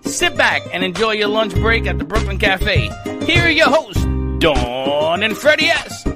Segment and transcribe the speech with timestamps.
[0.03, 2.89] Sit back and enjoy your lunch break at the Brooklyn Cafe.
[3.25, 4.05] Here are your hosts,
[4.39, 6.07] Dawn and Freddie S.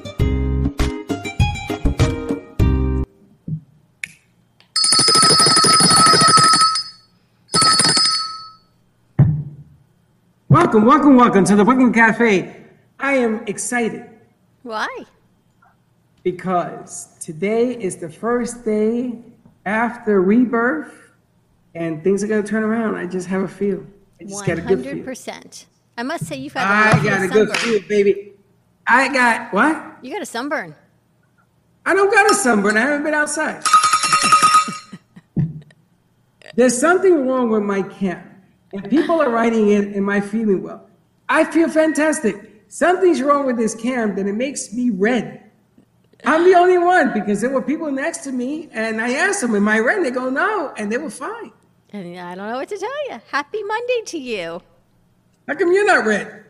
[10.51, 12.53] Welcome, welcome, welcome to the Brooklyn Cafe.
[12.99, 14.05] I am excited
[14.65, 14.89] Why?
[16.25, 19.17] because today is the first day
[19.65, 21.13] after rebirth
[21.77, 22.97] and things are going to turn around.
[22.97, 23.87] I just have a feel.
[24.21, 24.95] I just got a good feel.
[24.97, 25.67] 100%.
[25.97, 27.57] I must say, you've had a I got a good sunburn.
[27.57, 28.33] feel, baby.
[28.89, 29.99] I got what?
[30.03, 30.75] You got a sunburn.
[31.87, 32.77] I don't got a sunburn.
[32.77, 33.63] I haven't been outside.
[36.57, 38.27] There's something wrong with my camp.
[38.73, 40.89] And people are writing in, Am I feeling well?
[41.29, 42.65] I feel fantastic.
[42.69, 45.43] Something's wrong with this cam that it makes me red.
[46.25, 49.55] I'm the only one because there were people next to me and I asked them,
[49.55, 49.99] Am I red?
[49.99, 50.73] And they go, No.
[50.77, 51.53] And they were fine.
[51.93, 53.21] And I don't know what to tell you.
[53.31, 54.63] Happy Monday to you.
[55.49, 56.45] How come you're not red?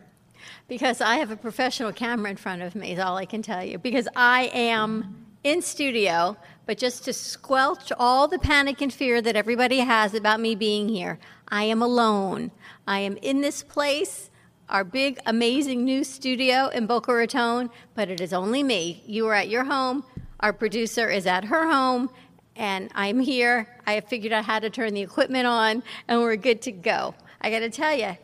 [0.67, 3.63] Because I have a professional camera in front of me, is all I can tell
[3.63, 3.77] you.
[3.77, 9.35] Because I am in studio, but just to squelch all the panic and fear that
[9.35, 12.51] everybody has about me being here, I am alone.
[12.87, 14.29] I am in this place,
[14.69, 19.03] our big, amazing new studio in Boca Raton, but it is only me.
[19.05, 20.03] You are at your home,
[20.39, 22.09] our producer is at her home,
[22.55, 23.67] and I'm here.
[23.85, 27.15] I have figured out how to turn the equipment on, and we're good to go.
[27.41, 28.17] I got to tell you,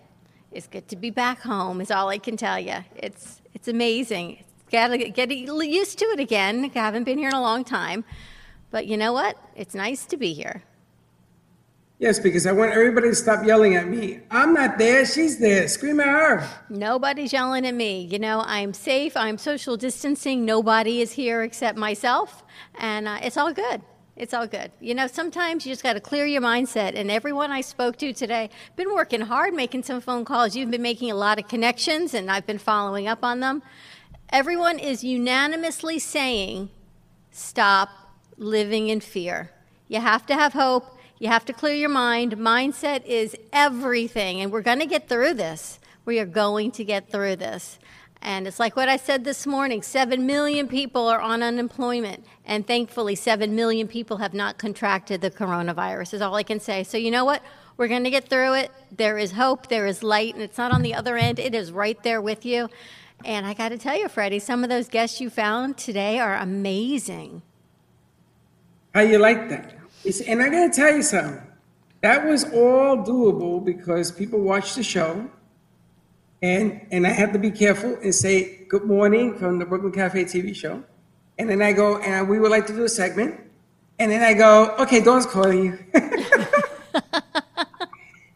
[0.52, 1.82] it's good to be back home.
[1.82, 2.78] Is all I can tell you.
[2.96, 4.44] It's it's amazing.
[4.72, 6.72] Got to get used to it again.
[6.76, 8.04] I haven't been here in a long time,
[8.72, 9.38] but you know what?
[9.56, 10.64] It's nice to be here.
[12.00, 14.20] Yes, because I want everybody to stop yelling at me.
[14.30, 15.04] I'm not there.
[15.04, 15.68] She's there.
[15.68, 16.48] Scream at her.
[16.70, 18.02] Nobody's yelling at me.
[18.02, 19.18] You know, I'm safe.
[19.18, 20.46] I'm social distancing.
[20.46, 22.44] Nobody is here except myself,
[22.76, 23.82] and uh, it's all good.
[24.16, 24.72] It's all good.
[24.80, 26.94] You know, sometimes you just got to clear your mindset.
[26.96, 30.56] And everyone I spoke to today, been working hard, making some phone calls.
[30.56, 33.64] You've been making a lot of connections, and I've been following up on them.
[34.30, 36.70] Everyone is unanimously saying,
[37.32, 37.90] stop
[38.38, 39.52] living in fear.
[39.88, 40.98] You have to have hope.
[41.20, 42.38] You have to clear your mind.
[42.38, 45.80] Mindset is everything, and we're going to get through this.
[46.06, 47.80] We are going to get through this.
[48.22, 52.66] And it's like what I said this morning 7 million people are on unemployment, and
[52.66, 56.84] thankfully, 7 million people have not contracted the coronavirus, is all I can say.
[56.84, 57.42] So, you know what?
[57.78, 58.72] We're going to get through it.
[58.92, 61.72] There is hope, there is light, and it's not on the other end, it is
[61.72, 62.70] right there with you.
[63.26, 66.36] And I got to tell you, Freddie, some of those guests you found today are
[66.36, 67.42] amazing.
[68.94, 69.76] How you like that?
[70.04, 71.42] It's, and I gotta tell you something.
[72.02, 75.30] That was all doable because people watch the show,
[76.42, 80.26] and and I have to be careful and say good morning from the Brooklyn Cafe
[80.26, 80.84] TV show,
[81.38, 83.40] and then I go and we would like to do a segment,
[84.00, 85.80] and then I go, okay, Dawn's calling you.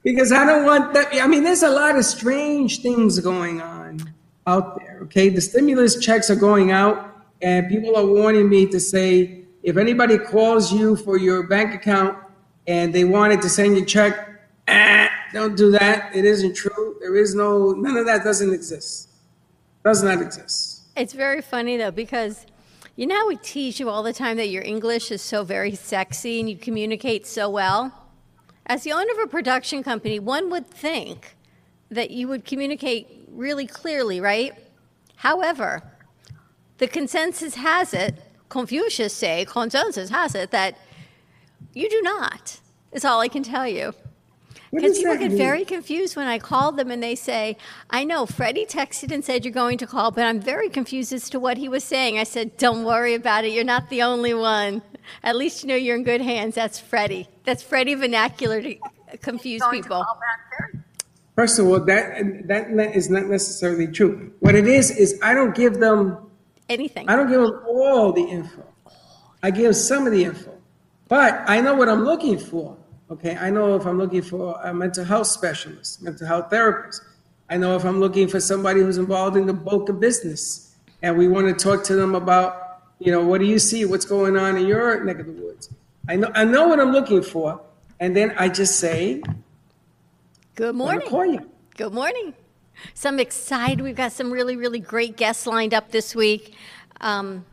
[0.04, 1.10] because I don't want that.
[1.22, 4.00] I mean, there's a lot of strange things going on
[4.48, 5.00] out there.
[5.04, 9.78] Okay, the stimulus checks are going out, and people are warning me to say if
[9.78, 12.18] anybody calls you for your bank account
[12.68, 16.16] and they wanted to send you a check, eh, don't do that.
[16.16, 16.98] It isn't true.
[17.00, 19.10] There is no none of that doesn't exist.
[19.84, 20.82] Does not exist.
[20.96, 22.46] It's very funny though because
[22.96, 26.40] you know we tease you all the time that your English is so very sexy
[26.40, 27.94] and you communicate so well?
[28.66, 31.36] As the owner of a production company, one would think
[31.90, 34.54] that you would communicate really clearly, right?
[35.16, 35.82] However,
[36.78, 38.16] the consensus has it,
[38.52, 40.78] Confucius say, consensus has it that
[41.74, 42.60] you do not.
[42.92, 43.94] Is all I can tell you.
[44.74, 45.38] Because people get mean?
[45.38, 47.58] very confused when I call them and they say,
[47.90, 51.30] I know Freddie texted and said you're going to call, but I'm very confused as
[51.30, 52.20] to what he was saying.
[52.20, 53.54] I said, Don't worry about it.
[53.54, 54.82] You're not the only one.
[55.24, 56.56] At least you know you're in good hands.
[56.56, 57.28] That's Freddie.
[57.46, 58.76] That's Freddie vernacular to
[59.22, 60.06] confuse people.
[61.36, 64.34] First of all, that that is not necessarily true.
[64.40, 66.31] What it is is I don't give them
[66.72, 67.10] Anything.
[67.10, 68.64] I don't give them all the info.
[69.44, 70.58] I give some of the info.
[71.10, 72.78] But I know what I'm looking for.
[73.10, 77.02] Okay, I know if I'm looking for a mental health specialist, mental health therapist,
[77.50, 81.18] I know if I'm looking for somebody who's involved in the bulk of business and
[81.18, 83.84] we want to talk to them about, you know, what do you see?
[83.84, 85.70] What's going on in your neck of the woods?
[86.08, 87.60] I know, I know what I'm looking for.
[88.00, 89.22] And then I just say,
[90.56, 91.10] Good morning.
[91.10, 91.52] call you.
[91.76, 92.34] Good morning.
[92.94, 93.82] So I'm excited.
[93.82, 96.56] We've got some really, really great guests lined up this week.
[97.00, 97.46] Um,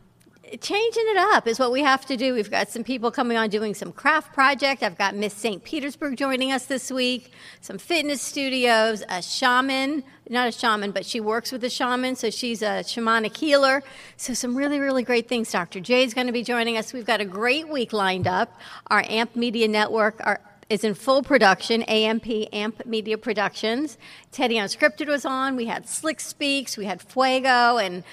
[0.61, 2.33] changing it up is what we have to do.
[2.33, 4.81] We've got some people coming on doing some craft project.
[4.81, 5.63] I've got Miss St.
[5.63, 7.31] Petersburg joining us this week,
[7.61, 12.29] some fitness studios, a shaman, not a shaman, but she works with a shaman, so
[12.29, 13.83] she's a shamanic healer.
[14.17, 15.51] So some really, really great things.
[15.51, 15.79] Dr.
[15.79, 16.93] J is going to be joining us.
[16.93, 18.59] We've got a great week lined up.
[18.87, 23.97] Our AMP Media Network, our is in full production, AMP, AMP Media Productions.
[24.31, 25.55] Teddy Unscripted was on.
[25.55, 28.03] We had Slick Speaks, we had Fuego, and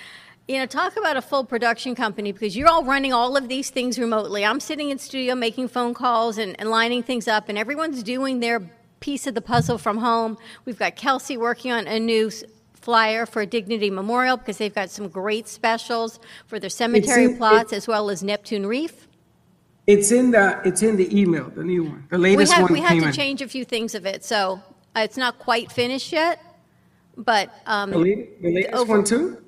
[0.49, 3.71] you know, talk about a full production company because you're all running all of these
[3.71, 4.45] things remotely.
[4.45, 8.41] I'm sitting in studio making phone calls and, and lining things up, and everyone's doing
[8.41, 8.61] their
[9.01, 10.39] piece of the puzzle from home.
[10.65, 12.31] We've got Kelsey working on a new
[12.75, 17.89] flyer for Dignity Memorial because they've got some great specials for their cemetery plots as
[17.89, 19.06] well as Neptune Reef.
[19.87, 22.07] It's in the, it's in the email, the new one.
[22.11, 23.13] The We latest had, one we had came to in.
[23.15, 24.61] change a few things of it, so
[24.97, 26.43] uh, it's not quite finished yet.
[27.17, 29.43] But um, The latest, the latest over- one too?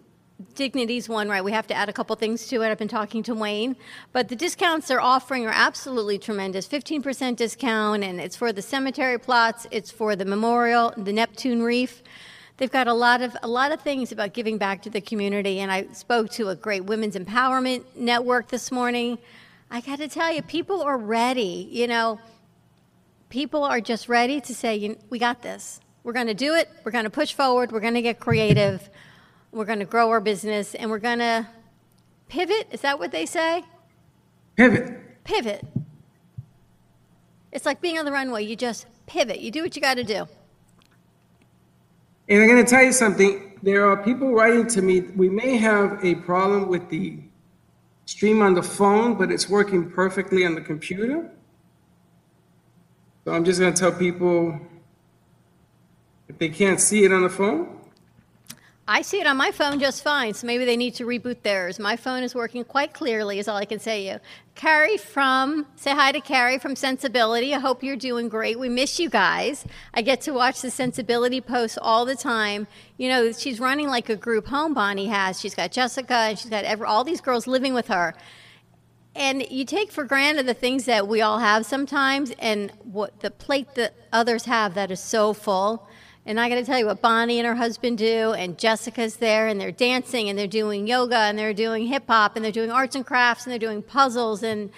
[0.55, 1.43] Dignity's one, right?
[1.43, 2.69] We have to add a couple things to it.
[2.71, 3.75] I've been talking to Wayne.
[4.13, 9.19] But the discounts they're offering are absolutely tremendous 15% discount, and it's for the cemetery
[9.19, 12.05] plots, it's for the memorial, the Neptune Reef.
[12.59, 15.59] They've got a lot of a lot of things about giving back to the community,
[15.59, 19.19] and I spoke to a great women's empowerment network this morning.
[19.71, 21.69] I got to tell you, people are ready.
[21.71, 22.21] You know,
[23.29, 25.81] people are just ready to say, "We got this.
[26.05, 26.71] We're going to do it.
[26.85, 27.73] We're going to push forward.
[27.73, 28.89] We're going to get creative."
[29.51, 31.47] We're going to grow our business and we're going to
[32.29, 32.69] pivot.
[32.71, 33.65] Is that what they say?
[34.57, 35.25] Pivot.
[35.25, 35.67] Pivot.
[37.51, 38.45] It's like being on the runway.
[38.45, 39.41] You just pivot.
[39.41, 40.29] You do what you got to do.
[42.29, 43.59] And I'm going to tell you something.
[43.63, 45.01] There are people writing to me.
[45.01, 47.19] We may have a problem with the
[48.09, 51.31] stream on the phone, but it's working perfectly on the computer.
[53.23, 54.59] So I'm just going to tell people
[56.27, 57.78] if they can't see it on the phone,
[58.91, 61.79] I see it on my phone just fine, so maybe they need to reboot theirs.
[61.79, 64.21] My phone is working quite clearly, is all I can say to you.
[64.55, 67.55] Carrie from, say hi to Carrie from Sensibility.
[67.55, 68.59] I hope you're doing great.
[68.59, 69.67] We miss you guys.
[69.93, 72.67] I get to watch the Sensibility posts all the time.
[72.97, 75.39] You know, she's running like a group home, Bonnie has.
[75.39, 78.15] She's got Jessica, and she's got every, all these girls living with her.
[79.15, 83.31] And you take for granted the things that we all have sometimes, and what the
[83.31, 85.87] plate that others have that is so full.
[86.29, 89.47] And I got to tell you what Bonnie and her husband do, and Jessica's there,
[89.49, 92.71] and they're dancing, and they're doing yoga, and they're doing hip hop, and they're doing
[92.71, 94.69] arts and crafts, and they're doing puzzles, and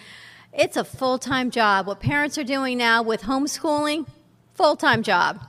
[0.53, 1.89] it's a full time job.
[1.89, 4.07] What parents are doing now with homeschooling,
[4.55, 5.41] full time job.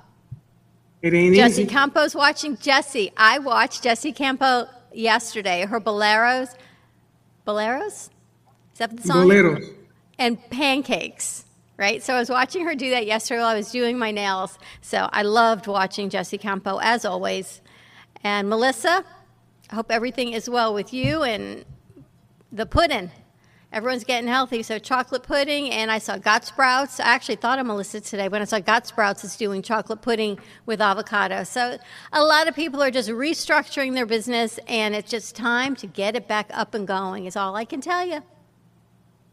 [1.03, 1.71] it ain't Jesse easy.
[1.71, 3.11] Campo's watching Jesse.
[3.15, 5.67] I watched Jesse Campo yesterday.
[5.67, 6.55] Her boleros,
[7.45, 8.09] boleros,
[8.73, 9.27] is that the song?
[9.27, 9.71] Boleros.
[10.17, 11.45] and pancakes,
[11.81, 12.03] right?
[12.03, 14.59] So I was watching her do that yesterday while I was doing my nails.
[14.81, 17.59] So I loved watching Jesse Campo as always.
[18.23, 19.03] And Melissa,
[19.71, 21.65] I hope everything is well with you and
[22.51, 23.09] the pudding.
[23.73, 26.99] Everyone's getting healthy, so chocolate pudding, and I saw Got Sprouts.
[26.99, 30.37] I actually thought of Melissa today when I saw Got Sprouts is doing chocolate pudding
[30.65, 31.45] with avocado.
[31.45, 31.77] So
[32.11, 36.17] a lot of people are just restructuring their business, and it's just time to get
[36.17, 37.25] it back up and going.
[37.25, 38.21] Is all I can tell you,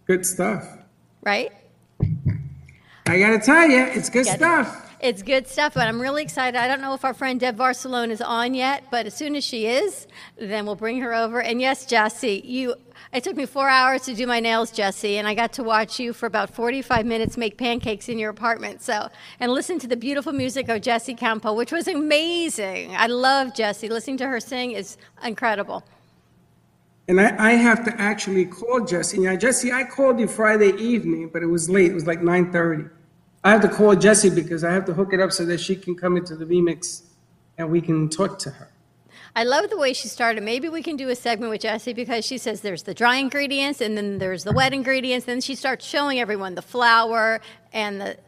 [0.06, 0.78] Good stuff.
[1.22, 1.52] right?
[2.00, 4.84] I got to tell you, it's good stuff.
[5.00, 6.58] It's good stuff, but I'm really excited.
[6.58, 9.44] I don't know if our friend Deb Barcelona is on yet, but as soon as
[9.44, 11.40] she is, then we'll bring her over.
[11.40, 12.74] And yes, Jesse, you.
[13.12, 16.00] It took me four hours to do my nails, Jesse, and I got to watch
[16.00, 18.82] you for about 45 minutes make pancakes in your apartment.
[18.82, 19.08] So,
[19.40, 22.94] and listen to the beautiful music of Jesse Campo, which was amazing.
[22.96, 23.88] I love Jesse.
[23.88, 25.84] Listening to her sing is incredible.
[27.08, 29.18] And I, I have to actually call Jesse.
[29.18, 31.90] Now, Jesse, I called you Friday evening, but it was late.
[31.90, 32.90] It was like 9.30.
[33.44, 35.74] I have to call Jesse because I have to hook it up so that she
[35.74, 37.04] can come into the remix
[37.56, 38.70] and we can talk to her.
[39.34, 40.42] I love the way she started.
[40.42, 43.80] Maybe we can do a segment with Jessie because she says there's the dry ingredients
[43.80, 45.26] and then there's the wet ingredients.
[45.26, 47.40] Then she starts showing everyone the flour
[47.72, 48.18] and the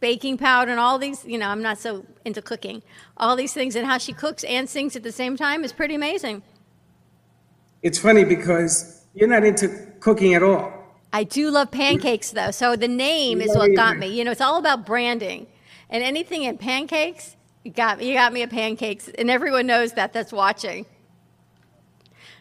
[0.00, 1.24] baking powder and all these.
[1.24, 2.82] You know, I'm not so into cooking.
[3.16, 5.94] All these things and how she cooks and sings at the same time is pretty
[5.94, 6.42] amazing.
[7.82, 9.68] It's funny because you're not into
[10.00, 10.72] cooking at all.
[11.12, 14.06] I do love pancakes though, so the name is what got me.
[14.06, 15.46] You know, it's all about branding,
[15.90, 18.08] and anything in pancakes, you got me.
[18.08, 20.86] You got me at pancakes, and everyone knows that that's watching.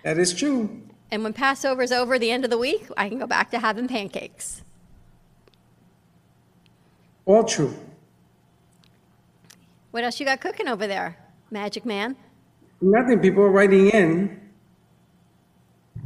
[0.03, 0.81] That is true.
[1.11, 3.87] And when Passover's over, the end of the week, I can go back to having
[3.87, 4.63] pancakes.
[7.25, 7.75] All true.
[9.91, 11.17] What else you got cooking over there?
[11.51, 12.15] Magic Man?
[12.79, 13.19] Nothing.
[13.19, 14.40] People are writing in,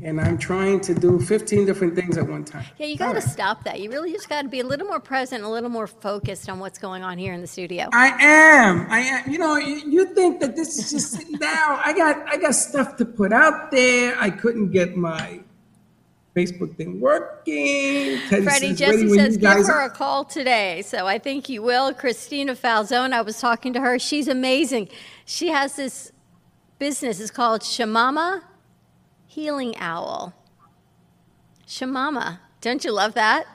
[0.04, 2.66] and I'm trying to do 15 different things at one time.
[2.78, 3.24] Yeah, you got to right.
[3.24, 3.80] stop that.
[3.80, 6.60] You really just got to be a little more present, a little more focused on
[6.60, 7.90] what's going on here in the studio.
[7.94, 8.88] I am.
[8.90, 9.32] I am.
[9.32, 11.80] You know, you, you think that this is just sitting down.
[11.84, 14.20] I got I got stuff to put out there.
[14.20, 15.40] I couldn't get my
[16.36, 18.20] Facebook thing working.
[18.28, 20.82] Teddy Freddie, says, Jesse says give guys her are." a call today.
[20.82, 21.94] So I think you will.
[21.94, 23.98] Christina Falzone, I was talking to her.
[23.98, 24.90] She's amazing.
[25.24, 26.12] She has this
[26.80, 27.22] business.
[27.22, 28.42] It's called Shamama
[29.36, 30.34] Healing Owl.
[31.68, 32.40] Shamama.
[32.62, 33.46] Don't you love that?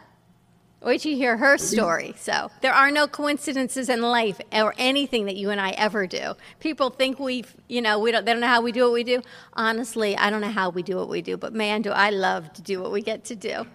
[0.83, 2.15] Wait till you hear her story.
[2.19, 6.35] So there are no coincidences in life or anything that you and I ever do.
[6.59, 8.27] People think we, you know, we don't.
[8.27, 9.23] They don't know how we do what we do.
[9.55, 11.39] Honestly, I don't know how we do what we do.
[11.39, 13.67] But man, do I love to do what we get to do.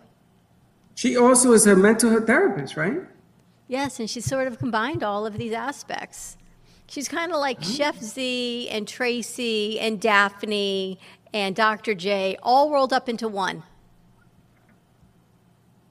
[0.94, 3.02] She also is a mental health therapist, right?
[3.68, 6.38] Yes, and she sort of combined all of these aspects.
[6.88, 11.00] She's kind of like Chef Z and Tracy and Daphne
[11.34, 11.94] and Dr.
[11.94, 13.63] J all rolled up into one.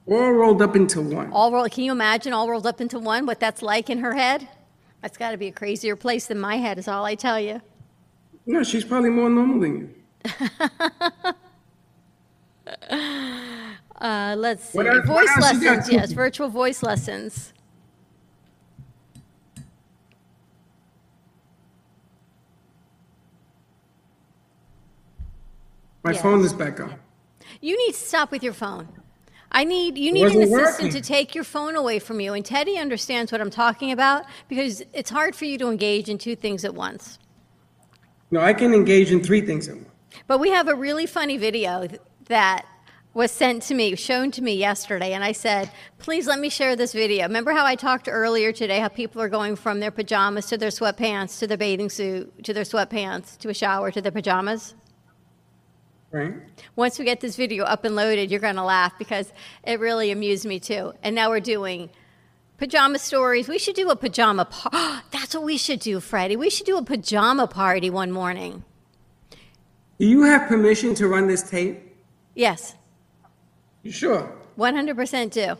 [0.07, 1.31] All rolled up into one.
[1.31, 1.71] All rolled.
[1.71, 3.25] Can you imagine all rolled up into one?
[3.25, 4.47] What that's like in her head?
[5.01, 6.77] That's got to be a crazier place than my head.
[6.77, 7.61] Is all I tell you.
[8.45, 9.89] No, she's probably more normal than you.
[14.01, 14.77] Uh, let's see.
[14.77, 15.91] What what voice else lessons.
[15.91, 17.53] Yes, virtual voice lessons.
[26.05, 26.21] My Yes.
[26.21, 26.93] phone is back on.
[27.61, 28.87] You need to stop with your phone.
[29.51, 30.89] I need you need an assistant working.
[30.91, 32.33] to take your phone away from you.
[32.33, 36.19] And Teddy understands what I'm talking about because it's hard for you to engage in
[36.19, 37.17] two things at once.
[38.29, 39.89] No, I can engage in three things at once.
[40.27, 41.87] But we have a really funny video
[42.27, 42.65] that
[43.15, 46.75] was sent to me, shown to me yesterday, and I said, please let me share
[46.75, 47.23] this video.
[47.23, 50.69] Remember how I talked earlier today how people are going from their pajamas to their
[50.69, 54.75] sweatpants to their bathing suit to their sweatpants to a shower to their pajamas?
[56.11, 56.33] Right?
[56.75, 59.33] Once we get this video up and loaded, you're going to laugh because
[59.63, 60.93] it really amused me too.
[61.03, 61.89] And now we're doing
[62.57, 63.47] pajama stories.
[63.49, 64.77] We should do a pajama party.
[65.11, 66.37] That's what we should do, Freddie.
[66.37, 68.63] We should do a pajama party one morning.
[69.99, 71.79] Do you have permission to run this tape?
[72.33, 72.75] Yes,
[73.83, 74.31] You sure?
[74.57, 75.55] 100% do.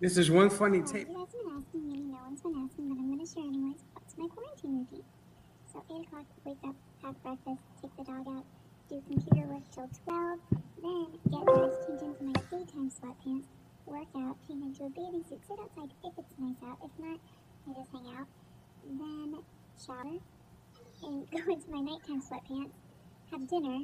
[0.00, 1.08] This is one funny tape.
[1.08, 3.44] You guys have been asking me, no one's been asking, but I'm going to share
[3.44, 3.76] anyways.
[3.94, 5.04] What's my quarantine routine?
[5.72, 8.44] So, 8 o'clock, wake up, have breakfast, take the dog out,
[8.88, 10.38] do computer work till 12,
[10.82, 13.44] then get dressed, change into my daytime sweatpants,
[13.86, 16.78] work out, change into a bathing suit, sit outside if it's nice out.
[16.82, 17.18] If not,
[17.68, 18.26] I just hang out.
[18.86, 19.38] Then
[19.84, 20.18] shower,
[21.04, 22.70] and go into my nighttime sweatpants,
[23.30, 23.80] have dinner,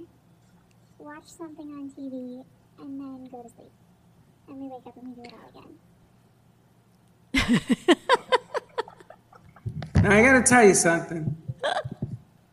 [0.99, 2.45] watch something on TV,
[2.81, 3.73] and then go to sleep.
[4.49, 5.75] And we wake up and we do it all again.
[10.03, 11.35] Now I gotta tell you something.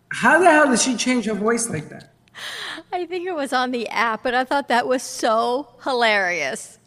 [0.09, 2.10] How the hell did she change her voice like that?
[2.93, 6.79] I think it was on the app, but I thought that was so hilarious.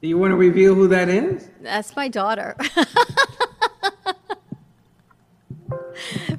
[0.00, 1.48] Do you want to reveal who that is?
[1.60, 2.56] That's my daughter.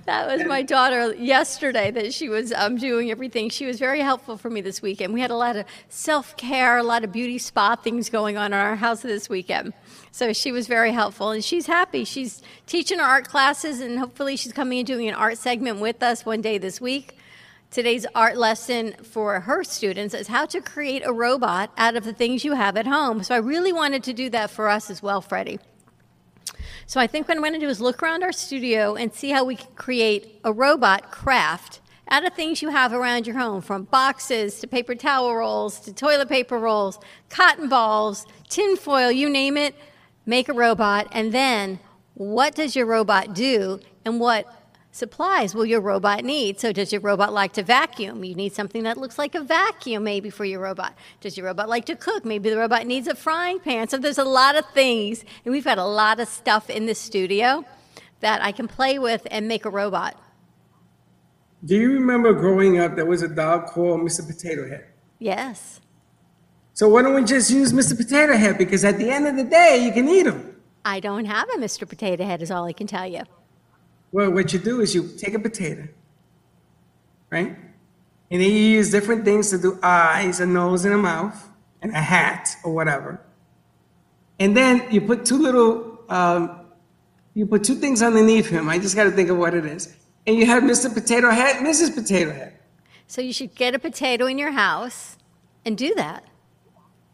[0.06, 3.50] that was my daughter yesterday that she was um, doing everything.
[3.50, 5.14] She was very helpful for me this weekend.
[5.14, 8.48] We had a lot of self care, a lot of beauty spa things going on
[8.48, 9.74] in our house this weekend.
[10.12, 12.06] So she was very helpful and she's happy.
[12.06, 16.02] She's teaching her art classes and hopefully she's coming and doing an art segment with
[16.02, 17.18] us one day this week.
[17.72, 22.14] Today's art lesson for her students is how to create a robot out of the
[22.14, 23.22] things you have at home.
[23.22, 25.60] So I really wanted to do that for us as well, Freddie.
[26.88, 29.30] So I think what I'm going to do is look around our studio and see
[29.30, 33.62] how we can create a robot craft out of things you have around your home,
[33.62, 36.98] from boxes to paper towel rolls to toilet paper rolls,
[37.30, 39.76] cotton balls, tin foil, you name it.
[40.26, 41.80] Make a robot, and then
[42.16, 44.48] what does your robot do, and what
[45.00, 46.60] supplies will your robot need?
[46.60, 48.24] So, does your robot like to vacuum?
[48.24, 50.96] You need something that looks like a vacuum, maybe, for your robot.
[51.22, 52.26] Does your robot like to cook?
[52.26, 53.88] Maybe the robot needs a frying pan.
[53.88, 56.94] So, there's a lot of things, and we've got a lot of stuff in the
[56.94, 57.66] studio
[58.20, 60.16] that I can play with and make a robot.
[61.66, 64.26] Do you remember growing up there was a dog called Mr.
[64.26, 64.86] Potato Head?
[65.18, 65.82] Yes.
[66.74, 67.98] So why don't we just use Mr.
[67.98, 68.58] Potato Head?
[68.58, 70.56] Because at the end of the day, you can eat him.
[70.86, 71.88] I don't have a Mr.
[71.88, 73.24] Potato Head, is all I can tell you.
[74.12, 75.88] Well, what you do is you take a potato,
[77.30, 77.56] right?
[78.32, 81.48] And then you use different things to do eyes, a nose, and a mouth,
[81.82, 83.22] and a hat or whatever.
[84.40, 86.62] And then you put two little, um,
[87.34, 88.70] you put two things underneath him.
[88.70, 89.94] I just got to think of what it is.
[90.26, 90.94] And you have Mr.
[90.94, 91.94] Potato Head, Mrs.
[91.94, 92.54] Potato Head.
[93.08, 95.18] So, you should get a potato in your house
[95.66, 96.24] and do that.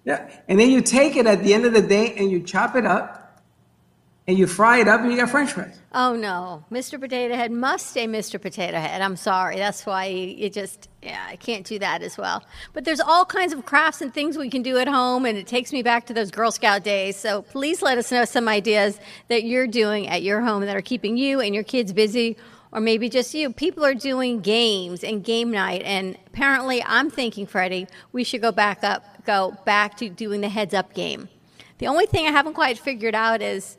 [0.04, 0.30] Yeah.
[0.50, 2.86] And then you take it at the end of the day and you chop it
[2.86, 3.25] up
[4.28, 5.78] and you fry it up and you got French fries.
[5.94, 7.00] Oh no, Mr.
[7.00, 8.42] Potato Head must stay Mr.
[8.42, 9.02] Potato Head.
[9.02, 9.58] I'm sorry.
[9.58, 12.44] That's why you, just yeah, I can't do that as well.
[12.74, 15.46] But there's all kinds of crafts and things we can do at home, and it
[15.46, 17.16] takes me back to those Girl Scout days.
[17.16, 20.82] So please let us know some ideas that you're doing at your home that are
[20.82, 22.36] keeping you and your kids busy,
[22.72, 23.54] or maybe just you.
[23.54, 28.52] People are doing games and game night, and apparently, I'm thinking, Freddie, we should go
[28.52, 31.30] back up, go back to doing the heads up game.
[31.78, 33.78] The only thing I haven't quite figured out is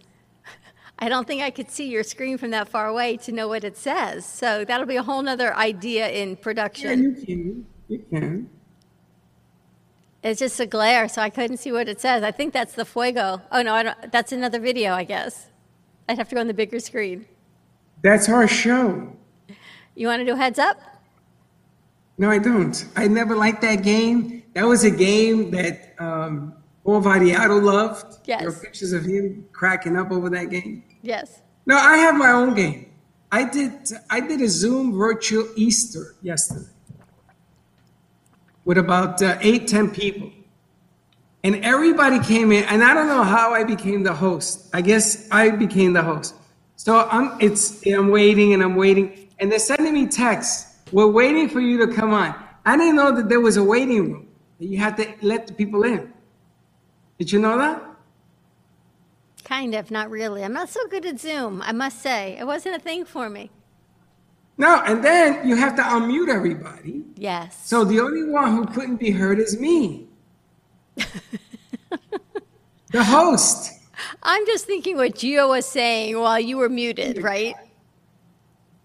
[0.98, 3.64] I don't think I could see your screen from that far away to know what
[3.64, 4.24] it says.
[4.24, 7.02] So that'll be a whole nother idea in production.
[7.02, 7.66] Yeah, you can.
[7.88, 8.50] You can.
[10.22, 12.24] It's just a glare, so I couldn't see what it says.
[12.24, 13.42] I think that's the fuego.
[13.52, 15.50] Oh no, I don't, that's another video, I guess.
[16.08, 17.26] I'd have to go on the bigger screen.
[18.02, 19.12] That's our show.
[19.94, 20.80] You want to do heads up?
[22.18, 22.86] No, I don't.
[22.96, 24.42] I never liked that game.
[24.54, 28.18] That was a game that um, Paul Vadiato loved.
[28.24, 28.40] Yes.
[28.40, 30.82] There are pictures of him cracking up over that game.
[31.02, 31.40] Yes.
[31.66, 32.92] No, I have my own game.
[33.32, 33.72] I did.
[34.08, 36.70] I did a Zoom virtual Easter yesterday
[38.64, 40.30] with about uh, eight, ten people,
[41.42, 42.64] and everybody came in.
[42.64, 44.68] And I don't know how I became the host.
[44.72, 46.34] I guess I became the host.
[46.76, 47.36] So I'm.
[47.40, 47.84] It's.
[47.86, 50.76] I'm waiting and I'm waiting, and they're sending me texts.
[50.92, 52.34] We're waiting for you to come on.
[52.64, 55.52] I didn't know that there was a waiting room that you had to let the
[55.52, 56.12] people in.
[57.18, 57.82] Did you know that?
[59.46, 60.42] Kind of, not really.
[60.42, 62.36] I'm not so good at Zoom, I must say.
[62.36, 63.52] It wasn't a thing for me.
[64.58, 67.04] No, and then you have to unmute everybody.
[67.14, 67.64] Yes.
[67.64, 70.08] So the only one who couldn't be heard is me,
[70.96, 73.72] the host.
[74.20, 77.54] I'm just thinking what Gio was saying while you were muted, right?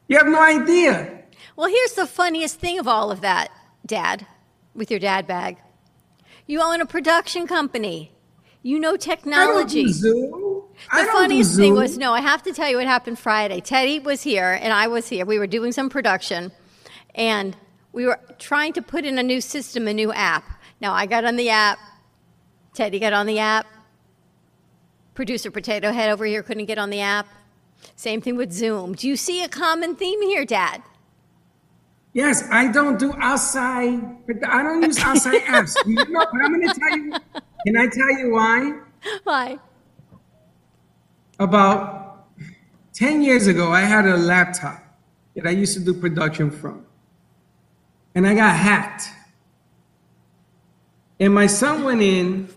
[0.09, 1.23] You have no idea.
[1.55, 3.49] Well, here's the funniest thing of all of that,
[3.83, 4.27] Dad,
[4.75, 5.57] with your dad bag.
[6.45, 8.11] You own a production company.
[8.61, 9.79] You know technology.
[9.79, 10.40] I don't do Zoom.
[10.93, 13.61] The funniest thing was no, I have to tell you what happened Friday.
[13.61, 15.25] Teddy was here and I was here.
[15.25, 16.51] We were doing some production
[17.15, 17.55] and
[17.93, 20.43] we were trying to put in a new system, a new app.
[20.79, 21.77] Now I got on the app.
[22.73, 23.67] Teddy got on the app.
[25.13, 27.27] Producer Potato Head over here couldn't get on the app.
[27.95, 28.93] Same thing with Zoom.
[28.93, 30.81] Do you see a common theme here, Dad?
[32.13, 34.25] Yes, I don't do outside.
[34.27, 35.75] but I don't use outside apps.
[35.85, 37.13] You know, but I'm going to tell you.
[37.65, 38.79] Can I tell you why?
[39.23, 39.59] Why?
[41.41, 42.27] About
[42.93, 44.79] ten years ago, I had a laptop
[45.35, 46.85] that I used to do production from,
[48.13, 49.09] and I got hacked.
[51.19, 52.47] And my son went in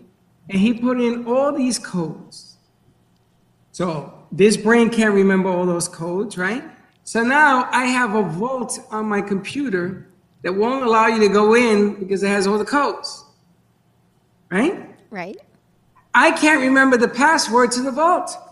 [0.51, 2.57] and he put in all these codes.
[3.71, 6.63] So this brain can't remember all those codes, right?
[7.03, 10.09] So now I have a vault on my computer
[10.43, 13.25] that won't allow you to go in because it has all the codes,
[14.51, 14.95] right?
[15.09, 15.37] Right?
[16.13, 18.44] I can't remember the password to the vault.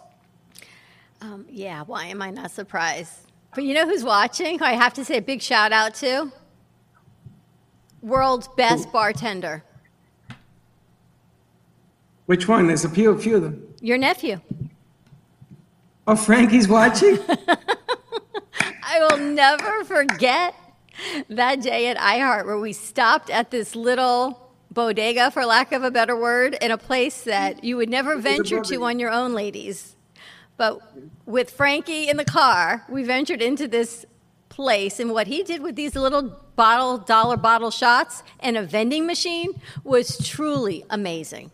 [1.55, 3.27] Yeah, why am I not surprised?
[3.53, 4.57] But you know who's watching?
[4.57, 6.31] Who I have to say a big shout out to?
[8.01, 9.63] World's best bartender,
[12.25, 12.65] Which one?
[12.65, 13.67] There's a few, a few of them.
[13.81, 14.41] your nephew.
[16.07, 17.19] Oh, Frankie's watching?
[18.83, 20.55] I will never forget
[21.29, 25.91] that day at iHeart where we stopped at this little bodega, for lack of a
[25.91, 29.95] better word, in a place that you would never venture to on your own, ladies.
[30.63, 30.81] But
[31.25, 34.05] with Frankie in the car, we ventured into this
[34.47, 39.05] place, and what he did with these little bottle, dollar bottle shots and a vending
[39.05, 41.51] machine was truly amazing.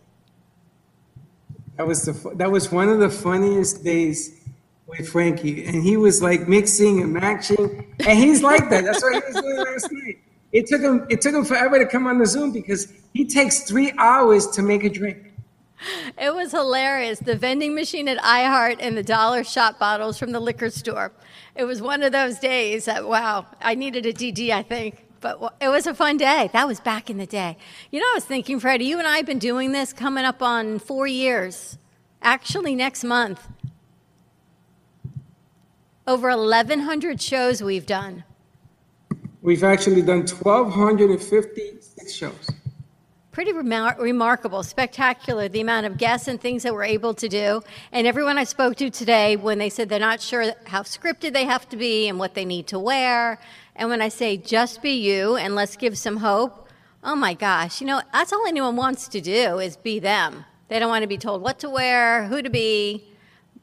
[1.77, 4.39] That was the that was one of the funniest days
[4.85, 8.83] with Frankie, and he was like mixing and matching, and he's like that.
[8.83, 10.19] That's what he was doing last night.
[10.51, 13.61] It took him it took him forever to come on the Zoom because he takes
[13.61, 15.28] three hours to make a drink.
[16.17, 17.19] It was hilarious.
[17.19, 21.11] The vending machine at iHeart and the dollar shot bottles from the liquor store.
[21.55, 25.05] It was one of those days that, wow, I needed a DD, I think.
[25.21, 26.49] But it was a fun day.
[26.53, 27.57] That was back in the day.
[27.91, 30.41] You know, I was thinking, Freddie, you and I have been doing this coming up
[30.41, 31.77] on four years.
[32.21, 33.47] Actually, next month.
[36.07, 38.23] Over 1,100 shows we've done.
[39.41, 42.49] We've actually done twelve hundred and fifty six shows.
[43.39, 47.61] Pretty remar- remarkable, spectacular, the amount of guests and things that we're able to do.
[47.93, 51.45] And everyone I spoke to today, when they said they're not sure how scripted they
[51.45, 53.39] have to be and what they need to wear,
[53.77, 56.67] and when I say just be you and let's give some hope,
[57.01, 60.43] oh my gosh, you know, that's all anyone wants to do is be them.
[60.67, 63.05] They don't want to be told what to wear, who to be,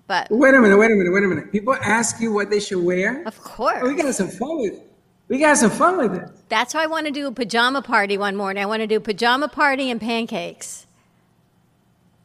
[0.07, 1.53] but Wait a minute, wait a minute, wait a minute.
[1.53, 3.25] People ask you what they should wear.
[3.27, 4.03] of Oh, we course.
[4.03, 4.86] got some fun with it.
[5.29, 6.31] We got some fun with it.
[6.49, 8.63] That's why I want to do a pajama party one morning.
[8.63, 10.87] I want to do a pajama party and pancakes.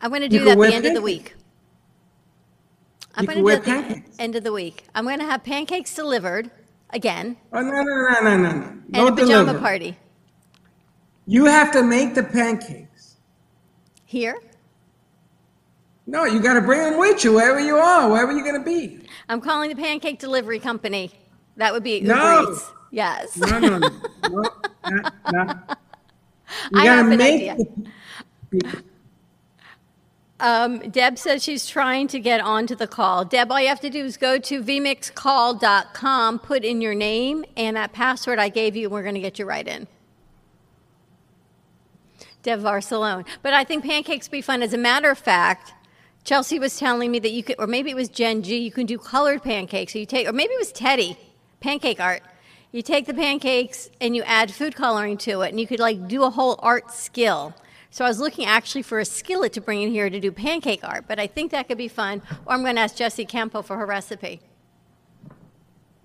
[0.02, 1.36] I want to do that at the end of the week.
[3.16, 4.86] I'm You going to do it at the end of the week.
[4.96, 6.50] I'm going to have pancakes delivered
[6.92, 8.58] again Oh, no, no, no, no, no, no.
[8.58, 9.60] and No a pajama deliver.
[9.60, 9.98] party
[11.26, 13.18] You have to make the pancakes.
[14.06, 14.38] here.
[16.08, 18.66] No, you got to bring them with you wherever you are, wherever you're going to
[18.66, 19.00] be.
[19.30, 21.12] I'm calling the pancake delivery company.
[21.58, 22.52] That would be Uber No.
[22.52, 22.72] Eats.
[22.92, 23.38] Yes.
[23.38, 23.90] No, no, no.
[24.30, 24.44] no,
[24.90, 25.54] no, no.
[26.74, 27.58] You I have an make
[28.50, 28.84] the
[30.42, 33.24] Um, Deb says she's trying to get onto the call.
[33.24, 37.78] Deb, all you have to do is go to vmixcall.com, put in your name and
[37.78, 39.88] that password I gave you, and we're going to get you right in.
[42.42, 43.24] Deb Barcelone.
[43.44, 44.64] But I think pancakes be fun.
[44.64, 45.74] As a matter of fact,
[46.24, 48.88] Chelsea was telling me that you could, or maybe it was Gen G, you can
[48.88, 49.94] do colored pancakes.
[49.94, 51.18] So you take, or maybe it was Teddy,
[51.60, 52.24] pancake art.
[52.72, 56.08] You take the pancakes and you add food coloring to it, and you could like
[56.08, 57.54] do a whole art skill.
[57.90, 60.82] So I was looking actually for a skillet to bring in here to do pancake
[60.82, 62.22] art, but I think that could be fun.
[62.46, 64.40] Or I'm going to ask Jessie Campo for her recipe.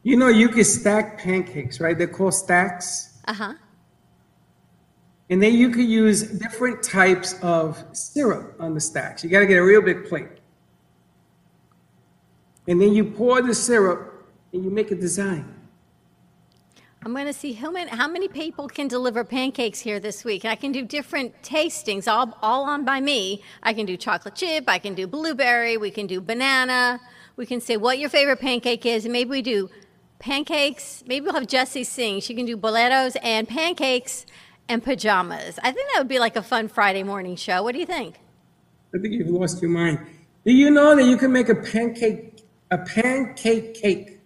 [0.03, 1.97] You know, you can stack pancakes, right?
[1.97, 3.19] They're called stacks.
[3.29, 3.55] Uh huh.
[5.31, 9.23] And then you could use different types of syrup on the stacks.
[9.23, 10.29] You got to get a real big plate.
[12.69, 15.56] And then you pour the syrup and you make a design.
[17.07, 20.45] I'm going to see how many, how many people can deliver pancakes here this week.
[20.45, 23.45] I can do different tastings, all, all on by me.
[23.63, 27.01] I can do chocolate chip, I can do blueberry, we can do banana.
[27.37, 29.71] We can say what your favorite pancake is, and maybe we do
[30.19, 31.05] pancakes.
[31.07, 32.19] Maybe we'll have Jessie sing.
[32.19, 34.27] She can do boleros and pancakes
[34.69, 35.61] and pajamas.
[35.63, 37.63] I think that would be like a fun Friday morning show.
[37.63, 38.19] What do you think?
[38.93, 40.01] I think you've lost your mind.
[40.45, 42.43] Do you know that you can make a pancake
[42.73, 44.19] a pancake cake?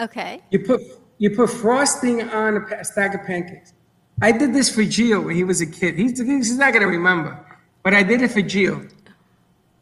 [0.00, 0.40] Okay.
[0.50, 0.80] You put
[1.18, 3.72] you put frosting on a stack of pancakes.
[4.20, 5.96] I did this for Gio when he was a kid.
[5.96, 7.38] He's, he's not gonna remember,
[7.82, 8.90] but I did it for Gio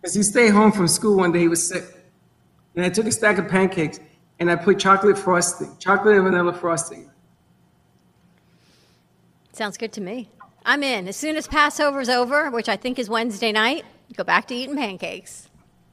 [0.01, 1.41] because he stayed home from school one day.
[1.41, 1.85] He was sick,
[2.75, 4.01] and I took a stack of pancakes
[4.41, 7.11] and I put chocolate frosting, chocolate and vanilla frosting.
[9.53, 10.31] Sounds good to me.
[10.65, 11.07] I'm in.
[11.07, 13.85] As soon as Passover's over, which I think is Wednesday night,
[14.17, 15.49] go back to eating pancakes.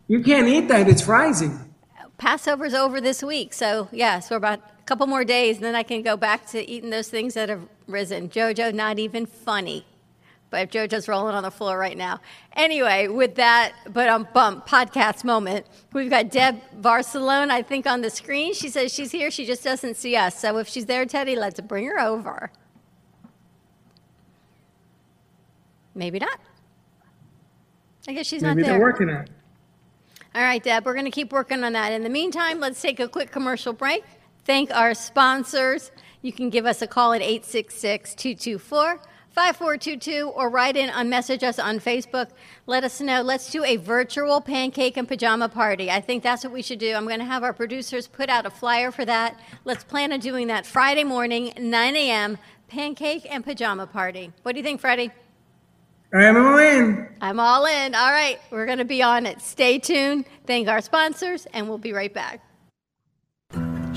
[0.08, 1.74] You can't eat that; it's rising.
[2.18, 6.02] Passover's over this week, so yeah, so about couple more days, and then I can
[6.02, 8.30] go back to eating those things that have risen.
[8.30, 9.86] JoJo, not even funny,
[10.50, 12.22] but JoJo's rolling on the floor right now.
[12.56, 18.02] Anyway, with that, but um, bump podcast moment, we've got Deb Barcelone, I think, on
[18.02, 18.54] the screen.
[18.54, 20.40] She says she's here, she just doesn't see us.
[20.40, 22.50] So if she's there, Teddy, let's bring her over.
[25.94, 26.40] Maybe not.
[28.08, 28.82] I guess she's Maybe not they're there.
[28.82, 29.30] working on it.
[30.34, 31.92] All right, Deb, we're going to keep working on that.
[31.92, 34.04] In the meantime, let's take a quick commercial break.
[34.48, 35.92] Thank our sponsors.
[36.22, 41.44] You can give us a call at 866 224 5422 or write in on message
[41.44, 42.30] us on Facebook.
[42.66, 43.22] Let us know.
[43.22, 45.92] Let's do a virtual pancake and pajama party.
[45.92, 46.96] I think that's what we should do.
[46.96, 49.38] I'm going to have our producers put out a flyer for that.
[49.66, 52.38] Let's plan on doing that Friday morning, 9 a.m.,
[52.70, 54.32] pancake and pajama party.
[54.44, 55.12] What do you think, Freddie?
[56.14, 57.10] I'm all in.
[57.20, 57.94] I'm all in.
[57.94, 59.42] All right, we're going to be on it.
[59.42, 60.24] Stay tuned.
[60.46, 62.47] Thank our sponsors, and we'll be right back.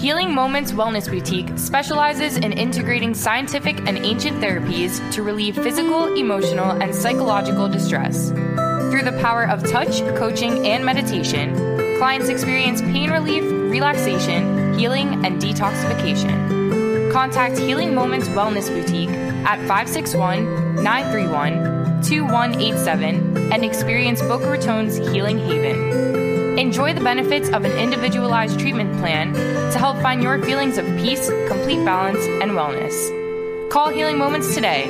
[0.01, 6.71] Healing Moments Wellness Boutique specializes in integrating scientific and ancient therapies to relieve physical, emotional,
[6.71, 8.31] and psychological distress.
[8.31, 11.55] Through the power of touch, coaching, and meditation,
[11.99, 17.13] clients experience pain relief, relaxation, healing, and detoxification.
[17.13, 19.11] Contact Healing Moments Wellness Boutique
[19.45, 26.30] at 561 931 2187 and experience Boca Raton's Healing Haven.
[26.61, 31.31] Enjoy the benefits of an individualized treatment plan to help find your feelings of peace,
[31.49, 33.71] complete balance, and wellness.
[33.71, 34.85] Call Healing Moments today,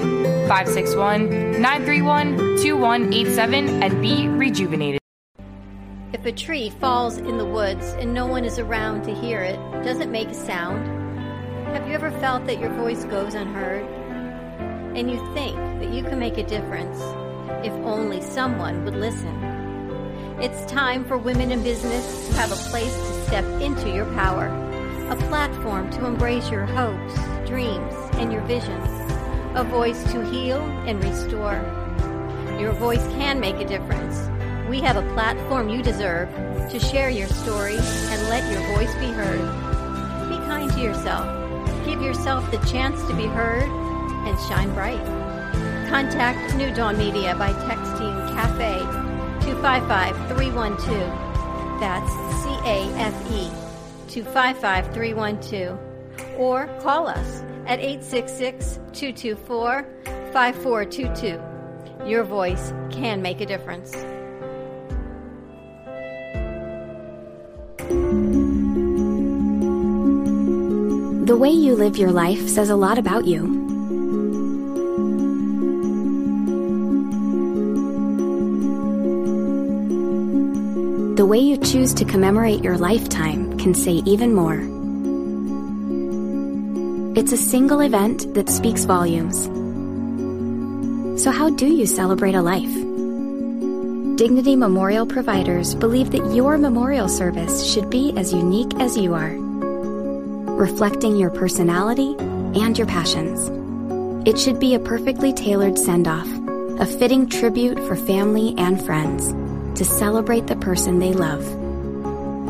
[0.49, 4.99] 561 931 2187, and be rejuvenated.
[6.13, 9.61] If a tree falls in the woods and no one is around to hear it,
[9.85, 10.85] does it make a sound?
[11.69, 13.85] Have you ever felt that your voice goes unheard?
[14.97, 16.99] And you think that you can make a difference
[17.65, 19.50] if only someone would listen?
[20.43, 24.47] It's time for women in business to have a place to step into your power,
[25.11, 27.15] a platform to embrace your hopes,
[27.47, 28.89] dreams, and your visions,
[29.55, 31.61] a voice to heal and restore.
[32.59, 34.31] Your voice can make a difference.
[34.71, 36.31] We have a platform you deserve
[36.71, 39.41] to share your story and let your voice be heard.
[40.31, 41.27] Be kind to yourself.
[41.85, 43.69] Give yourself the chance to be heard
[44.27, 45.05] and shine bright.
[45.91, 49.00] Contact New Dawn Media by texting CAFE
[49.43, 51.81] 255 312.
[51.81, 52.11] That's
[52.43, 53.51] C A F E
[54.09, 55.79] 255 312.
[56.39, 59.87] Or call us at 866 224
[60.33, 62.09] 5422.
[62.09, 63.93] Your voice can make a difference.
[71.27, 73.60] The way you live your life says a lot about you.
[81.21, 84.57] The way you choose to commemorate your lifetime can say even more.
[87.15, 89.45] It's a single event that speaks volumes.
[91.23, 92.73] So, how do you celebrate a life?
[94.17, 99.37] Dignity Memorial providers believe that your memorial service should be as unique as you are,
[100.57, 102.17] reflecting your personality
[102.59, 103.51] and your passions.
[104.27, 106.29] It should be a perfectly tailored send off,
[106.81, 109.35] a fitting tribute for family and friends
[109.77, 111.45] to celebrate the person they love.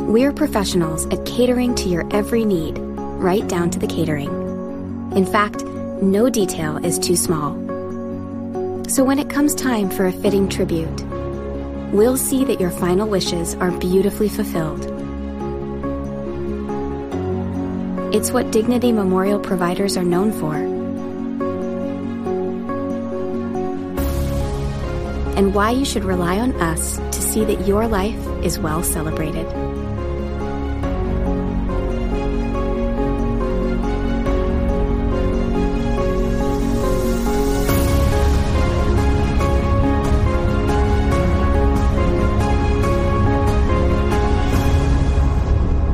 [0.08, 4.30] We're professionals at catering to your every need, right down to the catering.
[5.14, 5.64] In fact,
[6.02, 7.52] no detail is too small.
[8.88, 11.04] So when it comes time for a fitting tribute,
[11.92, 14.84] we'll see that your final wishes are beautifully fulfilled.
[18.12, 20.56] It's what Dignity Memorial providers are known for.
[25.36, 26.98] And why you should rely on us
[27.30, 29.46] see that your life is well celebrated.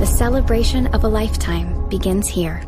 [0.01, 2.63] The celebration of a lifetime begins here.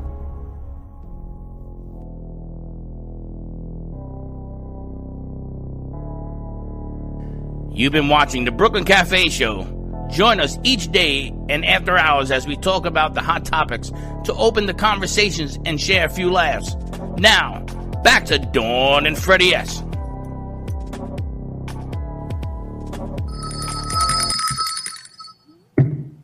[7.79, 9.63] You've been watching the Brooklyn Cafe Show.
[10.11, 13.93] Join us each day and after hours as we talk about the hot topics
[14.25, 16.75] to open the conversations and share a few laughs.
[17.19, 17.61] Now,
[18.03, 19.85] back to Dawn and Freddie S.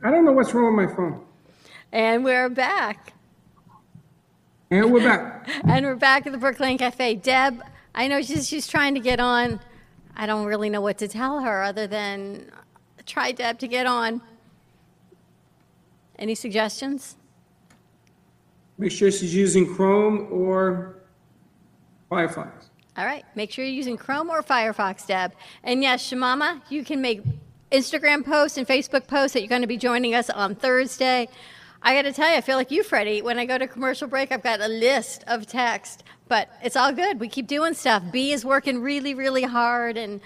[0.03, 1.25] I don't know what's wrong with my phone.
[1.93, 3.13] And we're back.
[4.73, 5.49] And we're back.
[5.69, 7.15] And we're back at the Brooklyn Cafe.
[7.15, 7.63] Deb,
[7.95, 9.61] I know she's, she's trying to get on.
[10.17, 12.51] I don't really know what to tell her other than
[13.07, 14.21] try, Deb, to get on.
[16.19, 17.17] Any suggestions?
[18.79, 20.97] Make sure she's using Chrome or
[22.11, 22.69] Firefox.
[22.97, 23.25] All right.
[23.35, 25.33] Make sure you're using Chrome or Firefox, Deb.
[25.65, 27.23] And yes, Shamama, you can make
[27.73, 31.29] Instagram posts and Facebook posts that you're going to be joining us on Thursday.
[31.87, 33.21] I got to tell you, I feel like you, Freddie.
[33.21, 36.93] When I go to commercial break, I've got a list of text, but it's all
[36.93, 37.21] good.
[37.21, 38.03] We keep doing stuff.
[38.11, 40.23] B is working really, really hard, and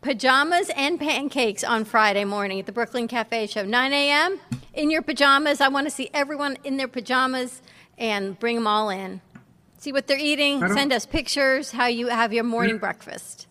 [0.00, 4.40] pajamas and pancakes on Friday morning at the Brooklyn Cafe Show, 9 a.m.
[4.74, 5.60] in your pajamas.
[5.60, 7.62] I want to see everyone in their pajamas
[7.96, 9.20] and bring them all in.
[9.78, 10.58] See what they're eating.
[10.74, 13.46] Send us pictures how you have your morning breakfast.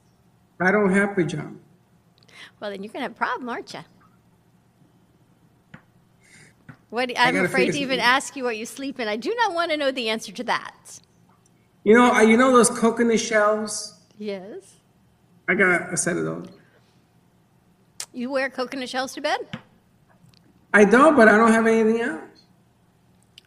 [0.59, 1.62] I don't have pajamas.
[2.59, 3.79] Well, then you're going to have a problem, aren't you?
[6.93, 9.08] What, I'm afraid to even ask you what you sleep in.
[9.08, 10.99] I do not want to know the answer to that.
[11.84, 13.99] You know, you know those coconut shells?
[14.19, 14.75] Yes.
[15.47, 16.49] I got a set of those.
[18.13, 19.39] You wear coconut shells to bed?
[20.71, 22.21] I don't, but I don't have anything else.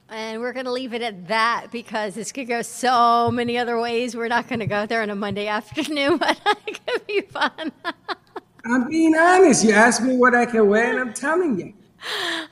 [0.08, 3.80] And we're going to leave it at that because this could go so many other
[3.80, 4.16] ways.
[4.16, 7.70] We're not going to go there on a Monday afternoon, but it could be fun.
[8.64, 9.64] I'm being honest.
[9.64, 11.74] You asked me what I can wear, and I'm telling you.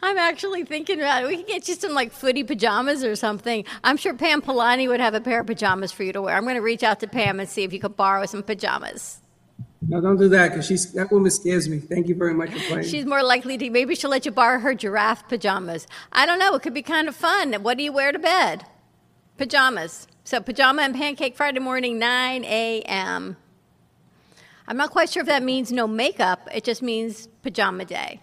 [0.02, 1.28] I'm actually thinking about it.
[1.28, 3.64] We can get you some like footy pajamas or something.
[3.82, 6.36] I'm sure Pam Polani would have a pair of pajamas for you to wear.
[6.36, 9.20] I'm going to reach out to Pam and see if you could borrow some pajamas.
[9.86, 11.78] No, don't do that because she's that woman scares me.
[11.78, 12.84] Thank you very much for playing.
[12.84, 13.70] She's more likely to.
[13.70, 15.86] Maybe she'll let you borrow her giraffe pajamas.
[16.12, 16.54] I don't know.
[16.54, 17.52] It could be kind of fun.
[17.62, 18.64] What do you wear to bed?
[19.36, 20.06] Pajamas.
[20.24, 23.36] So pajama and pancake Friday morning, 9 a.m.
[24.66, 26.48] I'm not quite sure if that means no makeup.
[26.54, 28.20] It just means pajama day.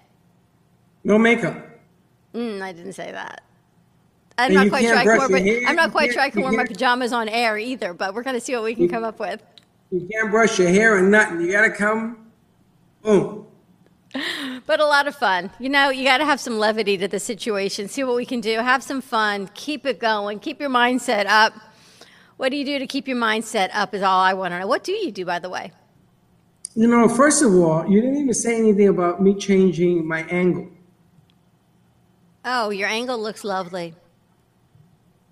[1.03, 1.55] No makeup.
[2.33, 3.41] Mm, I didn't say that.
[4.37, 4.95] I'm And not you quite sure.
[4.95, 7.57] I can wear, my- I'm not quite sure I can wear my pajamas on air
[7.57, 7.93] either.
[7.93, 9.43] But we're going to see what we can come up with.
[9.91, 11.41] You can't brush your hair or nothing.
[11.41, 12.31] You gotta come,
[13.01, 13.45] boom.
[14.65, 15.51] But a lot of fun.
[15.59, 17.87] You know, you got to have some levity to the situation.
[17.87, 18.59] See what we can do.
[18.59, 19.49] Have some fun.
[19.53, 20.39] Keep it going.
[20.39, 21.53] Keep your mindset up.
[22.37, 23.93] What do you do to keep your mindset up?
[23.93, 24.67] Is all I want to know.
[24.67, 25.71] What do you do, by the way?
[26.75, 30.67] You know, first of all, you didn't even say anything about me changing my angle.
[32.43, 33.93] Oh, your angle looks lovely.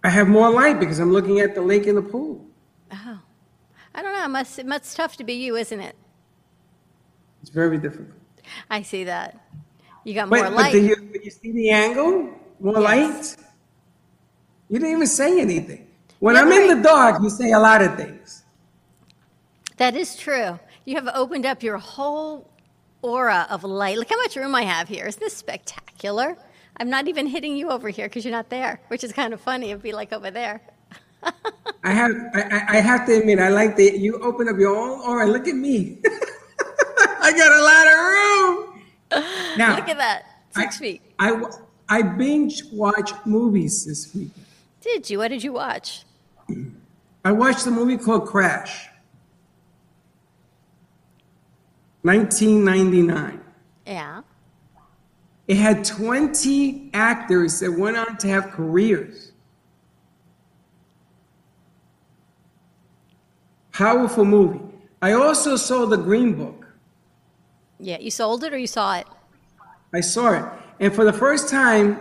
[0.04, 2.46] I have more light because I'm looking at the lake and the pool.
[2.92, 3.20] Oh,
[3.94, 4.24] I don't know.
[4.26, 5.96] It must, it must tough to be you, isn't it?
[7.42, 8.10] It's very difficult.
[8.70, 9.38] I see that.
[10.04, 10.72] You got But, more but light.
[10.72, 12.30] do you, but you see the angle?
[12.60, 13.38] More Yes.
[13.38, 13.46] light?
[14.70, 15.88] You didn't even say anything.
[16.20, 18.44] When Yeah, I'm in the dark, you say a lot of things.
[19.78, 20.60] That is true.
[20.86, 22.50] You have opened up your whole
[23.02, 23.98] aura of light.
[23.98, 25.08] Look how much room I have here.
[25.08, 26.38] Isn't this spectacular?
[26.80, 29.42] I'm not even hitting you over here because you're not there, which is kind of
[29.42, 29.72] funny.
[29.72, 30.62] It'd be like over there.
[31.84, 35.02] I have I, I- have to admit I like that you open up your own.
[35.02, 35.98] All right, look at me.
[37.22, 39.58] I got a lot of room.
[39.58, 40.24] Now Look at that.
[40.52, 41.02] Six I, feet.
[41.20, 41.44] I
[41.90, 44.32] I binge watch movies this week.
[44.82, 45.18] Did you?
[45.18, 46.04] What did you watch?
[47.26, 48.88] I watched a movie called Crash.
[52.04, 53.42] 1999.
[53.86, 54.22] Yeah.
[55.50, 59.32] It had 20 actors that went on to have careers.
[63.72, 64.62] Powerful movie.
[65.02, 66.68] I also saw The Green Book.
[67.80, 67.98] Yeah.
[67.98, 69.08] You sold it or you saw it?
[69.92, 70.46] I saw it.
[70.80, 72.00] And for the first time,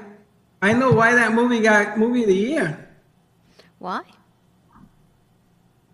[0.60, 2.90] I know why that movie got movie of the year.
[3.78, 4.02] Why?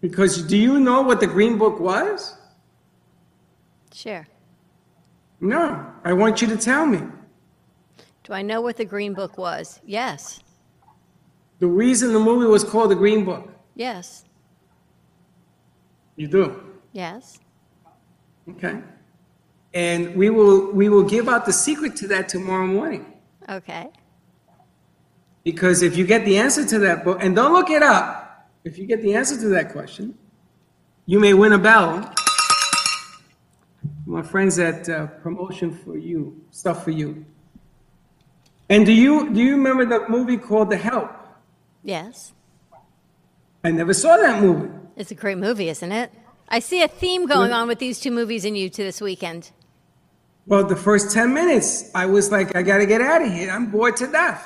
[0.01, 2.37] Because do you know what The Green Book was?
[3.93, 4.27] Sure.
[5.41, 5.87] No.
[6.03, 7.01] I want you to tell me.
[8.25, 9.81] Do I know what the Green Book was?
[9.85, 10.41] Yes.
[11.59, 13.51] The reason the movie was called The Green Book.
[13.75, 14.25] Yes.
[16.17, 16.61] You do.
[16.93, 17.39] Yes.
[18.49, 18.81] Okay.
[19.75, 23.13] And we will we will give out the secret to that tomorrow morning.
[23.49, 23.89] Okay.
[25.43, 28.79] Because if you get the answer to that book, and don't look it up, if
[28.79, 30.17] you get the answer to that question,
[31.05, 32.11] you may win a bell.
[34.07, 37.27] My friends at uh, Promotion for You, Stuff for You.
[38.75, 41.09] And do you do you remember that movie called The Help?
[41.85, 42.33] Yes.
[43.63, 44.69] I never saw that movie.
[44.97, 46.11] It's a great movie, isn't it?
[46.49, 49.53] I see a theme going on with these two movies and you to this weekend.
[50.49, 53.49] Well, the first 10 minutes, I was like, I got to get out of here.
[53.51, 54.45] I'm bored to death.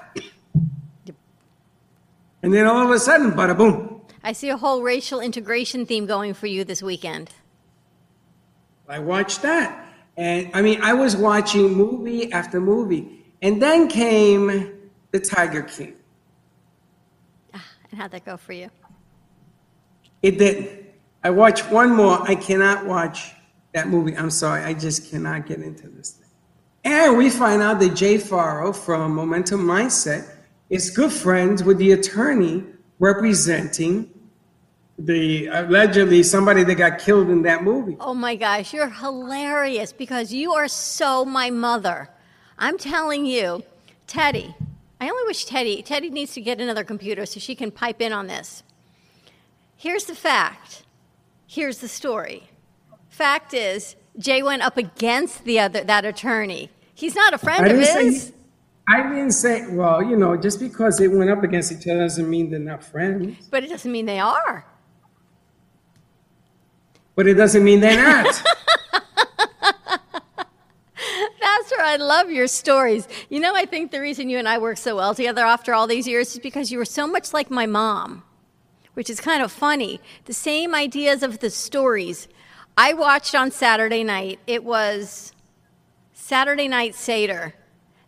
[2.43, 4.03] And then all of a sudden, bada boom.
[4.23, 7.31] I see a whole racial integration theme going for you this weekend.
[8.89, 9.89] I watched that.
[10.19, 13.18] And I mean, I was watching movie after movie.
[13.43, 15.95] And then came The Tiger King.
[17.55, 18.71] Ah, and how'd that go for you?
[20.23, 20.87] It didn't.
[21.23, 22.21] I watched one more.
[22.23, 23.33] I cannot watch
[23.75, 24.17] that movie.
[24.17, 24.63] I'm sorry.
[24.63, 26.29] I just cannot get into this thing.
[26.85, 30.29] And we find out that Jay Farrow from Momentum Mindset
[30.71, 32.65] is good friends with the attorney
[32.99, 34.11] representing
[34.99, 37.97] the allegedly somebody that got killed in that movie.
[38.01, 42.09] Oh my gosh, you're hilarious because you are so my mother.
[42.59, 43.63] I'm telling you,
[44.07, 44.55] Teddy,
[45.01, 48.13] I only wish Teddy, Teddy needs to get another computer so she can pipe in
[48.13, 48.63] on this.
[49.77, 50.83] Here's the fact.
[51.47, 52.49] Here's the story.
[53.09, 56.71] Fact is, Jay went up against the other that attorney.
[56.95, 58.33] He's not a friend of his.
[58.89, 62.29] I didn't say, well, you know, just because they went up against each other doesn't
[62.29, 63.47] mean they're not friends.
[63.51, 64.65] But it doesn't mean they are.
[67.15, 68.25] But it doesn't mean they're not.
[71.41, 73.09] That's where I love your stories.
[73.31, 75.87] You know, I think the reason you and I work so well together after all
[75.87, 78.23] these years is because you were so much like my mom,
[78.95, 80.01] which is kind of funny.
[80.27, 82.29] The same ideas of the stories.
[82.77, 85.33] I watched on Saturday night, it was
[86.13, 87.55] Saturday Night Seder,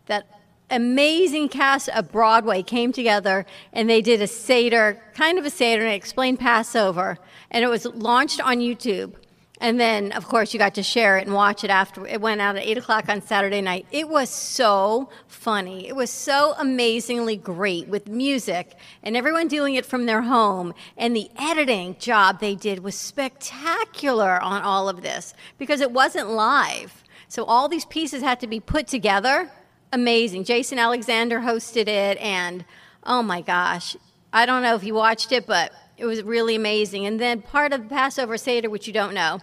[0.05, 0.27] that
[0.69, 5.83] amazing cast of Broadway came together and they did a Seder, kind of a Seder,
[5.83, 7.17] and explained Passover.
[7.49, 9.15] And it was launched on YouTube.
[9.61, 12.07] And then, of course, you got to share it and watch it after.
[12.07, 13.85] It went out at 8 o'clock on Saturday night.
[13.91, 15.87] It was so funny.
[15.87, 20.73] It was so amazingly great with music and everyone doing it from their home.
[20.97, 26.31] And the editing job they did was spectacular on all of this because it wasn't
[26.31, 27.03] live.
[27.27, 29.51] So all these pieces had to be put together.
[29.93, 30.45] Amazing.
[30.45, 32.17] Jason Alexander hosted it.
[32.17, 32.65] And
[33.03, 33.95] oh my gosh,
[34.33, 37.05] I don't know if you watched it, but it was really amazing.
[37.05, 39.39] And then part of Passover Seder, which you don't know,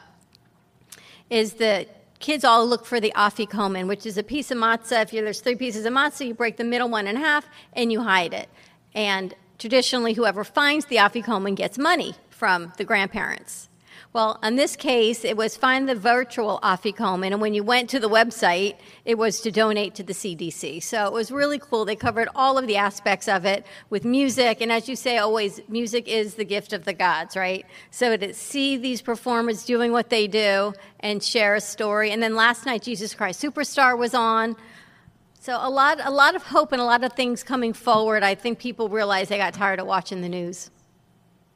[1.30, 1.88] is that
[2.18, 5.02] kids all look for the afikomen, which is a piece of matzah.
[5.02, 8.02] If there's three pieces of matzah, you break the middle one in half and you
[8.02, 8.48] hide it.
[8.94, 13.67] And traditionally, whoever finds the afikomen gets money from the grandparents.
[14.18, 18.00] Well, in this case, it was find the virtual afikomen, and when you went to
[18.00, 20.82] the website, it was to donate to the CDC.
[20.82, 21.84] So it was really cool.
[21.84, 25.60] They covered all of the aspects of it with music, and as you say, always,
[25.68, 27.64] music is the gift of the gods, right?
[27.92, 32.34] So to see these performers doing what they do and share a story, and then
[32.34, 34.56] last night, Jesus Christ Superstar was on.
[35.38, 38.24] So a lot, a lot of hope and a lot of things coming forward.
[38.24, 40.72] I think people realize they got tired of watching the news.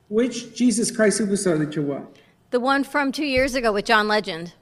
[0.06, 2.21] Which Jesus Christ Superstar did you watch?
[2.52, 4.52] The one from two years ago with John Legend.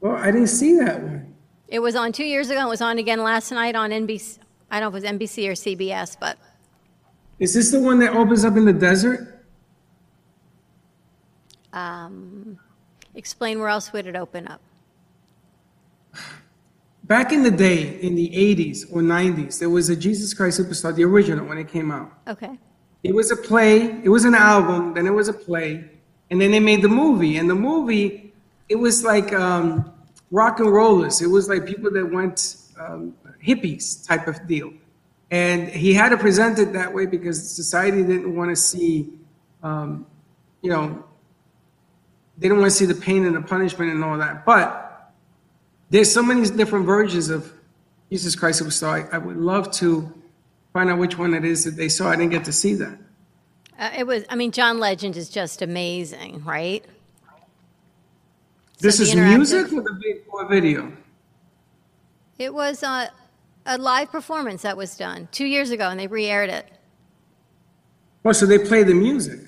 [0.00, 1.32] Well, I didn't see that one.
[1.68, 2.66] It was on two years ago.
[2.66, 4.38] It was on again last night on NBC.
[4.68, 6.38] I don't know if it was NBC or CBS, but
[7.38, 9.28] Is this the one that opens up in the desert?
[11.72, 12.58] um,
[13.14, 14.60] explain where else would it open up?
[17.04, 20.94] back in the day, in the 80s or 90s, there was a Jesus Christ Superstar,
[20.94, 22.12] the original, when it came out.
[22.26, 22.58] Okay.
[23.02, 25.84] It was a play, it was an album, then it was a play,
[26.30, 27.36] and then they made the movie.
[27.36, 28.32] And the movie,
[28.68, 29.92] it was like um,
[30.30, 31.20] rock and rollers.
[31.20, 34.72] It was like people that went um, hippies type of deal.
[35.30, 39.08] And he had to present it that way because society didn't want to see,
[39.62, 40.06] um,
[40.60, 41.04] you know,
[42.38, 44.44] they didn't want to see the pain and the punishment and all that.
[44.44, 45.12] But
[45.90, 47.52] there's so many different versions of
[48.10, 49.10] Jesus Christ Superstar.
[49.12, 50.12] I, I would love to
[50.72, 52.08] find out which one it is that they saw.
[52.10, 52.98] I didn't get to see that.
[53.78, 56.84] Uh, it was, I mean, John Legend is just amazing, right?
[58.78, 60.92] This the is interactive- music or the or video?
[62.38, 63.10] It was a,
[63.66, 66.70] a live performance that was done two years ago, and they re aired it.
[68.24, 69.40] Oh, so they play the music.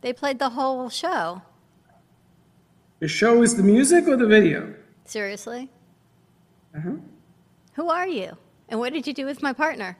[0.00, 1.42] They played the whole show.
[3.00, 4.74] The show is the music or the video?
[5.04, 5.70] Seriously?
[6.76, 6.92] Uh-huh.
[7.74, 8.36] Who are you?
[8.68, 9.96] And what did you do with my partner?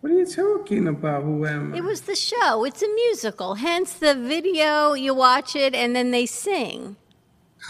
[0.00, 1.24] What are you talking about?
[1.24, 1.78] Who am I?
[1.78, 2.64] It was the show.
[2.64, 3.56] It's a musical.
[3.56, 6.96] Hence the video, you watch it, and then they sing.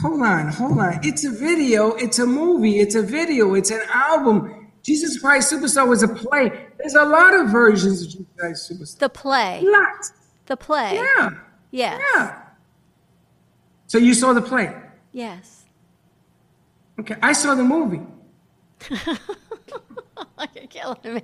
[0.01, 1.01] Hold on, hold on.
[1.03, 1.95] It's a video.
[1.95, 2.79] It's a movie.
[2.79, 3.55] It's a video.
[3.55, 4.69] It's an album.
[4.85, 6.67] Jesus Christ Superstar was a play.
[6.79, 8.99] There's a lot of versions of Jesus Christ Superstar.
[8.99, 9.63] The play.
[9.65, 10.13] Lot.
[10.47, 10.95] The play.
[10.95, 11.31] Yeah.
[11.73, 12.01] Yes.
[12.15, 12.43] Yeah.
[13.89, 14.73] So you saw the play.
[15.11, 15.65] Yes.
[17.01, 17.17] Okay.
[17.21, 18.03] I saw the movie.
[20.55, 21.23] You're killing me.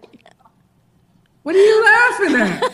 [1.46, 2.62] What are you laughing at?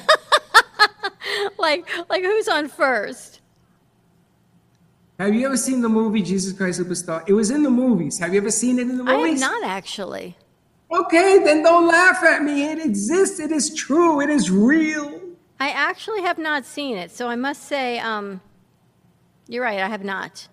[1.59, 3.41] Like, like who's on first?
[5.19, 7.23] have you ever seen the movie Jesus Christ Superstar?
[7.29, 8.19] It was in the movies.
[8.19, 9.43] Have you ever seen it in the movies?
[9.43, 10.37] I have not actually.
[10.91, 12.65] Okay, then don't laugh at me.
[12.65, 13.39] It exists.
[13.41, 14.21] It is true.
[14.21, 15.21] It is real.
[15.61, 18.41] I actually have not seen it, so I must say, um,
[19.49, 19.81] you're right.
[19.81, 20.49] I have not.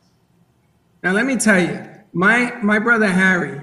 [1.04, 3.62] Now let me tell you, my my brother Harry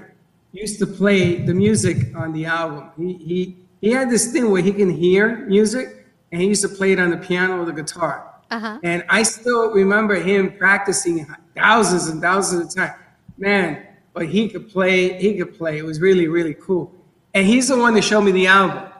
[0.51, 2.89] used to play the music on the album.
[2.97, 6.69] He he he had this thing where he can hear music, and he used to
[6.69, 8.33] play it on the piano or the guitar.
[8.49, 8.79] Uh-huh.
[8.83, 11.25] And I still remember him practicing
[11.55, 13.01] thousands and thousands of times.
[13.37, 15.19] Man, but he could play.
[15.19, 15.77] He could play.
[15.77, 16.91] It was really really cool.
[17.33, 18.91] And he's the one that showed me the album.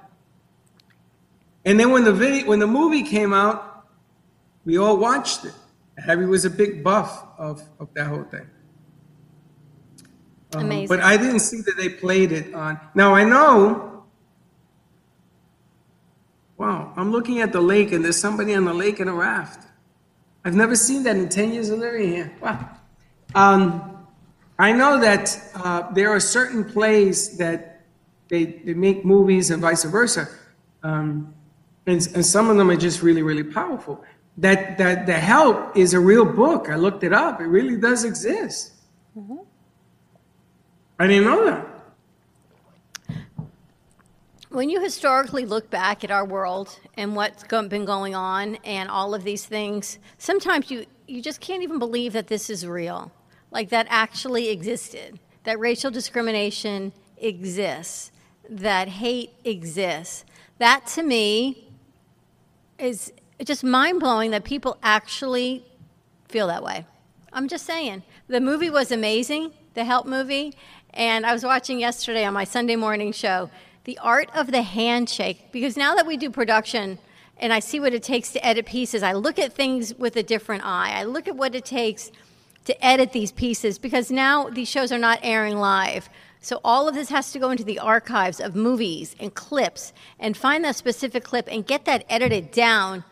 [1.65, 3.87] And then when the video, when the movie came out,
[4.63, 5.53] we all watched it.
[5.97, 8.47] Harry was a big buff of, of that whole thing.
[10.53, 10.87] Um, Amazing.
[10.87, 12.79] But I didn't see that they played it on.
[12.93, 13.96] Now I know.
[16.57, 19.67] Wow, I'm looking at the lake and there's somebody on the lake in a raft.
[20.43, 22.33] I've never seen that in 10 years of living here.
[22.41, 22.69] Wow.
[23.35, 24.05] Um,
[24.57, 27.81] I know that uh, there are certain plays that
[28.29, 30.27] they, they make movies and vice versa.
[30.83, 31.33] Um,
[31.85, 34.03] and, and some of them are just really, really powerful.
[34.37, 36.69] That, that The Help is a real book.
[36.69, 37.39] I looked it up.
[37.39, 38.73] It really does exist.
[40.99, 41.76] I didn't know that.
[44.57, 49.13] When you historically look back at our world and what's been going on and all
[49.13, 53.11] of these things, sometimes you, you just can't even believe that this is real.
[53.51, 58.11] Like that actually existed, that racial discrimination exists,
[58.49, 60.25] that hate exists.
[60.57, 61.69] That to me
[62.79, 65.65] is just mind blowing that people actually
[66.29, 66.87] feel that way.
[67.31, 68.01] I'm just saying.
[68.27, 70.55] The movie was amazing, the Help movie,
[70.95, 73.51] and I was watching yesterday on my Sunday morning show,
[73.87, 76.99] The Art of the Handshake, because now that we do production
[77.37, 80.23] and I see what it takes to edit pieces, I look at things with a
[80.23, 80.91] different eye.
[80.93, 82.11] I look at what it takes
[82.65, 86.09] to edit these pieces because now these shows are not airing live.
[86.41, 90.35] So all of this has to go into the archives of movies and clips and
[90.35, 93.05] find that specific clip and get that edited down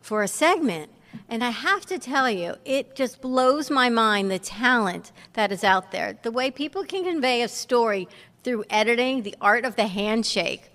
[0.00, 0.90] for a segment.
[1.28, 5.62] And I have to tell you, it just blows my mind the talent that is
[5.62, 6.18] out there.
[6.22, 8.08] The way people can convey a story
[8.48, 10.70] through editing, the art of the handshake,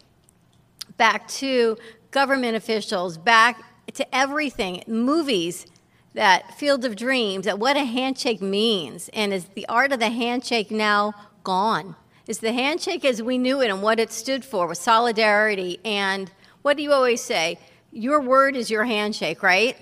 [0.95, 1.75] back to
[2.11, 3.63] government officials, back
[3.95, 5.65] to everything, movies,
[6.13, 9.09] that Field of Dreams, that what a handshake means.
[9.11, 11.95] And is the art of the handshake now gone?
[12.27, 16.31] Is the handshake as we knew it and what it stood for was solidarity and
[16.61, 17.57] what do you always say?
[17.91, 19.75] Your word is your handshake, right?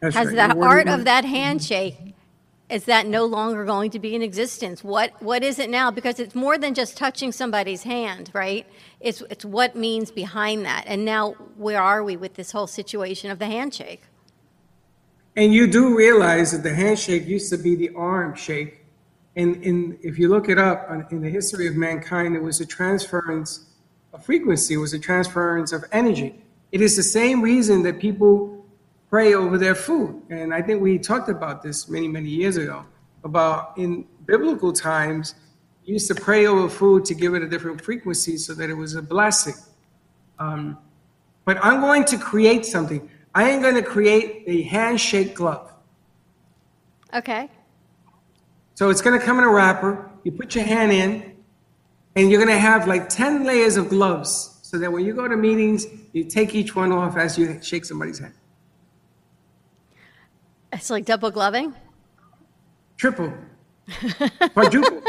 [0.00, 0.58] That's Has right.
[0.58, 2.09] the art of that handshake
[2.70, 4.84] is that no longer going to be in existence?
[4.84, 5.90] What what is it now?
[5.90, 8.66] Because it's more than just touching somebody's hand, right?
[9.00, 10.84] It's it's what means behind that.
[10.86, 14.02] And now where are we with this whole situation of the handshake?
[15.36, 18.84] And you do realize that the handshake used to be the arm shake.
[19.36, 22.66] And, and if you look it up in the history of mankind, it was a
[22.66, 23.66] transference
[24.12, 26.42] of frequency, it was a transference of energy.
[26.72, 28.59] It is the same reason that people
[29.10, 30.22] pray over their food.
[30.30, 32.86] And I think we talked about this many, many years ago.
[33.22, 35.34] about in biblical times,
[35.84, 38.74] you used to pray over food to give it a different frequency so that it
[38.74, 39.56] was a blessing.
[40.38, 40.78] Um,
[41.44, 43.10] but I'm going to create something.
[43.34, 45.70] I am going to create a handshake glove.
[47.12, 47.50] Okay.
[48.74, 50.10] So it's going to come in a wrapper.
[50.24, 51.36] You put your hand in,
[52.16, 55.28] and you're going to have like 10 layers of gloves so that when you go
[55.28, 58.34] to meetings, you take each one off as you shake somebody's hand.
[60.72, 61.74] It's like double gloving.
[62.96, 63.32] Triple,
[64.52, 65.02] quadruple.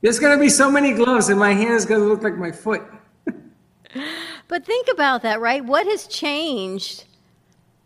[0.00, 2.36] There's going to be so many gloves, and my hand is going to look like
[2.36, 2.82] my foot.
[4.48, 5.62] But think about that, right?
[5.62, 7.04] What has changed?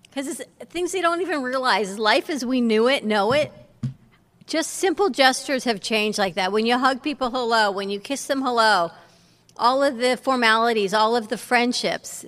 [0.05, 1.99] Because it's things they don't even realize.
[1.99, 3.53] Life as we knew it, know it.
[4.47, 6.53] Just simple gestures have changed like that.
[6.53, 8.93] When you hug people hello, when you kiss them hello,
[9.57, 12.25] all of the formalities, all of the friendships.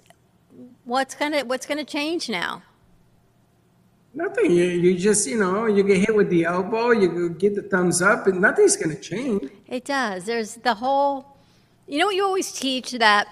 [0.85, 2.63] What's gonna What's gonna change now?
[4.15, 4.53] Nothing.
[4.53, 8.01] You, you just, you know, you get hit with the elbow, you get the thumbs
[8.01, 9.51] up, and nothing's going to change.
[9.67, 10.25] It does.
[10.25, 11.37] There's the whole.
[11.87, 13.27] You know what you always teach that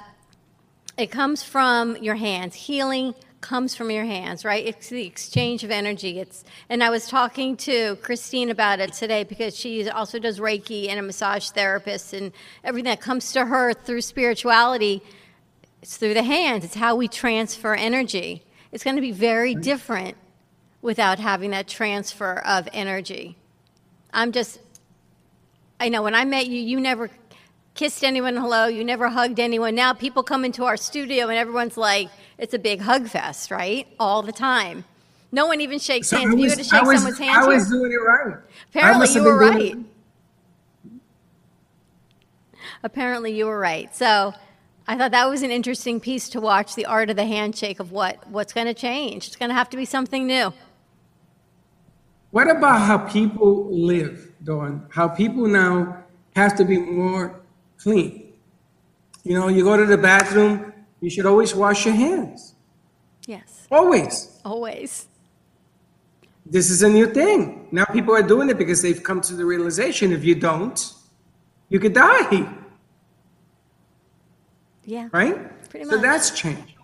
[0.98, 2.54] it comes from your hands.
[2.54, 4.64] Healing comes from your hands, right?
[4.66, 6.18] It's the exchange of energy.
[6.18, 10.88] It's and I was talking to Christine about it today because she also does Reiki
[10.88, 12.32] and a massage therapist and
[12.64, 15.02] everything that comes to her through spirituality.
[15.80, 16.64] It's through the hands.
[16.64, 18.44] It's how we transfer energy.
[18.70, 20.16] It's going to be very different
[20.82, 23.36] without having that transfer of energy.
[24.12, 24.58] I'm just
[25.80, 27.10] I know when I met you, you never
[27.74, 29.74] kissed anyone hello, you never hugged anyone.
[29.74, 33.88] Now people come into our studio and everyone's like, it's a big hug fest, right?
[33.98, 34.84] All the time.
[35.32, 36.34] No one even shakes So hands.
[36.34, 37.78] I you was, had to shake was, someone's hand I was here.
[37.78, 38.36] doing it right.
[38.70, 39.62] Apparently you were right.
[39.62, 39.78] it-
[42.84, 43.94] Apparently you were right.
[43.94, 44.34] So
[44.86, 47.92] I thought that was an interesting piece to watch the art of the handshake of
[47.92, 49.26] what, what's going to change.
[49.28, 50.52] It's going to have to be something new.
[52.32, 54.86] What about how people live, Dawn?
[54.90, 56.02] How people now
[56.34, 57.38] have to be more
[57.78, 58.32] clean.
[59.22, 62.54] You know, you go to the bathroom, you should always wash your hands.
[63.26, 64.40] Yes, Always.
[64.44, 65.06] always.
[66.46, 67.68] This is a new thing.
[67.70, 70.92] Now people are doing it because they've come to the realization if you don't,
[71.68, 72.48] you could die,
[74.84, 75.08] Yeah.
[75.12, 75.36] right?
[75.70, 75.94] Pretty much.
[75.94, 76.74] So that's changed.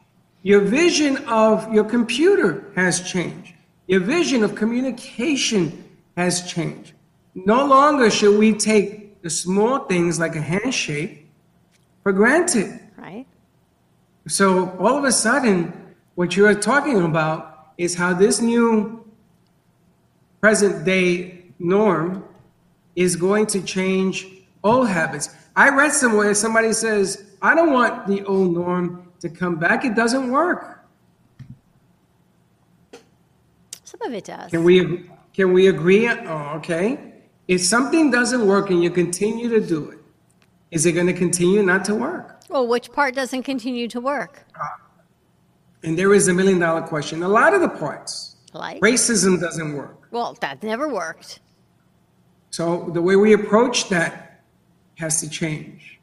[0.43, 3.55] Your vision of your computer has changed.
[3.89, 5.83] Your vision of communication
[6.15, 6.93] has changed.
[7.35, 11.27] No longer should we take the small things like a handshake
[12.03, 12.79] for granted.
[12.99, 13.27] Right?
[14.27, 15.73] So all of a sudden,
[16.17, 19.05] what you're talking about is how this new
[20.43, 22.25] present day norm
[22.95, 24.27] is going to change
[24.63, 25.35] old habits.
[25.57, 29.87] I read somewhere somebody says, I don't want the old norm to come back.
[29.87, 30.78] It doesn't work.
[33.99, 34.51] Some of it does.
[34.51, 36.09] Can we can we agree?
[36.09, 37.15] Oh, okay.
[37.47, 39.99] If something doesn't work and you continue to do it,
[40.71, 42.43] is it going to continue not to work?
[42.49, 44.45] Well, which part doesn't continue to work?
[44.55, 44.67] Uh,
[45.83, 47.23] and there is a million dollar question.
[47.23, 48.81] A lot of the parts, Like?
[48.83, 50.09] racism doesn't work.
[50.11, 51.41] Well, that never worked.
[52.51, 54.43] So the way we approach that
[54.97, 56.01] has to change.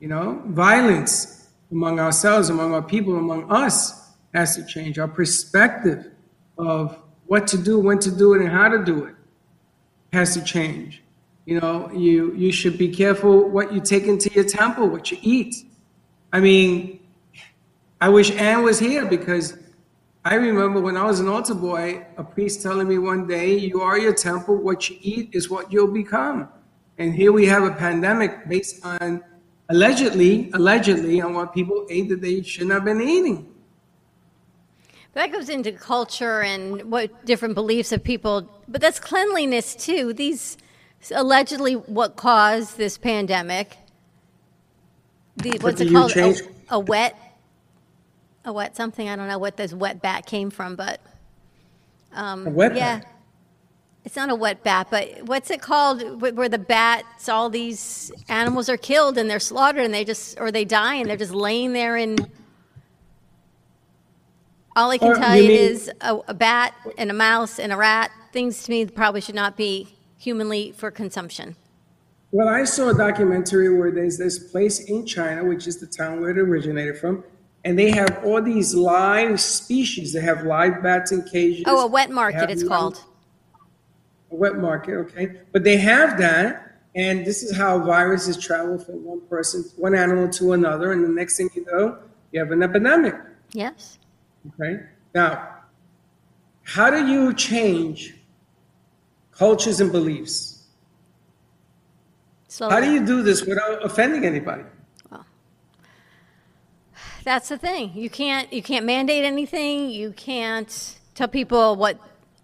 [0.00, 4.98] You know, violence among ourselves, among our people, among us has to change.
[4.98, 6.12] Our perspective
[6.56, 6.98] of
[7.30, 9.14] what to do, when to do it, and how to do it
[10.12, 11.00] has to change.
[11.46, 15.18] You know, you you should be careful what you take into your temple, what you
[15.22, 15.54] eat.
[16.32, 16.98] I mean,
[18.00, 19.46] I wish Anne was here because
[20.24, 23.80] I remember when I was an altar boy, a priest telling me one day, "You
[23.80, 24.56] are your temple.
[24.56, 26.48] What you eat is what you'll become."
[26.98, 29.22] And here we have a pandemic based on
[29.68, 33.38] allegedly, allegedly, on what people ate that they shouldn't have been eating.
[35.14, 40.12] That goes into culture and what different beliefs of people, but that's cleanliness too.
[40.12, 40.56] These
[41.12, 43.76] allegedly what caused this pandemic.
[45.36, 46.16] The, what's it called?
[46.16, 46.34] A,
[46.70, 47.16] a wet,
[48.44, 49.08] a wet something.
[49.08, 51.00] I don't know what this wet bat came from, but
[52.12, 53.06] um, A wet yeah, bat?
[54.04, 56.20] it's not a wet bat, but what's it called?
[56.20, 60.52] Where the bats, all these animals are killed and they're slaughtered and they just or
[60.52, 62.16] they die and they're just laying there in
[64.80, 67.58] all I can Or tell you you mean- is a, a bat and a mouse
[67.58, 71.54] and a rat, things to me that probably should not be humanly for consumption.
[72.32, 76.20] Well, I saw a documentary where there's this place in China, which is the town
[76.20, 77.24] where it originated from,
[77.64, 80.12] and they have all these live species.
[80.12, 81.64] They have live bats in cages.
[81.66, 83.02] Oh, a wet market, it's called.
[84.30, 85.40] A wet market, okay.
[85.52, 90.28] But they have that, and this is how viruses travel from one person, one animal
[90.30, 91.98] to another, and the next thing you know,
[92.30, 93.16] you have an epidemic.
[93.52, 93.98] Yes.
[94.48, 94.82] Okay.
[95.14, 95.56] Now,
[96.62, 98.14] how do you change
[99.40, 100.66] cultures and beliefs.
[102.48, 104.64] So How do you do this without offending anybody?
[105.10, 105.24] Well,
[107.24, 107.92] That's the thing.
[107.94, 109.88] You can't you can't mandate anything.
[109.88, 110.72] You can't
[111.14, 111.98] tell people what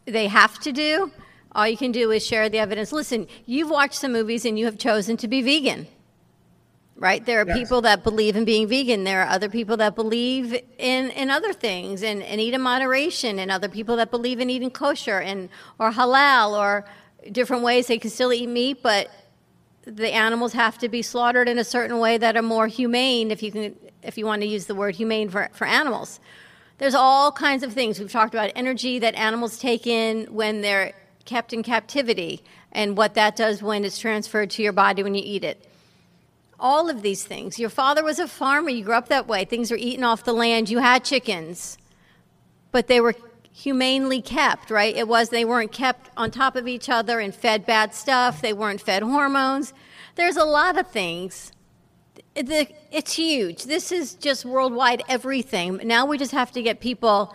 [0.07, 1.13] they have to do.
[1.53, 2.93] All you can do is share the evidence.
[2.93, 5.87] Listen, you've watched some movies and you have chosen to be vegan.
[6.99, 7.25] Right?
[7.25, 7.59] There are Yes.
[7.59, 9.05] people that believe in being vegan.
[9.05, 13.39] There are other people that believe in, in other things and, and eat in moderation,
[13.39, 16.87] and other people that believe in eating kosher and or halal or
[17.33, 19.11] different ways they can still eat meat, but
[19.87, 23.43] the animals have to be slaughtered in a certain way that are more humane if
[23.43, 26.19] you can if you want to use the word humane for, for animals
[26.79, 30.93] there's all kinds of things we've talked about energy that animals take in when they're
[31.25, 32.43] kept in captivity
[32.73, 35.65] and what that does when it's transferred to your body when you eat it
[36.59, 39.71] all of these things your father was a farmer you grew up that way things
[39.71, 41.77] were eaten off the land you had chickens
[42.73, 43.15] but they were
[43.57, 44.95] humanely kept, right?
[44.95, 48.43] It was they weren't kept on top of each other and fed bad stuff.
[48.43, 49.73] They weren't fed hormones.
[50.15, 51.53] There's a lot of things.
[52.35, 53.65] It's huge.
[53.65, 55.81] This is just worldwide everything.
[55.85, 57.35] Now we just have to get people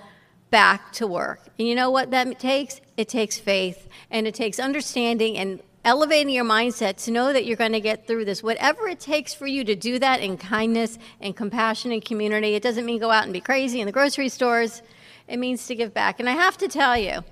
[0.51, 1.41] back to work.
[1.57, 2.81] And you know what that takes?
[2.97, 7.57] It takes faith and it takes understanding and elevating your mindset to know that you're
[7.57, 8.43] going to get through this.
[8.43, 12.63] Whatever it takes for you to do that in kindness and compassion and community, it
[12.63, 14.81] doesn't mean go out and be crazy in the grocery stores.
[15.27, 16.19] It means to give back.
[16.19, 17.23] And I have to tell you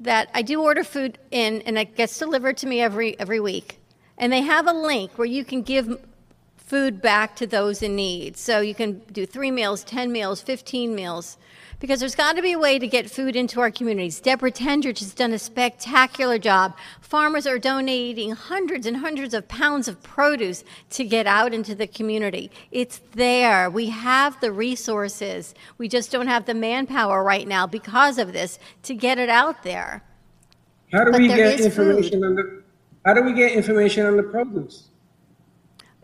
[0.00, 3.78] that I do order food in and it gets delivered to me every every week.
[4.18, 6.00] And they have a link where you can give
[6.56, 8.36] food back to those in need.
[8.36, 11.36] So you can do 3 meals, 10 meals, 15 meals
[11.82, 14.20] because there's got to be a way to get food into our communities.
[14.20, 16.76] Deborah Tendrich has done a spectacular job.
[17.00, 21.88] Farmers are donating hundreds and hundreds of pounds of produce to get out into the
[21.88, 22.52] community.
[22.70, 23.68] It's there.
[23.68, 25.56] We have the resources.
[25.76, 29.64] We just don't have the manpower right now because of this to get it out
[29.64, 30.04] there.
[30.92, 32.62] How do But we get information on the
[33.04, 34.91] How do we get information on the produce?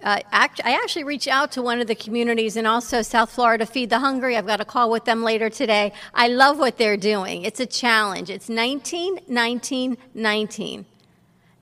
[0.08, 3.66] Uh, act, I actually reached out to one of the communities and also South Florida
[3.66, 4.38] Feed the Hungry.
[4.38, 5.92] I've got a call with them later today.
[6.14, 7.42] I love what they're doing.
[7.42, 8.30] It's a challenge.
[8.30, 10.86] It's 19, 19, 19.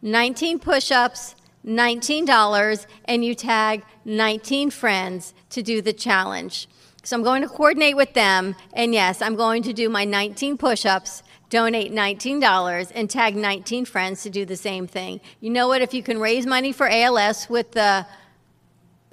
[0.00, 1.34] 19 push ups,
[1.66, 6.68] $19, and you tag 19 friends to do the challenge.
[7.02, 10.56] So I'm going to coordinate with them, and yes, I'm going to do my 19
[10.56, 15.20] push ups, donate $19, and tag 19 friends to do the same thing.
[15.40, 15.82] You know what?
[15.82, 18.06] If you can raise money for ALS with the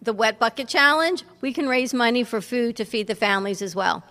[0.04, 3.76] the wet bucket challenge, we can raise money for food to feed the families as
[3.76, 4.04] well.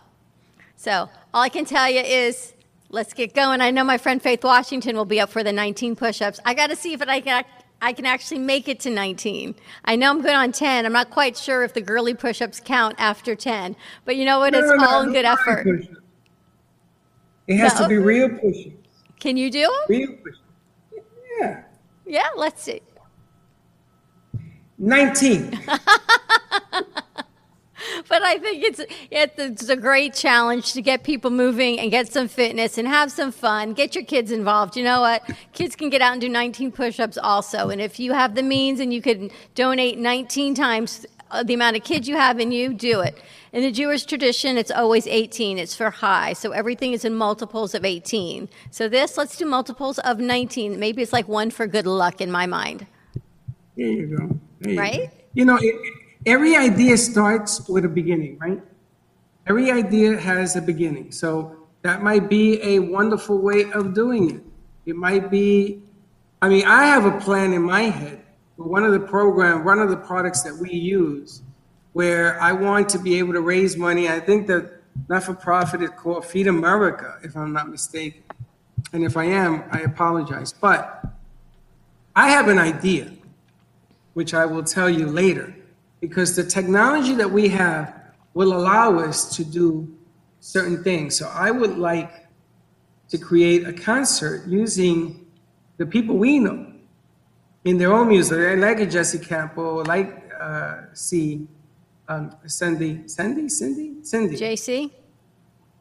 [0.76, 2.54] So all I can tell you is
[2.90, 3.60] let's get going.
[3.60, 6.40] I know my friend Faith Washington will be up for the 19 push-ups.
[6.44, 7.44] I got to see if I can
[7.84, 9.56] I can actually make it to 19.
[9.84, 10.86] I know I'm good on 10.
[10.86, 13.74] I'm not quite sure if the girly push-ups count after 10,
[14.04, 14.54] but you know what?
[14.54, 15.64] It's No, all no, in good effort.
[15.64, 15.98] push-ups.
[17.48, 18.76] It has to be real push-ups.
[19.18, 19.72] Can you do them?
[19.88, 20.38] Real push-ups.
[21.40, 21.62] Yeah.
[22.06, 22.82] Yeah, let's see.
[24.82, 25.58] 19.
[28.08, 28.80] But I think it's
[29.10, 33.32] it's a great challenge to get people moving and get some fitness and have some
[33.32, 33.72] fun.
[33.72, 34.76] Get your kids involved.
[34.76, 35.28] You know what?
[35.52, 37.70] Kids can get out and do 19 push-ups also.
[37.70, 41.76] And if you have the means and you can donate 19 times uh, the amount
[41.76, 43.18] of kids you have in you, do it.
[43.52, 45.58] In the Jewish tradition, it's always 18.
[45.58, 46.34] It's for high.
[46.34, 48.48] So everything is in multiples of 18.
[48.70, 50.78] So this, let's do multiples of 19.
[50.78, 52.86] Maybe it's like one for good luck in my mind.
[53.76, 54.38] There you go.
[54.64, 55.10] Right?
[55.34, 55.74] You know, it,
[56.26, 58.60] every idea starts with a beginning, right?
[59.46, 61.12] Every idea has a beginning.
[61.12, 64.42] So that might be a wonderful way of doing it.
[64.86, 65.82] It might be,
[66.40, 68.20] I mean, I have a plan in my head
[68.56, 71.42] for one of the program, one of the products that we use,
[71.92, 74.08] where I want to be able to raise money.
[74.08, 78.22] I think the not-for-profit is called Feed America, if I'm not mistaken.
[78.92, 80.52] And if I am, I apologize.
[80.52, 81.04] But
[82.14, 83.10] I have an idea
[84.14, 85.54] which I will tell you later,
[86.00, 87.94] because the technology that we have
[88.34, 89.88] will allow us to do
[90.40, 91.16] certain things.
[91.16, 92.26] So I would like
[93.08, 95.26] to create a concert using
[95.76, 96.72] the people we know
[97.64, 98.38] in their own music.
[98.38, 101.46] I like Jesse Campo, like uh, see
[102.08, 104.36] um, Cindy, Cindy, Cindy, Cindy.
[104.36, 104.90] JC?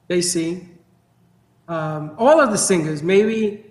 [0.10, 0.68] JC,
[1.68, 3.66] um, all of the singers, maybe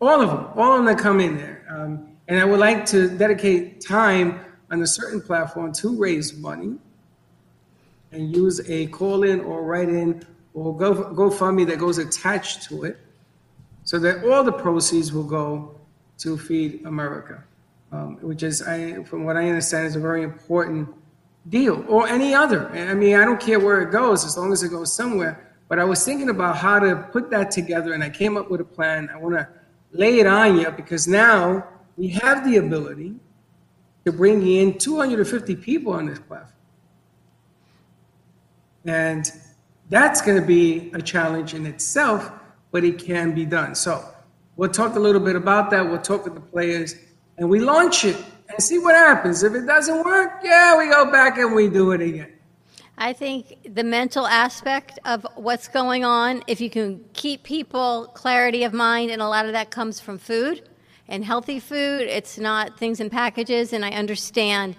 [0.00, 1.66] all of them, all of them that come in there.
[1.68, 4.38] Um, and I would like to dedicate time
[4.70, 6.76] on a certain platform to raise money
[8.12, 10.24] and use a call in or write in
[10.54, 12.98] or go GoFundMe that goes attached to it
[13.82, 15.74] so that all the proceeds will go
[16.18, 17.42] to Feed America,
[17.90, 20.88] um, which is, I, from what I understand, is a very important
[21.48, 22.68] deal or any other.
[22.68, 25.52] I mean, I don't care where it goes as long as it goes somewhere.
[25.68, 28.60] But I was thinking about how to put that together and I came up with
[28.60, 29.10] a plan.
[29.12, 29.48] I want to
[29.90, 31.66] lay it on you because now
[31.96, 33.14] we have the ability
[34.04, 36.52] to bring in 250 people on this platform.
[38.84, 39.30] And
[39.88, 42.30] that's going to be a challenge in itself,
[42.70, 43.74] but it can be done.
[43.74, 44.04] So
[44.56, 45.86] we'll talk a little bit about that.
[45.86, 46.94] We'll talk with the players
[47.36, 48.16] and we launch it
[48.48, 49.42] and see what happens.
[49.42, 52.32] If it doesn't work, yeah, we go back and we do it again.
[52.96, 58.64] I think the mental aspect of what's going on, if you can keep people clarity
[58.64, 60.68] of mind, and a lot of that comes from food
[61.10, 63.72] and healthy food, it's not things in packages.
[63.72, 64.76] And I understand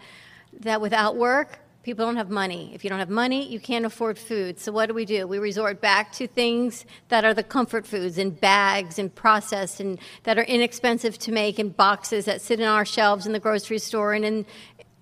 [0.61, 2.71] that without work, people don't have money.
[2.73, 4.59] If you don't have money, you can't afford food.
[4.59, 5.27] So what do we do?
[5.27, 9.99] We resort back to things that are the comfort foods in bags and processed and
[10.23, 13.79] that are inexpensive to make in boxes that sit in our shelves in the grocery
[13.79, 14.45] store and in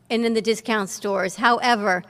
[0.10, 1.36] and in the discount stores.
[1.36, 2.04] However,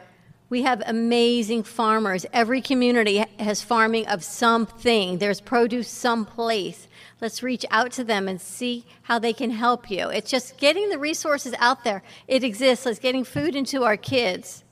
[0.50, 2.26] we have amazing farmers.
[2.34, 5.20] Every community has farming of something.
[5.20, 6.88] There's produce someplace.
[7.22, 10.10] Let's reach out to them and see how they can help you.
[10.10, 12.02] It's just getting the resources out there.
[12.28, 12.86] It exists.
[12.86, 14.64] Let's getting food into our kids.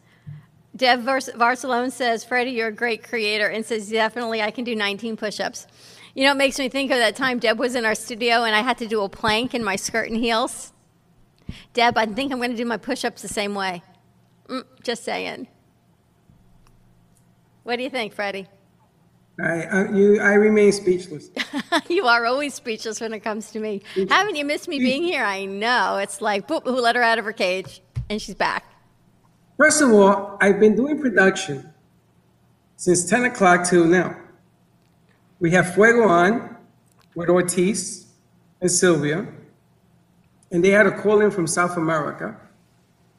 [0.75, 5.17] Deb Barcelone says, Freddy, you're a great creator, and says, definitely, I can do 19
[5.17, 5.65] push ups.
[6.17, 8.55] You know, it makes me think of that time Deb was in our studio and
[8.55, 10.73] I had to do a plank in my skirt and heels.
[11.73, 13.83] Deb, I think I'm going to do my push ups the same way.
[14.47, 15.47] Mm, just saying.
[17.61, 18.47] What do you think, Freddy?
[19.39, 21.29] I, uh, you, I remain speechless.
[21.89, 23.83] you are always speechless when it comes to me.
[24.09, 25.23] Haven't you missed me being here?
[25.23, 25.97] I know.
[25.97, 27.81] It's like, boop, who let her out of her cage?
[28.09, 28.65] And she's back.
[29.57, 31.71] First of all, I've been doing production
[32.77, 34.15] since 10 o'clock till now.
[35.39, 36.57] We have Fuego on
[37.13, 38.07] with Ortiz
[38.59, 39.27] and Sylvia,
[40.51, 42.39] and they had a call in from South America.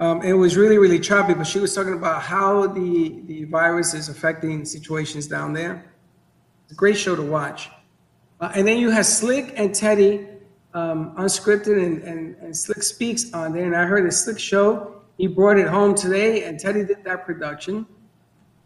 [0.01, 3.95] Um, it was really, really choppy, but she was talking about how the, the virus
[3.95, 5.85] is affecting situations down there.
[6.77, 7.71] Great show to watch.
[8.41, 10.27] Uh, and then you have Slick and Teddy,
[10.75, 13.65] um, unscripted, and, and, and Slick Speaks on there.
[13.65, 15.03] And I heard a Slick show.
[15.17, 17.87] He brought it home today, and Teddy did that production.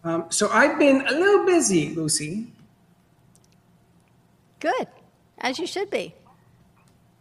[0.05, 2.53] Um, so I've been a little busy, Lucy.
[4.61, 4.89] Good,
[5.39, 6.15] as you should be.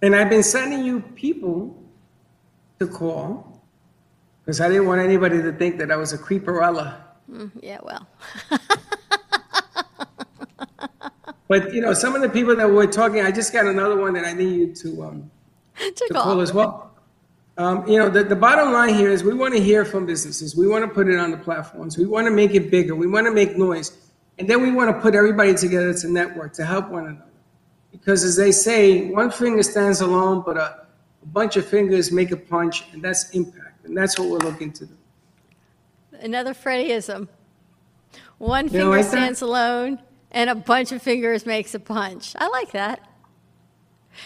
[0.02, 1.78] And I've been sending you people
[2.80, 3.62] to call
[4.44, 6.96] because I didn't want anybody to think that I was a creeperella.
[7.32, 8.08] Mm, yeah, well.
[11.52, 14.14] but you know, some of the people that were talking, I just got another one
[14.14, 15.32] that I need you to um,
[15.78, 16.96] to call as well.
[17.58, 20.56] Um, you know, the, the bottom line here is we want to hear from businesses.
[20.56, 21.98] We want to put it on the platforms.
[21.98, 22.96] We want to make it bigger.
[22.96, 23.92] We want to make noise.
[24.40, 27.26] And then we want to put everybody together to network, to help one another.
[27.92, 30.86] Because as they say, one finger stands alone, but a,
[31.22, 33.84] a bunch of fingers make a punch, and that's impact.
[33.84, 34.98] And that's what we're looking to do.
[36.14, 37.28] Another Freddyism.
[38.38, 40.00] One finger like stands alone,
[40.32, 42.36] and a bunch of fingers makes a punch.
[42.38, 43.08] I like that.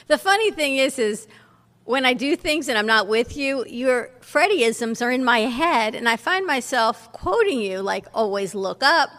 [0.07, 1.27] The funny thing is, is
[1.83, 5.95] when I do things and I'm not with you, your Freddyisms are in my head,
[5.95, 9.09] and I find myself quoting you, like "always look up,"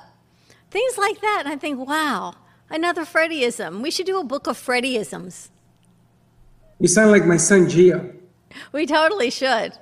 [0.71, 2.35] things like that, and I think, "Wow,
[2.71, 3.83] another Freddyism.
[3.83, 5.51] We should do a book of Freddyisms."
[6.81, 8.15] You sound like my son Gio.
[8.73, 9.79] We totally should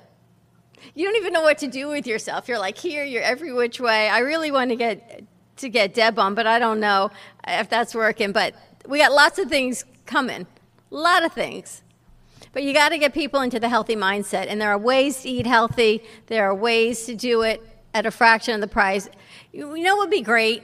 [0.95, 2.47] you don't even know what to do with yourself.
[2.47, 4.07] You're like here, you're every which way.
[4.09, 5.23] I really want to get
[5.57, 7.11] to get Deb on, but I don't know
[7.47, 8.31] if that's working.
[8.31, 8.53] But
[8.87, 10.45] we got lots of things coming,
[10.91, 11.81] a lot of things.
[12.53, 15.29] But you got to get people into the healthy mindset, and there are ways to
[15.29, 16.03] eat healthy.
[16.27, 17.61] There are ways to do it
[17.93, 19.09] at a fraction of the price.
[19.51, 20.63] You know what would be great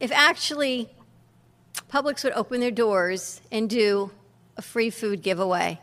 [0.00, 0.88] if actually
[1.90, 4.10] Publix would open their doors and do
[4.56, 5.78] a free food giveaway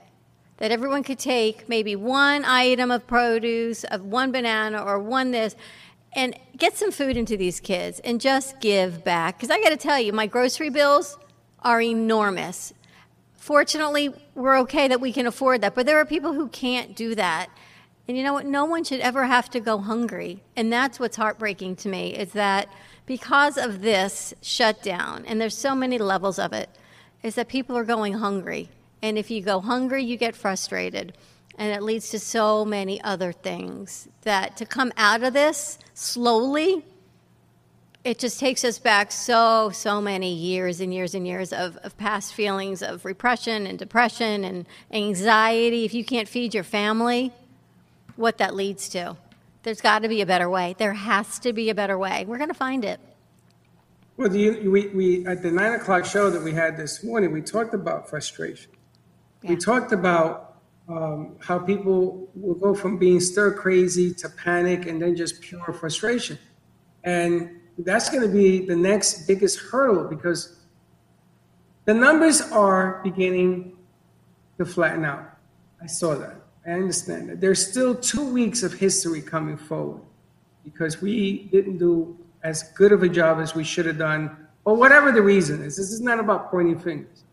[0.58, 5.56] that everyone could take maybe one item of produce, of one banana or one this,
[6.14, 9.38] and get some food into these kids and just give back.
[9.38, 11.18] Because I got to tell you, my grocery bills
[11.62, 12.74] are enormous.
[13.34, 17.16] Fortunately, we're okay that we can afford that, but there are people who can't do
[17.16, 17.50] that.
[18.08, 18.46] And you know what?
[18.46, 20.42] No one should ever have to go hungry.
[20.56, 22.68] And that's what's heartbreaking to me is that
[23.06, 26.70] because of this shutdown, and there's so many levels of it,
[27.22, 28.70] is that people are going hungry.
[29.02, 31.14] And if you go hungry, you get frustrated.
[31.58, 36.84] And it leads to so many other things that to come out of this slowly,
[38.04, 41.98] it just takes us back so, so many years and years and years of, of
[41.98, 45.84] past feelings of repression and depression and anxiety.
[45.84, 47.34] If you can't feed your family,
[48.16, 49.18] what that leads to.
[49.64, 50.76] There's got to be a better way.
[50.78, 52.24] There has to be a better way.
[52.26, 53.00] We're going to find it.
[54.16, 57.42] Well, you, we, we, at the nine o'clock show that we had this morning, we
[57.42, 58.72] talked about frustration.
[59.44, 60.49] We talked about
[60.90, 65.72] um, how people will go from being stir crazy to panic and then just pure
[65.72, 66.38] frustration.
[67.04, 70.58] And that's going to be the next biggest hurdle because
[71.90, 73.76] The numbers are beginning
[74.60, 75.38] to flatten out.
[75.82, 76.36] I saw that.
[76.64, 77.42] I understand that.
[77.42, 80.04] There's still two weeks of history coming forward
[80.64, 84.76] because we didn't do as good of a job as we should have done, or
[84.76, 85.78] whatever the reason is.
[85.78, 87.24] This is not about pointing fingers.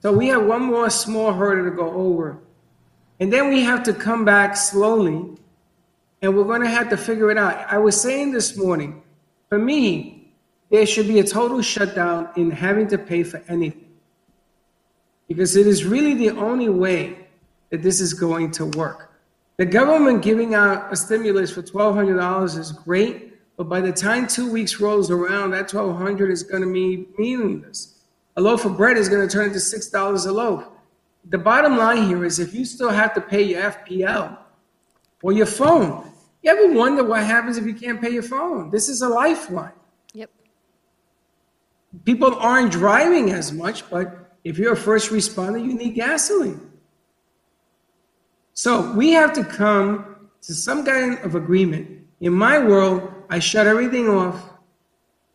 [0.00, 2.38] So we have one more small hurdle to go over.
[3.20, 5.36] And then we have to come back slowly
[6.22, 7.54] and we're going to have to figure it out.
[7.70, 9.02] I was saying this morning,
[9.48, 10.32] for me,
[10.70, 13.88] there should be a total shutdown in having to pay for anything
[15.26, 17.28] because it is really the only way
[17.70, 19.12] that this is going to work.
[19.58, 24.50] The government giving out a stimulus for $1,200 is great, but by the time two
[24.50, 27.98] weeks rolls around, that 1,200 is going to be meaningless.
[28.36, 30.64] A loaf of bread is going to turn into $6 a loaf.
[31.24, 34.38] The bottom line here is if you still have to pay your FPL
[35.22, 36.10] or your phone,
[36.42, 38.70] you ever wonder what happens if you can't pay your phone?
[38.70, 39.72] This is a lifeline.
[40.14, 40.30] Yep.
[42.04, 46.70] People aren't driving as much, but if you're a first responder, you need gasoline.
[48.54, 52.06] So we have to come to some kind of agreement.
[52.20, 54.50] In my world, I shut everything off,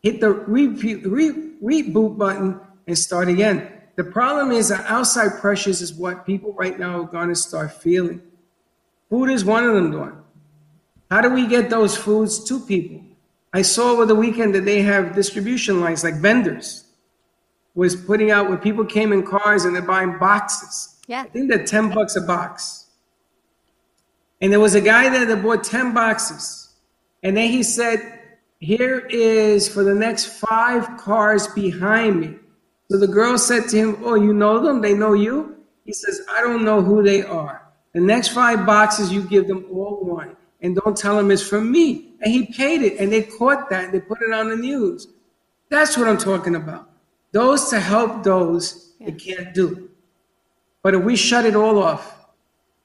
[0.02, 3.73] hit the repeat, re- reboot button, and start again.
[3.96, 7.74] The problem is that outside pressures is what people right now are going to start
[7.74, 8.22] feeling.
[9.10, 10.24] Food is one of them, Dawn.
[11.12, 13.02] How do we get those foods to people?
[13.54, 16.86] I saw over the weekend that they have distribution lines like vendors
[17.76, 21.00] was putting out when people came in cars and they're buying boxes.
[21.08, 21.22] Yeah.
[21.22, 22.88] I think they're 10 bucks a box.
[24.42, 26.74] And there was a guy there that bought 10 boxes.
[27.24, 28.20] And then he said,
[28.60, 32.36] Here is for the next five cars behind me.
[32.94, 34.80] So the girl said to him, Oh, you know them?
[34.80, 35.58] They know you?
[35.84, 37.68] He says, I don't know who they are.
[37.94, 40.38] The next five boxes, you give them all one.
[40.62, 42.12] And don't tell them it's from me.
[42.22, 43.00] And he paid it.
[43.00, 43.86] And they caught that.
[43.86, 45.08] And they put it on the news.
[45.70, 46.88] That's what I'm talking about.
[47.32, 49.90] Those to help those that can't do.
[50.84, 52.28] But if we shut it all off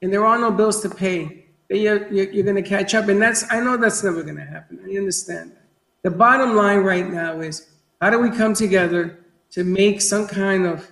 [0.01, 3.09] and there are no bills to pay, you're, you're, you're going to catch up.
[3.09, 4.79] And that's, I know that's never going to happen.
[4.83, 5.67] I understand that.
[6.01, 7.67] The bottom line right now is
[8.01, 9.18] how do we come together
[9.51, 10.91] to make some kind of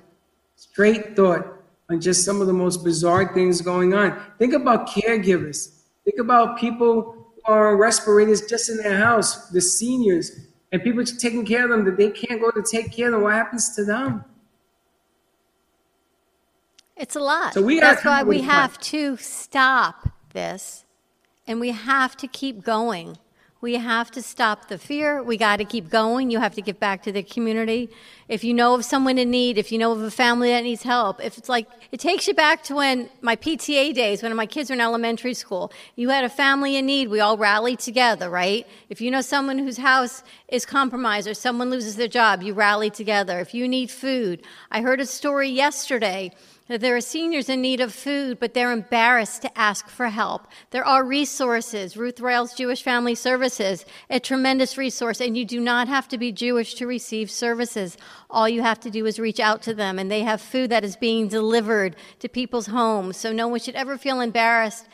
[0.56, 1.46] straight thought
[1.90, 4.20] on just some of the most bizarre things going on?
[4.38, 5.82] Think about caregivers.
[6.04, 11.04] Think about people who are on respirators just in their house, the seniors, and people
[11.04, 13.22] taking care of them that they can't go to take care of them.
[13.22, 14.26] What happens to them?
[16.96, 17.54] It's a lot.
[17.54, 20.84] So we That's why we have to stop this
[21.46, 23.18] and we have to keep going.
[23.60, 25.24] We have to stop the fear.
[25.24, 26.30] We got to keep going.
[26.30, 27.90] You have to give back to the community.
[28.28, 30.84] If you know of someone in need, if you know of a family that needs
[30.84, 34.46] help, if it's like, it takes you back to when my PTA days, when my
[34.46, 35.72] kids were in elementary school.
[35.96, 37.10] You had a family in need.
[37.10, 38.68] We all rallied together, right?
[38.90, 42.92] If you know someone whose house is compromised or someone loses their job, you rally
[42.92, 43.40] together.
[43.40, 46.32] If you need food, I heard a story yesterday
[46.70, 50.48] there are seniors in need of food, but they're embarrassed to ask for help.
[50.72, 51.96] There are resources.
[51.96, 56.34] Ruth Rales Jewish Family Services, a tremendous resource, and you do not have to be
[56.34, 57.98] Jewish to receive services.
[58.30, 60.84] All you have to do is reach out to them, and they have food that
[60.84, 63.16] is being delivered to people's homes.
[63.16, 64.88] So no one should ever feel embarrassed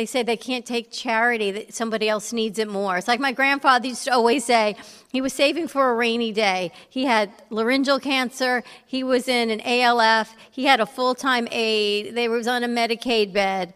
[0.00, 2.96] they say they can't take charity, that somebody else needs it more.
[2.96, 4.74] It's like my grandfather used to always say
[5.12, 6.72] he was saving for a rainy day.
[6.88, 12.14] He had laryngeal cancer, he was in an ALF, he had a full time aide,
[12.14, 13.74] they was on a Medicaid bed,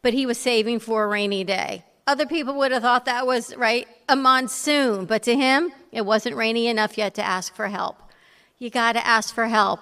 [0.00, 1.84] but he was saving for a rainy day.
[2.06, 6.36] Other people would have thought that was, right, a monsoon, but to him, it wasn't
[6.36, 7.96] rainy enough yet to ask for help.
[8.60, 9.80] You got to ask for help.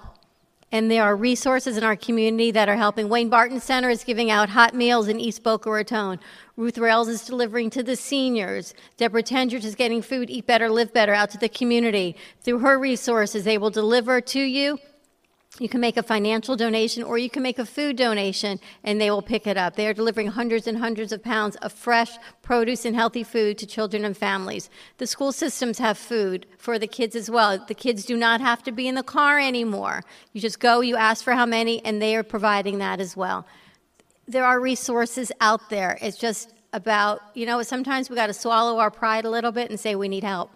[0.71, 3.07] And there are resources in our community that are helping.
[3.07, 6.19] Wayne Barton Center is giving out hot meals in East Boca Raton.
[6.57, 8.73] Ruth Rales is delivering to the seniors.
[8.97, 12.17] Deborah Tendrich is getting food, eat better, live better out to the community.
[12.41, 14.79] Through her resources, they will deliver to you
[15.59, 19.09] you can make a financial donation or you can make a food donation and they
[19.09, 19.75] will pick it up.
[19.75, 23.65] They are delivering hundreds and hundreds of pounds of fresh produce and healthy food to
[23.65, 24.69] children and families.
[24.97, 27.63] The school systems have food for the kids as well.
[27.65, 30.03] The kids do not have to be in the car anymore.
[30.33, 33.45] You just go, you ask for how many, and they are providing that as well.
[34.27, 35.97] There are resources out there.
[36.01, 39.69] It's just about, you know, sometimes we got to swallow our pride a little bit
[39.69, 40.51] and say we need help.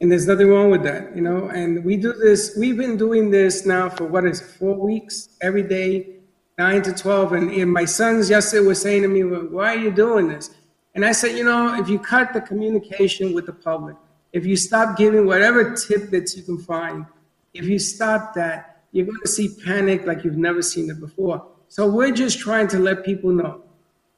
[0.00, 1.48] And there's nothing wrong with that, you know.
[1.48, 5.30] And we do this, we've been doing this now for what is it, four weeks,
[5.40, 6.18] every day,
[6.56, 7.32] nine to 12.
[7.32, 10.50] And, and my sons yesterday were saying to me, well, why are you doing this?
[10.94, 13.96] And I said, you know, if you cut the communication with the public,
[14.32, 17.06] if you stop giving whatever tidbits you can find,
[17.54, 21.46] if you stop that, you're going to see panic like you've never seen it before.
[21.68, 23.62] So we're just trying to let people know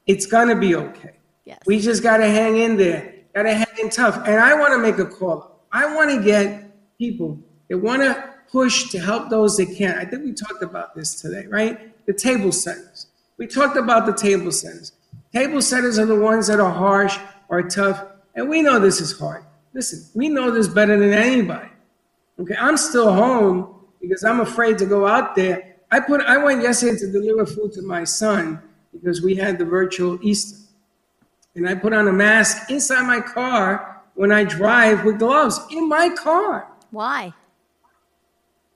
[0.06, 1.12] it's going to be okay.
[1.44, 1.58] Yes.
[1.66, 4.16] We just got to hang in there, got to hang in tough.
[4.26, 5.49] And I want to make a call.
[5.72, 9.98] I want to get people that want to push to help those that can't.
[9.98, 12.04] I think we talked about this today, right?
[12.06, 13.06] The table setters.
[13.36, 14.92] We talked about the table setters.
[15.32, 17.16] Table setters are the ones that are harsh
[17.48, 18.04] or tough,
[18.34, 19.44] and we know this is hard.
[19.72, 21.68] Listen, we know this better than anybody.
[22.40, 25.76] Okay, I'm still home because I'm afraid to go out there.
[25.90, 28.60] I put I went yesterday to deliver food to my son
[28.92, 30.58] because we had the virtual Easter.
[31.54, 35.88] And I put on a mask inside my car when I drive with gloves in
[35.88, 36.68] my car.
[36.90, 37.32] Why?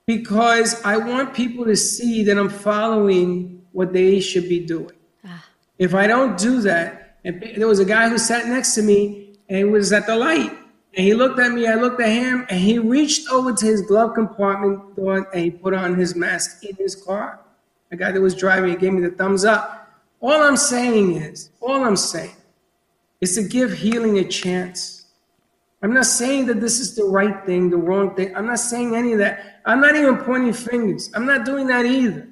[0.07, 4.97] Because I want people to see that I'm following what they should be doing.
[5.23, 5.45] Ah.
[5.79, 9.37] If I don't do that, and there was a guy who sat next to me
[9.51, 10.51] and was at the light,
[10.95, 13.83] and he looked at me, I looked at him, and he reached over to his
[13.83, 17.39] glove compartment door and he put on his mask in his car.
[17.91, 19.93] The guy that was driving, he gave me the thumbs up.
[20.23, 22.37] All I'm saying is, all I'm saying
[23.21, 25.04] is to give healing a chance.
[25.85, 28.35] I'm not saying that this is the right thing, the wrong thing.
[28.35, 29.61] I'm not saying any of that.
[29.67, 31.11] I'm not even pointing fingers.
[31.15, 32.27] I'm not doing that either.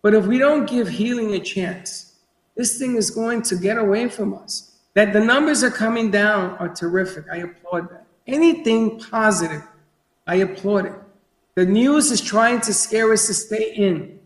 [0.00, 2.14] But if we don't give healing a chance,
[2.56, 4.78] this thing is going to get away from us.
[4.94, 7.26] That the numbers are coming down are terrific.
[7.30, 8.06] I applaud that.
[8.26, 9.64] Anything positive,
[10.26, 10.94] I applaud it.
[11.56, 14.18] The news is trying to scare us to stay in.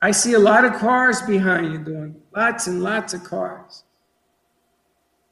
[0.00, 3.84] I see a lot of cars behind you doing lots and lots of cars.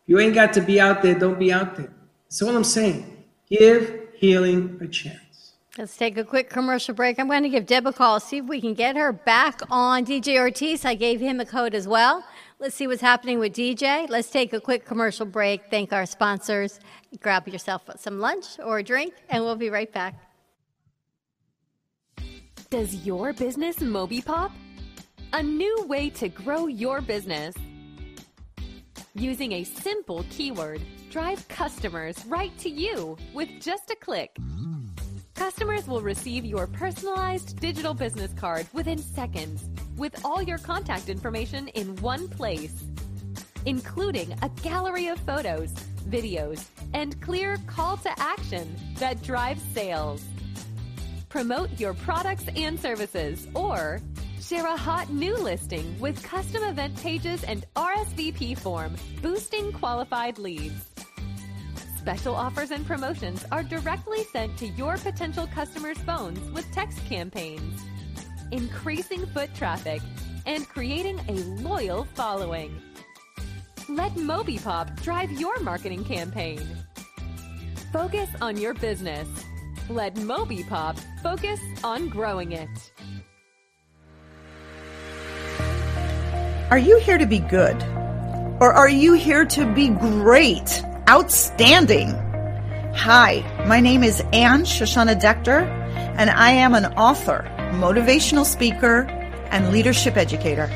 [0.06, 1.94] You ain't got to be out there, don't be out there.
[2.32, 3.24] That's what I'm saying.
[3.50, 5.52] Give healing a chance.
[5.76, 7.18] Let's take a quick commercial break.
[7.18, 10.06] I'm going to give Deb a call, see if we can get her back on
[10.06, 10.86] DJ Ortiz.
[10.86, 12.24] I gave him a code as well.
[12.58, 14.08] Let's see what's happening with DJ.
[14.08, 15.68] Let's take a quick commercial break.
[15.68, 16.80] Thank our sponsors.
[17.20, 20.14] Grab yourself some lunch or a drink, and we'll be right back.
[22.70, 24.52] Does your business MobiPop?
[25.34, 27.54] A new way to grow your business.
[29.14, 34.34] Using a simple keyword, drive customers right to you with just a click.
[35.34, 41.68] Customers will receive your personalized digital business card within seconds with all your contact information
[41.68, 42.84] in one place,
[43.66, 45.74] including a gallery of photos,
[46.08, 50.24] videos, and clear call to action that drives sales.
[51.28, 54.00] Promote your products and services or
[54.42, 60.90] share a hot new listing with custom event pages and RSVP form boosting qualified leads.
[61.96, 67.80] Special offers and promotions are directly sent to your potential customers' phones with text campaigns,
[68.50, 70.02] increasing foot traffic
[70.44, 72.82] and creating a loyal following.
[73.88, 76.60] Let MobiPop drive your marketing campaign.
[77.92, 79.28] Focus on your business.
[79.88, 82.91] Let MobiPop focus on growing it.
[86.72, 87.76] Are you here to be good?
[88.58, 90.82] Or are you here to be great?
[91.06, 92.08] outstanding.
[92.94, 95.68] Hi, my name is Anne Shoshana Dechter,
[96.16, 97.44] and I am an author,
[97.74, 99.02] motivational speaker,
[99.50, 100.70] and leadership educator.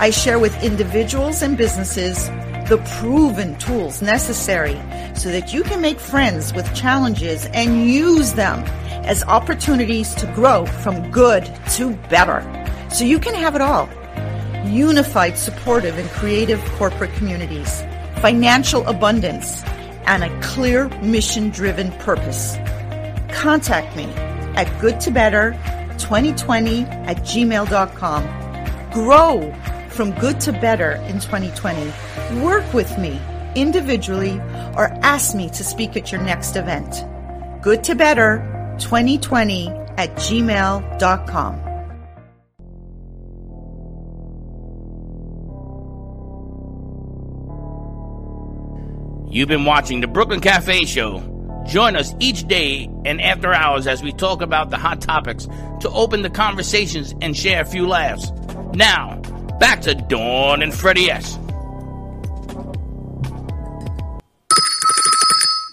[0.00, 2.26] I share with individuals and businesses
[2.68, 4.80] the proven tools necessary
[5.14, 8.64] so that you can make friends with challenges and use them
[9.06, 12.42] as opportunities to grow from good to better.
[12.90, 13.88] So you can have it all.
[14.70, 17.82] Unified, supportive, and creative corporate communities
[18.20, 19.64] financial abundance,
[20.04, 22.56] and a clear mission driven purpose.
[23.32, 24.04] Contact me
[24.56, 28.24] at goodtobetter2020 at gmail.com.
[28.92, 29.54] Grow
[29.88, 31.92] from good to better in 2020.
[32.42, 33.20] Work with me
[33.54, 34.40] individually
[34.76, 37.04] or ask me to speak at your next event.
[37.62, 38.44] Good to better
[38.78, 41.69] 2020 at gmail.com.
[49.32, 51.22] You've been watching the Brooklyn Cafe Show.
[51.64, 55.46] Join us each day and after hours as we talk about the hot topics
[55.80, 58.32] to open the conversations and share a few laughs.
[58.74, 59.20] Now,
[59.60, 61.36] back to Dawn and Freddy S.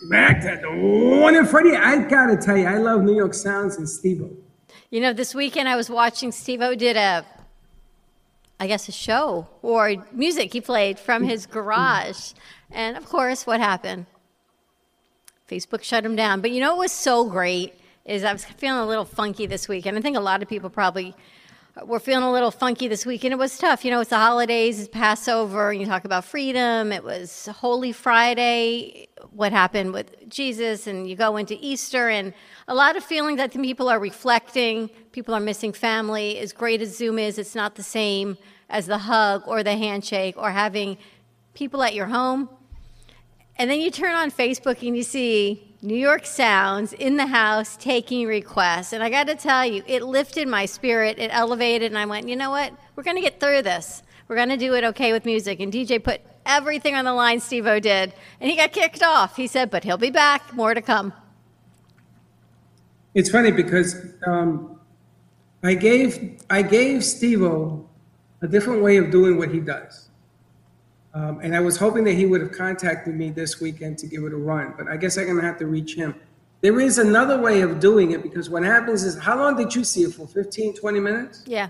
[0.08, 1.76] Back to Dawn and Freddy.
[1.76, 4.30] I gotta tell you, I love New York Sounds and Steve-O.
[4.92, 7.26] You know, this weekend I was watching Steve-O did a
[8.60, 12.34] I guess a show or music he played from his garage.
[12.72, 14.08] And of course, what happened?
[15.50, 16.42] Facebook shut him down.
[16.42, 17.74] But you know what was so great
[18.06, 20.48] is I was feeling a little funky this week, and I think a lot of
[20.48, 21.14] people probably
[21.86, 23.86] were feeling a little funky this week, and it was tough.
[23.86, 26.92] You know, it's the holidays, it's Passover, and you talk about freedom.
[26.92, 32.34] It was Holy Friday, what happened with Jesus, and you go into Easter, and
[32.68, 34.90] a lot of feelings that people are reflecting.
[35.12, 36.40] People are missing family.
[36.40, 38.38] As great as Zoom is, it's not the same
[38.70, 40.98] as the hug or the handshake or having
[41.54, 42.50] people at your home
[43.60, 47.78] and then you turn on Facebook and you see New York Sounds in the house
[47.78, 48.94] taking requests.
[48.94, 52.28] And I got to tell you, it lifted my spirit, it elevated, and I went,
[52.28, 52.74] you know what?
[52.96, 54.02] We're going to get through this.
[54.28, 55.60] We're going to do it okay with music.
[55.60, 58.14] And DJ put everything on the line Steve O did.
[58.42, 59.36] And he got kicked off.
[59.36, 60.54] He said, but he'll be back.
[60.54, 61.14] More to come.
[63.14, 64.80] It's funny because um,
[65.64, 67.88] I gave I gave Steve O
[68.42, 70.07] a different way of doing what he does.
[71.14, 74.24] Um, and I was hoping that he would have contacted me this weekend to give
[74.24, 76.16] it a run, but I guess I'm going to have to reach him.
[76.62, 79.84] There is another way of doing it because what happens is, how long did you
[79.84, 80.28] see it for?
[80.28, 81.44] 15, 20 minutes?
[81.46, 81.70] Yeah.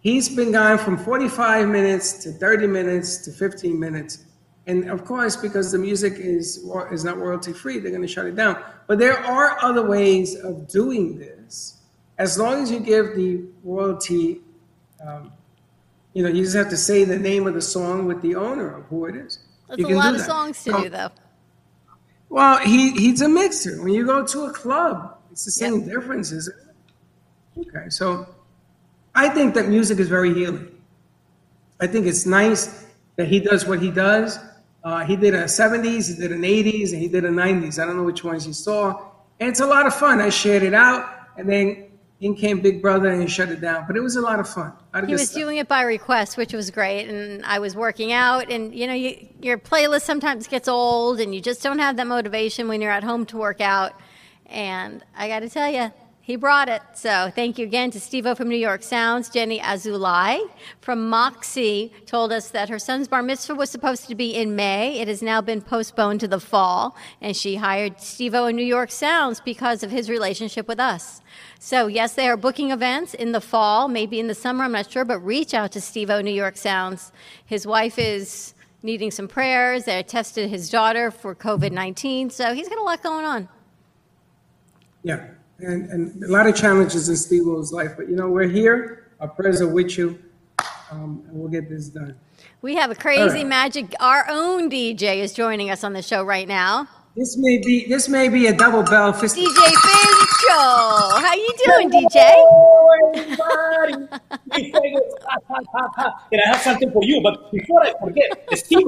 [0.00, 4.24] He's been gone from 45 minutes to 30 minutes to 15 minutes.
[4.66, 8.26] And of course, because the music is, is not royalty free, they're going to shut
[8.26, 8.62] it down.
[8.86, 11.82] But there are other ways of doing this.
[12.18, 14.40] As long as you give the royalty
[15.04, 15.32] um,
[16.14, 18.76] you know, you just have to say the name of the song with the owner
[18.76, 19.38] of who it is.
[19.68, 20.26] That's You a can lot of that.
[20.26, 21.10] songs to Um, do, though.
[22.28, 23.82] Well, he he's a mixer.
[23.82, 25.84] When you go to a club, it's the same Yep.
[25.84, 26.56] difference, isn't
[27.56, 27.68] it?
[27.68, 28.26] Okay, so
[29.14, 30.68] I think that music is very healing.
[31.80, 32.86] I think it's nice
[33.16, 34.38] that he does what he does.
[34.84, 37.78] Uh, he did a 70s, he did an 80s, and he did a 90s.
[37.78, 39.10] I don't know which ones you saw.
[39.38, 40.20] And it's a lot of fun.
[40.20, 41.04] I shared it out,
[41.36, 41.91] and then
[42.22, 43.84] in came Big Brother and shut it down.
[43.86, 44.72] But it was a lot of fun.
[45.06, 45.36] He was stuff.
[45.36, 47.08] Uh, doing it by request, which was great.
[47.08, 51.34] And I was working out, and you know, you, your playlist sometimes gets old, and
[51.34, 53.92] you just don't have that motivation when you're at home to work out.
[54.46, 55.92] And I got to tell you,
[56.24, 56.82] he brought it.
[56.94, 59.28] So thank you again to Steve O from New York Sounds.
[59.28, 60.38] Jenny Azulai
[60.80, 65.00] from Moxie told us that her son's bar mitzvah was supposed to be in May.
[65.00, 68.64] It has now been postponed to the fall, and she hired Steve O in New
[68.64, 71.20] York Sounds because of his relationship with us.
[71.58, 74.92] So, yes, they are booking events in the fall, maybe in the summer, I'm not
[74.92, 77.10] sure, but reach out to Steve O New York Sounds.
[77.44, 78.54] His wife is
[78.84, 79.86] needing some prayers.
[79.86, 83.48] They tested his daughter for COVID 19, so he's got a lot going on.
[85.02, 85.26] Yeah,
[85.62, 89.10] and, and a lot of challenges in Steve O's life, but you know, we're here.
[89.20, 90.18] Our prayers are with you,
[90.90, 92.16] um, and we'll get this done.
[92.60, 93.46] We have a crazy All right.
[93.46, 93.94] magic.
[94.00, 96.88] Our own DJ is joining us on the show right now.
[97.16, 99.36] This may be this may be a double bell fist.
[99.36, 101.20] DJ Fincho.
[101.20, 102.34] How you doing, DJ?
[103.14, 103.92] everybody.
[106.32, 108.86] and I have something for you, but before I forget, Steve,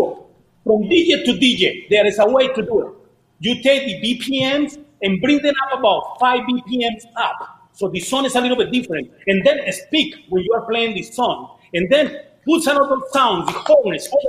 [0.65, 2.95] from DJ to DJ, there is a way to do it.
[3.41, 7.71] You take the BPMs and bring them up about five BPMs up.
[7.73, 9.11] So the song is a little bit different.
[9.27, 11.59] And then speak when you are playing the song.
[11.73, 13.83] And then put some of those sounds, the all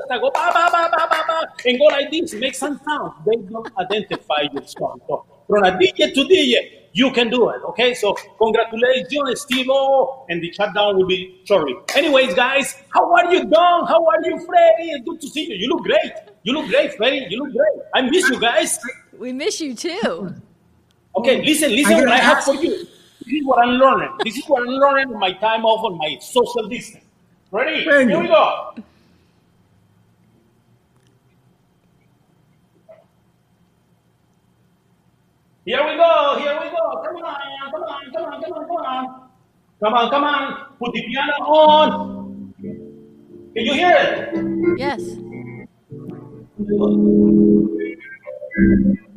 [0.10, 3.14] time, go ba ba ba ba ba ba, and go like this, make some sound.
[3.26, 5.00] They don't identify your song.
[5.08, 6.56] So from a DJ to DJ,
[6.94, 7.62] you can do it.
[7.70, 9.68] Okay, so congratulations, Steve
[10.30, 11.76] and the shutdown will be shortly.
[11.94, 13.86] Anyways, guys, how are you, Dawn?
[13.86, 14.92] How are you, Freddy?
[14.92, 15.56] It's good to see you.
[15.56, 16.14] You look great.
[16.44, 17.28] You look great, Freddy.
[17.30, 17.86] You look great.
[17.94, 18.80] I miss you guys.
[19.18, 20.36] We miss you too.
[21.18, 21.46] Okay, mm.
[21.46, 22.86] listen, listen what I have for you.
[23.26, 24.12] This is what I'm learning.
[24.24, 27.04] This is what I'm learning on my time off on my social distance.
[27.52, 27.86] Ready?
[27.86, 28.20] Thank Here you.
[28.20, 28.74] we go.
[35.66, 37.02] Here we go, here we go.
[37.04, 37.36] Come on,
[37.72, 39.30] come on, come on, come on, come on.
[39.82, 40.66] Come on, come on.
[40.78, 42.54] Put the piano on.
[42.62, 44.78] Can you hear it?
[44.78, 45.02] Yes.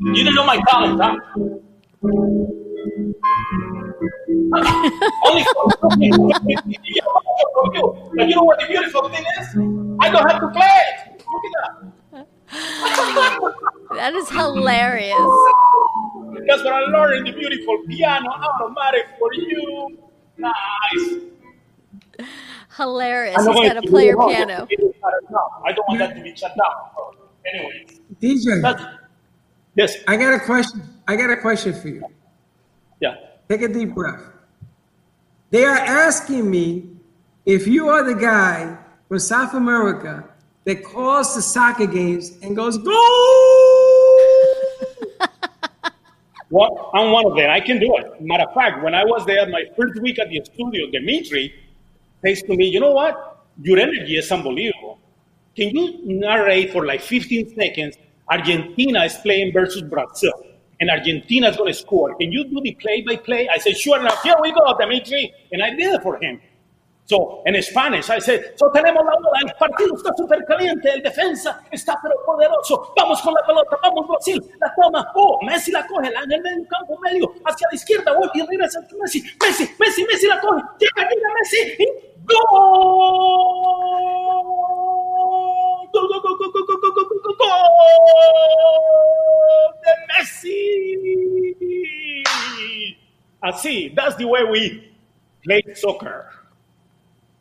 [0.00, 1.16] You don't know my talent, huh?
[2.02, 2.46] Only
[5.44, 6.12] for you.
[8.14, 9.48] You know what the beautiful thing is?
[10.00, 11.24] I don't have to play it.
[11.32, 12.24] Look at that.
[13.94, 15.16] That is hilarious.
[16.46, 19.98] That's what I learned the beautiful piano automatic for you.
[20.36, 21.22] Nice.
[22.76, 23.36] Hilarious.
[23.38, 24.68] I'm not He's going got to to play your piano.
[25.66, 26.90] I don't want that to be shut down.
[26.96, 27.14] So,
[27.52, 28.98] anyways, DJ,
[29.74, 30.82] yes, I got a question.
[31.08, 32.04] I got a question for you.
[33.00, 33.16] yeah.
[33.48, 34.22] Take a deep breath.
[35.50, 36.90] They are asking me
[37.46, 38.76] if you are the guy
[39.08, 40.28] from South America
[40.64, 42.94] that calls the soccer games and goes, Go!
[46.50, 47.50] Well, I'm one of them.
[47.50, 48.22] I can do it.
[48.22, 51.54] Matter of fact, when I was there my first week at the studio, Dimitri
[52.24, 53.46] says to me, you know what?
[53.62, 54.98] Your energy is unbelievable.
[55.54, 57.96] Can you narrate for like 15 seconds?
[58.30, 60.32] Argentina is playing versus Brazil,
[60.80, 62.14] and Argentina is going to score.
[62.16, 63.48] Can you do the play by play?
[63.48, 64.22] I said, sure enough.
[64.22, 65.32] Here we go, Dimitri.
[65.52, 66.40] And I did it for him.
[67.08, 71.02] So, en Spanish, I said, so tenemos la bola, el partido está súper caliente, el
[71.02, 75.86] defensa está pero poderoso, vamos con la pelota, vamos Brasil, la toma, oh, Messi la
[75.86, 80.04] coge, la en el medio campo medio, hacia la izquierda, y regresa Messi, Messi, Messi,
[80.04, 81.86] Messi la coge, llega, llega Messi, y
[82.26, 83.48] ¡gol!
[85.92, 87.48] go, go, go, go, go, go, go, go, go, go, go,
[89.84, 90.58] the Messi.
[93.42, 93.88] I see.
[93.88, 94.92] That's the way we
[95.44, 96.32] play soccer.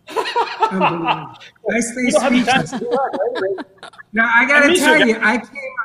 [0.09, 1.35] I
[1.79, 2.71] stay speechless.
[4.13, 5.75] now I gotta tell you, you, I came,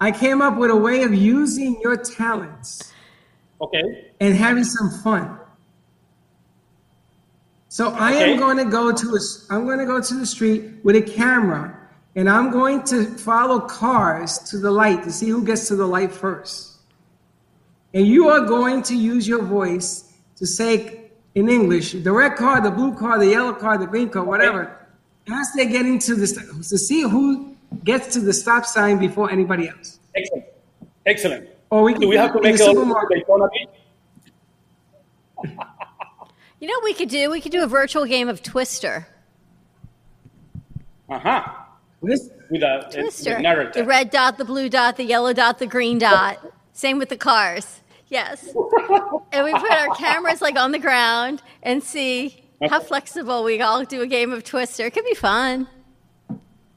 [0.00, 2.92] I came up with a way of using your talents,
[3.60, 5.38] okay, and having some fun.
[7.68, 8.32] So I okay.
[8.32, 9.18] am going to go to a,
[9.50, 11.83] I'm going to go to the street with a camera
[12.16, 15.86] and I'm going to follow cars to the light to see who gets to the
[15.86, 16.78] light first.
[17.92, 22.60] And you are going to use your voice to say in English, the red car,
[22.60, 24.86] the blue car, the yellow car, the green car, whatever.
[25.28, 29.68] As they're getting to the to see who gets to the stop sign before anybody
[29.68, 29.98] else.
[30.14, 30.44] Excellent.
[31.06, 31.48] Excellent.
[31.70, 33.18] Or we Do we have to make it all supermarket.
[33.18, 33.48] Daytona
[36.60, 37.30] You know what we could do?
[37.30, 39.06] We could do a virtual game of Twister.
[41.08, 41.63] Uh-huh.
[42.06, 43.34] This- With a, Twister.
[43.34, 43.74] a narrative.
[43.74, 46.38] The red dot, the blue dot, the yellow dot, the green dot.
[46.72, 47.80] Same with the cars.
[48.08, 48.54] Yes.
[49.32, 53.84] and we put our cameras like on the ground and see how flexible we all
[53.84, 54.86] do a game of Twister.
[54.86, 55.66] It could be fun.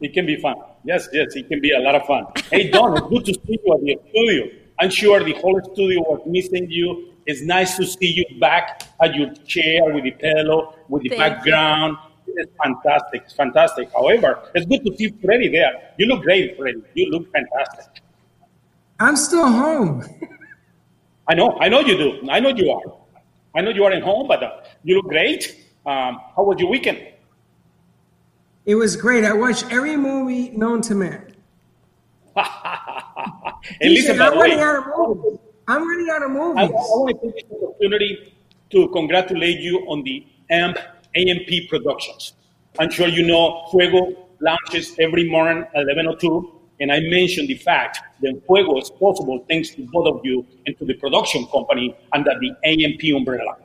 [0.02, 0.56] It can be fun.
[0.84, 2.26] Yes, yes, it can be a lot of fun.
[2.52, 4.46] Hey, Dawn, it's good to see you at the studio.
[4.80, 7.14] I'm sure the whole studio was missing you.
[7.26, 11.46] It's nice to see you back at your chair with the pillow, with the Thank
[11.46, 11.52] you.
[12.38, 13.24] It's fantastic.
[13.26, 13.92] It's fantastic.
[13.92, 15.94] However, it's good to see Freddy there.
[15.98, 16.82] You look great, Freddy.
[16.94, 18.04] You look fantastic.
[19.00, 20.04] I'm still home.
[21.28, 21.58] I know.
[21.60, 22.30] I know you do.
[22.30, 22.94] I know you are.
[23.56, 25.66] I know you are at home, but uh, you look great.
[25.86, 27.00] Um, how was your weekend?
[28.66, 29.26] It was great.
[29.26, 31.34] I watched every movie known to man.
[33.82, 35.40] Listen, DJ, I'm running out of movies.
[35.68, 38.34] I'm running out of I, I want to take this opportunity
[38.70, 40.78] to congratulate you on the AMP
[41.18, 42.34] AMP Productions.
[42.80, 48.00] I'm sure you know Fuego launches every morning at 11:02, and I mentioned the fact
[48.22, 52.34] that Fuego is possible thanks to both of you and to the production company under
[52.40, 53.58] the AMP umbrella.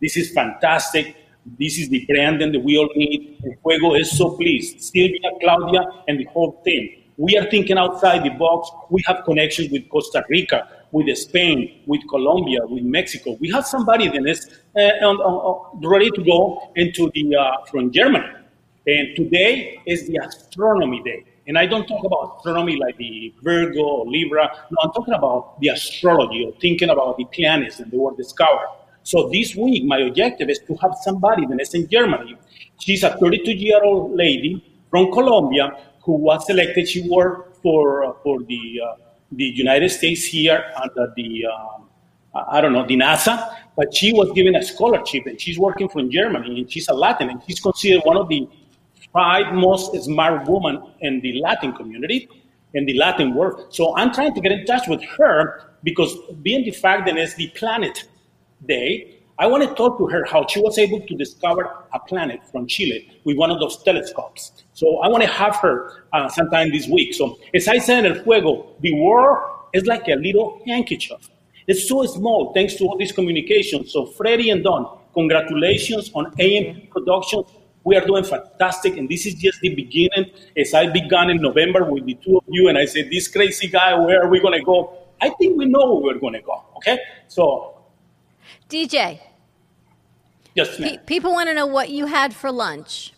[0.00, 1.16] This is fantastic.
[1.58, 3.38] This is the branding that we all need.
[3.44, 4.82] And Fuego is so pleased.
[4.82, 6.90] Silvia, Claudia, and the whole team.
[7.16, 8.68] We are thinking outside the box.
[8.90, 13.36] We have connections with Costa Rica, with Spain, with Colombia, with Mexico.
[13.40, 17.90] We have somebody that is uh, on, on, ready to go into the uh, from
[17.90, 18.26] Germany.
[18.86, 21.24] And today is the astronomy day.
[21.48, 24.48] And I don't talk about astronomy like the Virgo or Libra.
[24.70, 28.68] No, I'm talking about the astrology or thinking about the planets and they were discovered.
[29.02, 32.36] So this week, my objective is to have somebody that is in Germany.
[32.80, 36.88] She's a 32 year old lady from Colombia who was selected.
[36.88, 41.88] She worked for, uh, for the, uh, the United States here under the, um,
[42.34, 46.10] I don't know, the NASA, but she was given a scholarship and she's working from
[46.10, 48.48] Germany and she's a Latin and she's considered one of the
[49.12, 52.28] five most smart women in the Latin community,
[52.74, 53.66] in the Latin world.
[53.70, 57.34] So I'm trying to get in touch with her because being the fact that it's
[57.34, 58.04] the planet
[58.66, 62.40] day, I want to talk to her how she was able to discover a planet
[62.50, 64.64] from Chile with one of those telescopes.
[64.72, 67.12] So I want to have her uh, sometime this week.
[67.12, 69.38] So as I said in El Fuego, the world
[69.74, 71.28] is like a little handkerchief.
[71.66, 73.86] It's so small thanks to all this communication.
[73.86, 77.46] So Freddy and Dawn, congratulations on AMP Productions.
[77.84, 80.30] We are doing fantastic, and this is just the beginning.
[80.56, 83.68] As I began in November with the two of you, and I said, "This crazy
[83.68, 86.40] guy, where are we going to go?" I think we know where we're going to
[86.40, 86.64] go.
[86.78, 86.98] Okay,
[87.28, 87.76] so
[88.68, 89.20] DJ,
[90.56, 93.12] just pe- people want to know what you had for lunch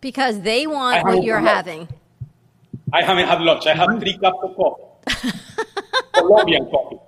[0.00, 1.88] because they want what you're having.
[2.92, 3.66] I haven't had lunch.
[3.66, 4.00] I have mm-hmm.
[4.00, 5.38] three cups of coffee,
[6.14, 6.98] Colombian coffee,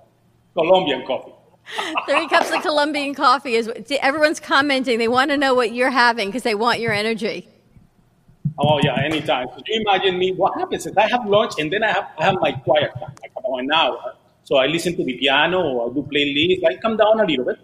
[0.53, 1.33] Colombian coffee.
[2.07, 3.69] Three cups of Colombian coffee is
[4.01, 4.97] everyone's commenting.
[4.97, 7.47] They want to know what you're having because they want your energy.
[8.57, 9.47] Oh yeah, anytime.
[9.49, 10.33] Could you imagine me?
[10.33, 13.13] What happens is I have lunch and then I have I have my quiet time,
[13.21, 14.15] like about an hour.
[14.43, 16.65] So I listen to the piano or I do playlist.
[16.65, 17.59] I come down a little bit.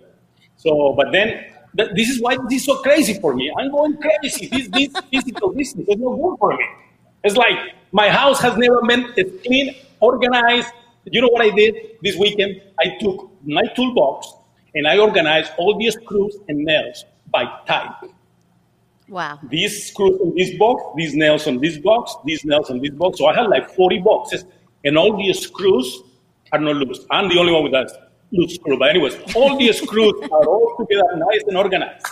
[0.55, 1.43] So, but then
[1.77, 3.51] th- this is why this is so crazy for me.
[3.57, 4.47] I'm going crazy.
[4.47, 6.65] This this physical business is no good for me.
[7.23, 7.57] It's like
[7.91, 10.69] my house has never been as clean, organized.
[11.05, 12.61] You know what I did this weekend?
[12.79, 14.27] I took my toolbox
[14.73, 17.91] and I organized all these screws and nails by type
[19.07, 19.39] Wow.
[19.49, 23.19] these screws in this box, these nails on this box, these nails on this box.
[23.19, 24.45] So I have like 40 boxes,
[24.83, 26.01] and all these screws
[26.51, 27.05] are not loose.
[27.11, 28.04] I'm the only one with that
[28.35, 28.77] loose screw.
[28.77, 32.05] But anyways, all the screws are all together, nice and organized.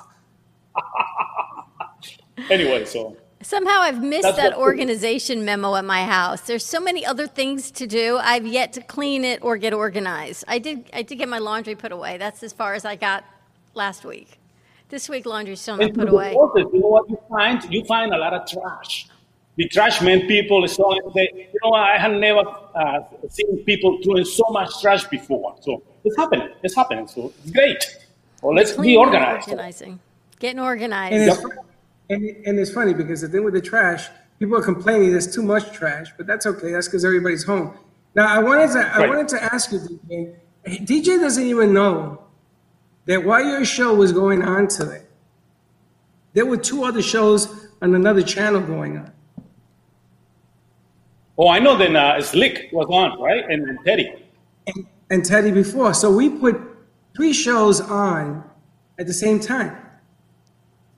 [2.49, 6.41] anyway, so Somehow I've missed that organization memo at my house.
[6.41, 8.17] There's so many other things to do.
[8.21, 10.45] I've yet to clean it or get organized.
[10.47, 12.17] I did I did get my laundry put away.
[12.17, 13.25] That's as far as I got
[13.73, 14.39] last week.
[14.87, 16.33] This week laundry's still not and put away.
[16.33, 17.73] process, you know what you find?
[17.73, 19.07] You find a lot of trash.
[19.57, 20.75] The trash man people always
[21.13, 22.43] say, you know, what, I have never
[22.75, 25.55] uh, seen people throwing so much trash before.
[25.61, 26.49] So it's happening.
[26.63, 27.07] It's happening.
[27.07, 27.84] So it's great.
[28.41, 29.47] Well, let's be organized.
[29.49, 29.99] Organizing.
[30.39, 31.13] Getting And organized.
[31.43, 31.55] it's,
[32.09, 34.09] and, and it's funny because the thing with the trash,
[34.39, 36.71] people are complaining there's too much trash, but that's okay.
[36.71, 37.77] That's because everybody's home.
[38.15, 40.35] Now, I wanted to I wanted to ask you, DJ.
[40.85, 42.23] DJ doesn't even know
[43.05, 45.03] that while your show was going on today,
[46.34, 49.11] there were two other shows on another channel going on.
[51.38, 51.75] Oh, I know.
[51.77, 53.43] Then uh, Slick was on, right?
[53.49, 54.13] And, and Teddy.
[54.67, 55.94] and, and Teddy before.
[55.94, 56.60] So we put
[57.15, 58.44] three shows on
[58.98, 59.77] at the same time,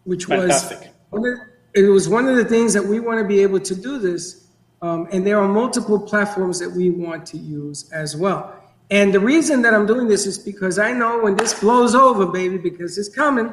[0.06, 0.80] which Fantastic.
[1.12, 1.40] was one of-
[1.74, 4.48] it was one of the things that we want to be able to do this.
[4.82, 8.54] Um, and there are multiple platforms that we want to use as well.
[8.90, 12.26] And the reason that I'm doing this is because I know when this blows over,
[12.28, 13.50] baby, because it's coming,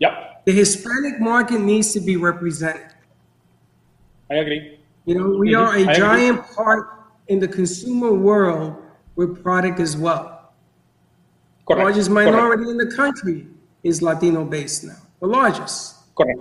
[0.00, 2.88] Yep, the Hispanic market needs to be represented.
[4.30, 4.78] I agree.
[5.06, 5.94] You know, we are I a agree.
[5.94, 6.84] giant part
[7.28, 8.76] in the consumer world
[9.18, 10.52] with product as well.
[11.66, 11.82] Correct.
[11.82, 12.30] largest Correct.
[12.32, 13.46] minority in the country
[13.82, 14.96] is Latino based now.
[15.20, 15.96] The largest.
[16.16, 16.40] Correct.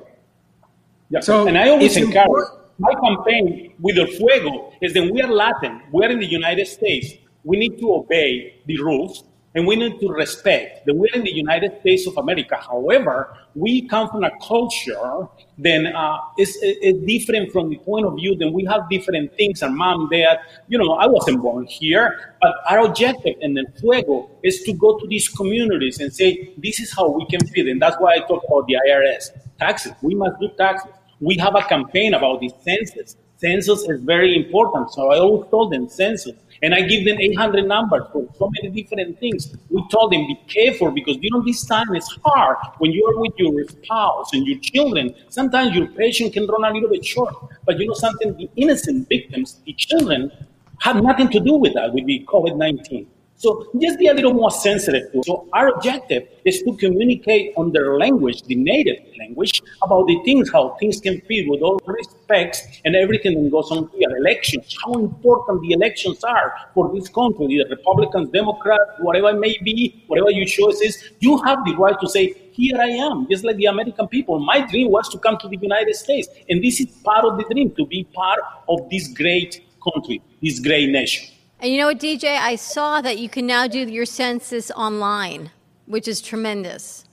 [1.09, 1.19] Yeah.
[1.21, 5.33] So and I always encourage important- my campaign with El Fuego is that we are
[5.43, 7.07] Latin, we are in the United States.
[7.43, 9.23] We need to obey the rules
[9.57, 12.55] and we need to respect that we're in the United States of America.
[12.57, 15.27] However, we come from a culture
[15.57, 18.35] then uh, is is different from the point of view.
[18.35, 19.63] Then we have different things.
[19.63, 24.29] And mom, dad, you know, I wasn't born here, but our objective in El Fuego
[24.43, 27.67] is to go to these communities and say, this is how we can feed.
[27.67, 29.93] And that's why I talk about the IRS taxes.
[30.03, 30.91] We must do taxes.
[31.19, 33.17] We have a campaign about the census.
[33.37, 34.91] Census is very important.
[34.91, 36.35] So I always told them census.
[36.63, 39.55] And I give them 800 numbers for so many different things.
[39.69, 43.33] We told them, be careful because during this time it's hard when you are with
[43.37, 45.13] your spouse and your children.
[45.29, 47.35] Sometimes your patient can run a little bit short.
[47.65, 48.35] But you know something?
[48.37, 50.31] The innocent victims, the children,
[50.79, 53.07] have nothing to do with that, with the COVID 19.
[53.39, 55.25] So just be a little more sensitive to it.
[55.25, 60.51] So our objective is to communicate on their language, the native language, about the things,
[60.51, 64.09] how things can be with all respects and everything that goes on here.
[64.17, 69.55] Elections, how important the elections are for this country, the Republicans, Democrats, whatever it may
[69.63, 73.43] be, whatever your choice is, you have the right to say, here I am, just
[73.43, 74.39] like the American people.
[74.39, 76.27] My dream was to come to the United States.
[76.49, 80.59] And this is part of the dream, to be part of this great country, this
[80.59, 81.36] great nation.
[81.59, 82.37] And you know what, DJ?
[82.37, 85.51] I saw that you can now do your census online,
[85.85, 87.05] which is tremendous.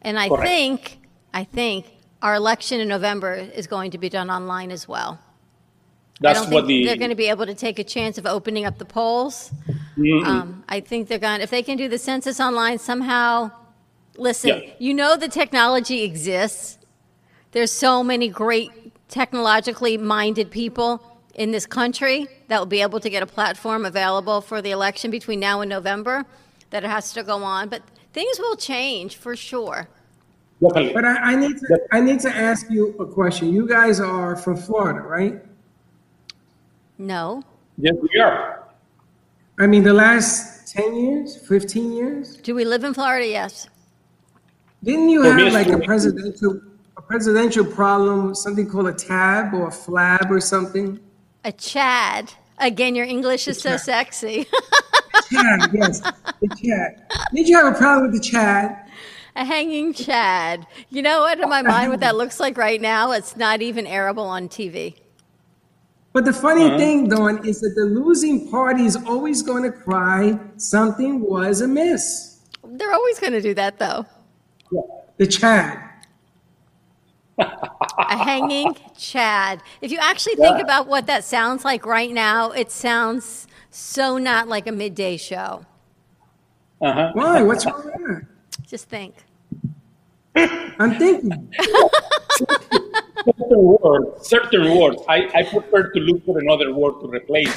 [0.00, 0.48] And I Correct.
[0.48, 0.98] think,
[1.32, 1.86] I think
[2.22, 5.20] our election in November is going to be done online as well.
[6.20, 8.18] That's I don't what think the they're going to be able to take a chance
[8.18, 9.52] of opening up the polls.
[9.98, 11.40] Um, I think they're going.
[11.40, 13.50] If they can do the census online somehow,
[14.16, 14.50] listen.
[14.50, 14.70] Yeah.
[14.78, 16.78] You know the technology exists.
[17.50, 18.70] There's so many great
[19.08, 24.40] technologically minded people in this country that will be able to get a platform available
[24.40, 26.24] for the election between now and November.
[26.70, 27.82] That it has to go on, but
[28.12, 29.88] things will change for sure.
[30.60, 33.52] But I, I need to I need to ask you a question.
[33.52, 35.42] You guys are from Florida, right?
[36.98, 37.42] No.
[37.76, 38.68] Yes, we are.
[39.58, 42.36] I mean the last ten years, fifteen years?
[42.36, 43.26] Do we live in Florida?
[43.26, 43.68] Yes.
[44.84, 46.60] Didn't you have like a presidential
[46.96, 50.98] a presidential problem, something called a tab or a flab or something?
[51.44, 52.32] A Chad.
[52.58, 54.46] Again, your English is so sexy.
[55.30, 57.02] Chad, yes, the Chad.
[57.34, 58.76] Did you have a problem with the Chad?
[59.34, 60.66] A hanging Chad.
[60.90, 61.40] You know what?
[61.40, 64.94] In my mind, what that looks like right now, it's not even arable on TV.
[66.12, 66.76] But the funny Uh-huh.
[66.78, 72.38] thing, Dawn, is that the losing party is always going to cry something was amiss.
[72.62, 74.04] They're always going to do that, though.
[74.70, 74.80] Yeah.
[75.16, 75.78] The Chad.
[77.38, 79.62] A hanging Chad.
[79.80, 80.64] If you actually think Yeah.
[80.64, 85.64] about what that sounds like right now, it sounds so not like a midday show.
[86.80, 87.10] Uh-huh.
[87.14, 87.42] Why?
[87.42, 88.26] What's wrong with that?
[88.66, 89.14] Just think.
[90.34, 91.52] I'm thinking.
[93.24, 97.56] certain words, certain words, I, I prefer to look for another word to replace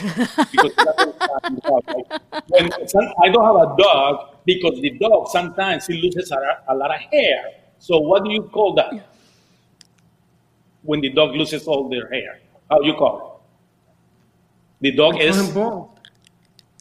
[0.52, 5.30] because that is not like, when some, I don't have a dog because the dog
[5.30, 6.38] sometimes he loses a,
[6.68, 7.46] a lot of hair.
[7.80, 8.92] So what do you call that?
[10.86, 12.40] When the dog loses all their hair,
[12.70, 13.18] how you call
[14.82, 14.86] it?
[14.86, 16.00] The dog I'm is bald.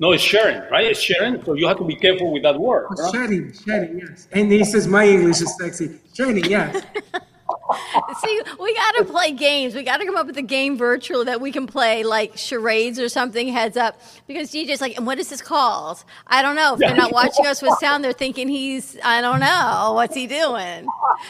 [0.01, 0.87] no, it's sharing, right?
[0.87, 1.43] It's sharing.
[1.45, 2.87] So you have to be careful with that word.
[2.91, 3.13] Oh, huh?
[3.13, 4.29] shedding, shedding, yes.
[4.33, 6.01] And he says my English is sexy.
[6.13, 6.85] Shedding, yes.
[8.21, 9.75] See, we got to play games.
[9.75, 12.99] We got to come up with a game virtual that we can play, like charades
[12.99, 14.01] or something, heads up.
[14.27, 16.05] Because DJ's like, and what is this called?
[16.27, 16.75] I don't know.
[16.75, 20.27] If they're not watching us with sound, they're thinking he's, I don't know, what's he
[20.27, 20.87] doing?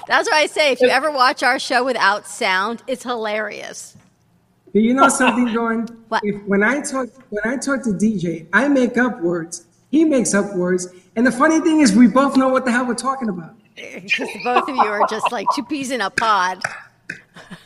[0.09, 3.97] That's why I say, if you ever watch our show without sound, it's hilarious.
[4.73, 5.87] Do you know something, Dawn?
[6.09, 6.23] What?
[6.25, 9.67] If, when I talk when I talk to DJ, I make up words.
[9.91, 10.89] He makes up words.
[11.17, 13.55] And the funny thing is, we both know what the hell we're talking about.
[14.05, 16.63] Because both of you are just like two peas in a pod.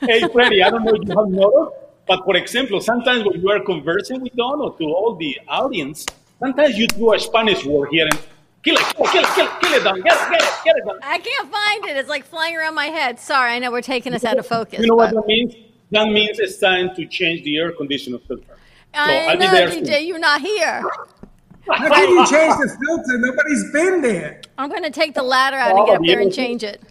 [0.01, 1.77] hey, Freddy, I don't know if you have noticed,
[2.07, 6.07] but for example, sometimes when you are conversing with Dawn or to all the audience,
[6.39, 8.19] sometimes you do a Spanish word here and
[8.65, 10.49] kill it, kill it, kill it, kill it, kill it, Dawn, get it, get it,
[10.65, 10.99] get it, Dawn.
[11.03, 11.97] I can't find it.
[11.99, 13.19] It's like flying around my head.
[13.21, 14.81] Sorry, I know we're taking us out of focus.
[14.81, 15.55] You know what but- that means?
[15.91, 18.45] That means it's time to change the air conditioner filter.
[18.47, 19.91] So I I'll be know.
[19.91, 20.83] DJ, you're not here.
[21.70, 23.19] How can you change the filter?
[23.19, 24.40] Nobody's been there.
[24.57, 26.82] I'm going to take the ladder out and get up there and change it.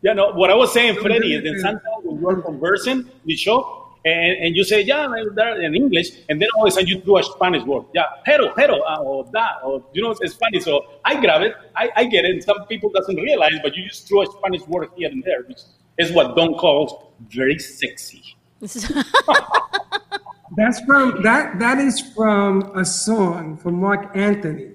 [0.00, 3.34] Yeah, no, what I was saying, Freddy, is that sometimes when you are conversing the
[3.34, 6.70] show and, and you say, yeah, like that in English, and then all of a
[6.70, 7.84] sudden you do a Spanish word.
[7.92, 10.64] Yeah, pero, pero, uh, or that, or, you know, it's Spanish.
[10.64, 13.88] So I grab it, I, I get it, and some people doesn't realize, but you
[13.88, 15.62] just throw a Spanish word here and there, which
[15.98, 16.94] is what Dawn calls
[17.28, 18.36] very sexy.
[20.56, 21.58] That's from that.
[21.58, 24.72] That is from a song from Marc Anthony,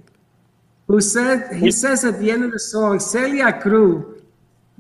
[0.88, 4.22] who said he says at the end of the song, Celia Cruz,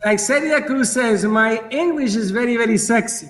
[0.05, 3.27] like Celia Cruz says, my English is very very sexy.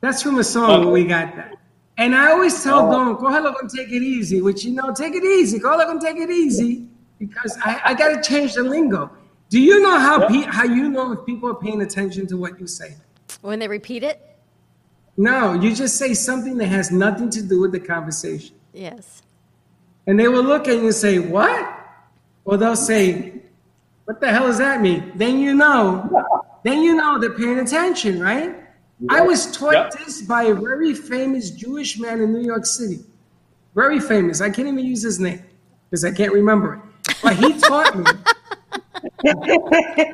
[0.00, 0.80] That's from a song oh.
[0.80, 1.54] where we got that.
[1.98, 2.92] And I always tell Oh.
[2.92, 5.58] Dawn, go ahead and take it easy, which you know, take it easy.
[5.58, 6.86] Go ahead and take it easy
[7.18, 9.10] because I, I got to change the lingo.
[9.50, 12.60] Do you know how pe- how you know if people are paying attention to what
[12.60, 12.96] you say?
[13.40, 14.27] When they repeat it?
[15.18, 18.54] No, you just say something that has nothing to do with the conversation.
[18.72, 19.22] Yes.
[20.06, 21.74] And they will look at you and say, What?
[22.44, 23.32] Or they'll say,
[24.04, 25.10] What the hell does that mean?
[25.16, 26.08] Then you know,
[26.62, 28.54] then you know they're paying attention, right?
[29.10, 29.90] I was taught Yeah.
[29.98, 33.00] this by a very famous Jewish man in New York City.
[33.74, 34.40] Very famous.
[34.40, 35.42] I can't even use his name
[35.90, 36.80] because I can't remember it.
[37.22, 38.04] But he taught me.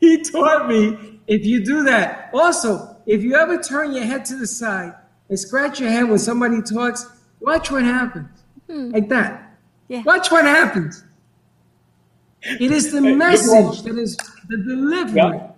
[0.00, 2.30] he taught me if you do that.
[2.32, 4.94] Also, if you ever turn your head to the side
[5.28, 7.06] and scratch your head when somebody talks,
[7.40, 8.28] watch what happens.
[8.68, 9.58] Like that.
[9.88, 10.02] Yeah.
[10.04, 11.02] Watch what happens.
[12.42, 14.16] It is the message that is
[14.48, 15.16] the delivery.
[15.16, 15.50] Yeah,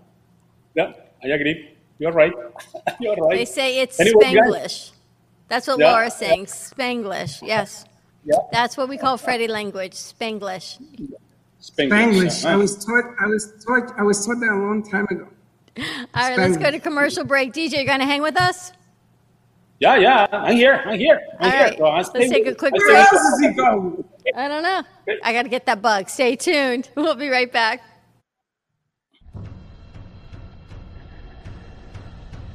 [0.74, 0.92] yeah,
[1.24, 1.76] I agree.
[1.98, 2.32] You're right.
[3.00, 3.36] You're right.
[3.36, 4.90] They say it's Anyway, guys- Spanglish.
[5.48, 5.90] That's what Yeah.
[5.92, 6.46] Laura's saying.
[6.46, 7.42] Spanglish.
[7.42, 7.84] Yes.
[8.24, 8.36] Yeah.
[8.52, 9.92] That's what we call Freddy language.
[9.94, 10.78] Spanglish.
[11.60, 12.44] Spanglish.
[12.44, 13.04] Uh, I was taught.
[13.20, 13.92] I was taught.
[13.98, 15.26] I was taught that a long time ago.
[15.78, 15.84] All
[16.14, 17.52] right, let's go to commercial break.
[17.52, 18.72] DJ, you going to hang with us?
[19.78, 20.82] Yeah, yeah, I'm here.
[20.84, 21.20] I'm here.
[21.38, 21.66] I'm All here.
[21.68, 24.04] right, So I let's stay take a quick I Where else is he going?
[24.36, 24.82] I don't know.
[25.24, 26.08] I got to get that bug.
[26.08, 26.88] Stay tuned.
[26.96, 27.82] We'll be right back.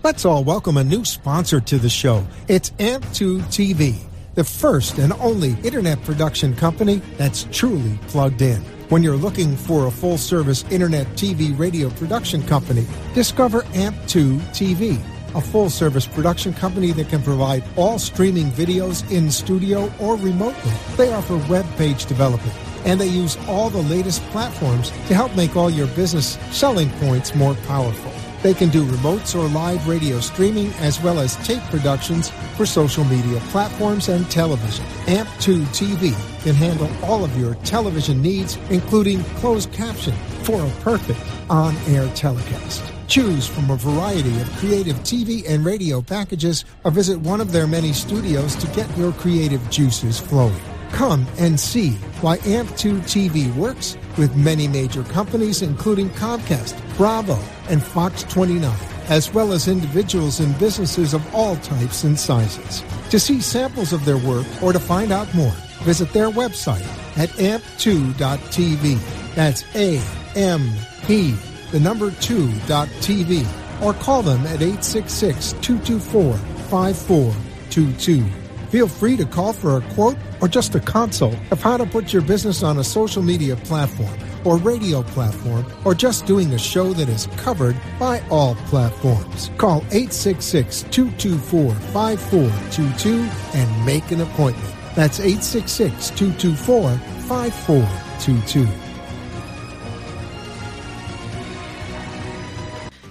[0.03, 2.27] Let's all welcome a new sponsor to the show.
[2.47, 3.95] It's AMP2 TV,
[4.35, 8.63] the first and only internet production company that's truly plugged in.
[8.90, 12.86] When you're looking for a full service internet TV radio production company,
[13.16, 15.02] discover AMP2 TV,
[15.34, 20.72] a full service production company that can provide all streaming videos in studio or remotely.
[20.98, 22.56] They offer web page development
[22.86, 27.34] and they use all the latest platforms to help make all your business selling points
[27.34, 28.24] more powerful.
[28.45, 33.03] They can do remotes or live radio streaming as well as tape productions for social
[33.03, 34.85] media platforms and television.
[35.07, 40.13] AMP2 TV can handle all of your television needs, including closed caption
[40.43, 41.19] for a perfect
[41.49, 42.84] on air telecast.
[43.07, 47.65] Choose from a variety of creative TV and radio packages or visit one of their
[47.65, 50.61] many studios to get your creative juices flowing.
[50.91, 57.39] Come and see why AMP2 TV works with many major companies, including Comcast, Bravo,
[57.69, 58.75] and Fox 29,
[59.07, 62.83] as well as individuals and businesses of all types and sizes.
[63.09, 66.85] To see samples of their work or to find out more, visit their website
[67.17, 69.35] at amp2.tv.
[69.35, 70.01] That's A
[70.35, 70.69] M
[71.05, 71.31] P,
[71.71, 78.44] the number 2.tv, or call them at 866 224 5422.
[78.76, 82.11] Feel free to call for a quote or just a consult of how to put
[82.11, 86.91] your business on a social media platform or radio platform or just doing a show
[86.91, 89.49] that is covered by all platforms.
[89.57, 94.76] Call 866 224 5422 and make an appointment.
[94.93, 96.97] That's 866 224
[97.30, 98.85] 5422.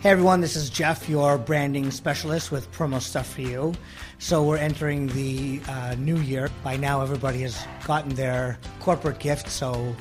[0.05, 3.73] Hey everyone, this is Jeff, your branding specialist with Promo Stuff for You.
[4.19, 6.51] So we're entering the uh, new year.
[6.63, 9.97] By now, everybody has gotten their corporate gift, so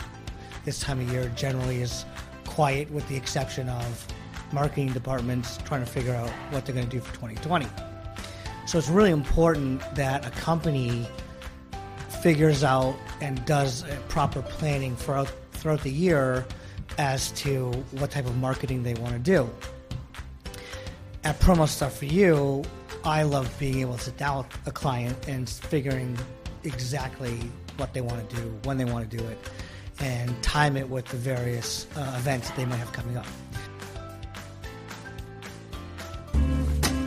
[0.66, 2.04] this time of year generally is
[2.46, 4.08] quiet, with the exception of
[4.52, 7.66] marketing departments trying to figure out what they're going to do for 2020.
[8.66, 11.08] So it's really important that a company
[12.22, 16.46] figures out and does proper planning throughout throughout the year
[16.98, 19.50] as to what type of marketing they want to do.
[21.26, 22.64] At Promo Stuff for You,
[23.06, 26.18] I love being able to sit down with a client and figuring
[26.66, 27.40] exactly
[27.78, 29.38] what they want to do, when they want to do it,
[30.02, 33.26] and time it with the various uh, events they might have coming up.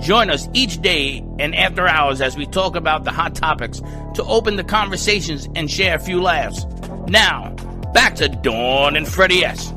[0.00, 3.80] Join us each day and after hours as we talk about the hot topics
[4.14, 6.66] to open the conversations and share a few laughs.
[7.08, 7.50] Now,
[7.94, 9.72] back to Dawn and Freddy S.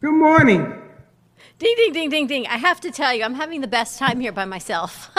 [0.00, 0.80] Good morning.
[1.58, 2.46] Ding, ding, ding, ding, ding.
[2.46, 5.10] I have to tell you, I'm having the best time here by myself.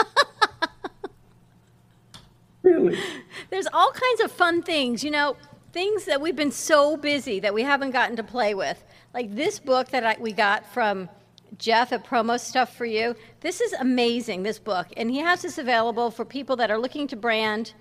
[2.63, 2.97] really?
[3.51, 5.37] There's all kinds of fun things, you know,
[5.71, 8.83] things that we've been so busy that we haven't gotten to play with.
[9.13, 11.09] Like this book that I, we got from
[11.57, 13.15] Jeff at Promo Stuff for You.
[13.41, 14.87] This is amazing, this book.
[14.95, 17.73] And he has this available for people that are looking to brand.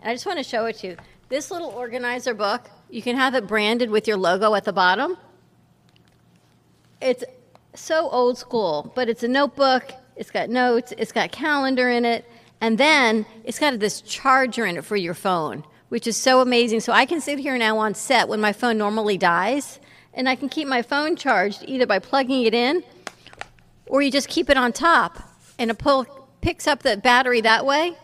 [0.00, 0.96] And I just want to show it to you.
[1.28, 5.18] This little organizer book, you can have it branded with your logo at the bottom.
[7.02, 7.22] It's
[7.74, 9.92] so old school, but it's a notebook.
[10.16, 12.28] It's got notes, it's got calendar in it,
[12.60, 16.80] and then it's got this charger in it for your phone, which is so amazing.
[16.80, 19.78] So I can sit here now on set when my phone normally dies,
[20.14, 22.82] and I can keep my phone charged either by plugging it in
[23.86, 25.18] or you just keep it on top
[25.58, 26.06] and it pull,
[26.40, 27.96] picks up the battery that way.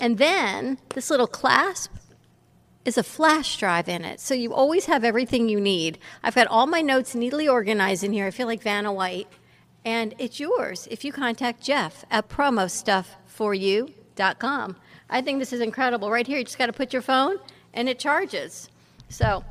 [0.00, 1.92] And then this little clasp
[2.84, 4.20] is a flash drive in it.
[4.20, 5.98] So you always have everything you need.
[6.22, 8.26] I've got all my notes neatly organized in here.
[8.26, 9.28] I feel like Vanna White.
[9.84, 14.76] And it's yours if you contact Jeff at promostufforyou.com.
[15.10, 16.10] I think this is incredible.
[16.10, 17.38] Right here, you just got to put your phone
[17.74, 18.68] and it charges.
[19.08, 19.44] So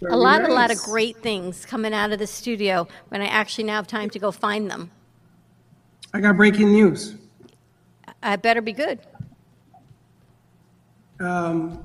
[0.00, 0.50] Very a lot, nice.
[0.50, 3.86] a lot of great things coming out of the studio when I actually now have
[3.86, 4.90] time to go find them.
[6.14, 7.14] I got breaking news.
[8.22, 9.00] I better be good.
[11.20, 11.84] Um,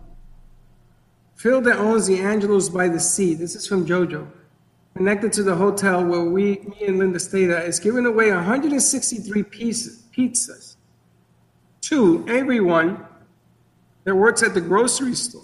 [1.35, 4.25] Phil that owns the Angelos by the Sea, this is from JoJo,
[4.95, 9.43] connected to the hotel where we, me and Linda stayed at, is giving away 163
[9.43, 10.77] pieces, pizzas
[11.81, 13.05] to everyone
[14.05, 15.43] that works at the grocery store.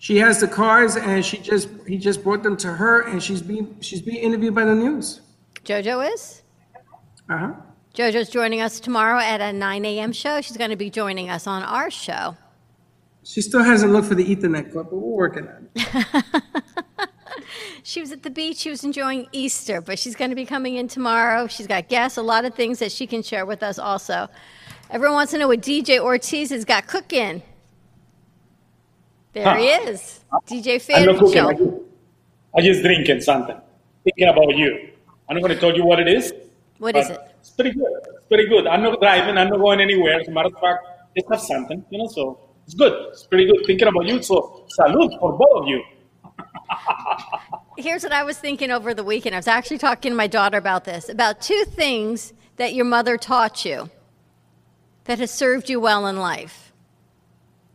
[0.00, 3.42] She has the cards, and she just he just brought them to her, and she's
[3.42, 5.20] being she's being interviewed by the news.
[5.64, 6.42] JoJo is?
[7.28, 7.52] Uh huh.
[7.94, 10.12] JoJo's joining us tomorrow at a 9 a.m.
[10.12, 10.40] show.
[10.40, 12.36] She's going to be joining us on our show.
[13.24, 16.44] She still hasn't looked for the Ethernet cord, but we're working on it.
[17.82, 18.58] She was at the beach.
[18.58, 21.46] She was enjoying Easter, but she's going to be coming in tomorrow.
[21.46, 24.28] She's got guests, a lot of things that she can share with us also.
[24.90, 27.42] Everyone wants to know what DJ Ortiz has got cooking.
[29.32, 29.56] There Huh.
[29.56, 31.38] he is, DJ I'm not Fan cooking.
[31.38, 32.62] I Show.
[32.62, 33.56] just, just drinking something.
[34.04, 34.90] Thinking about you.
[35.28, 36.32] I'm not going to tell you what it is.
[36.78, 37.20] What is it?
[37.38, 37.92] It's pretty good.
[38.14, 38.66] It's pretty good.
[38.66, 39.38] I'm not driving.
[39.38, 40.18] I'm not going anywhere.
[40.20, 40.84] As a matter of fact,
[41.16, 42.08] just have something, you know.
[42.08, 42.92] So it's good.
[43.10, 43.64] It's pretty good.
[43.66, 44.22] Thinking about you.
[44.22, 45.82] So salute for both of you.
[47.76, 49.34] Here's what I was thinking over the weekend.
[49.34, 53.16] I was actually talking to my daughter about this about two things that your mother
[53.16, 53.90] taught you
[55.04, 56.69] that has served you well in life.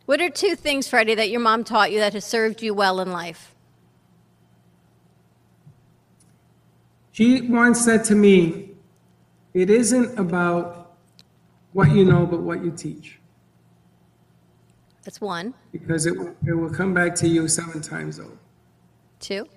[0.06, 3.00] What are two things, Freddy, that your mom taught you that has served you well
[3.00, 3.56] in life?
[7.12, 8.72] She once said to me,
[9.54, 10.96] It isn't about
[11.74, 13.20] what you know, but what you teach.
[15.04, 15.54] That's one.
[15.72, 18.38] Because it, will- it will come back to you seven times over.
[19.20, 19.48] Two.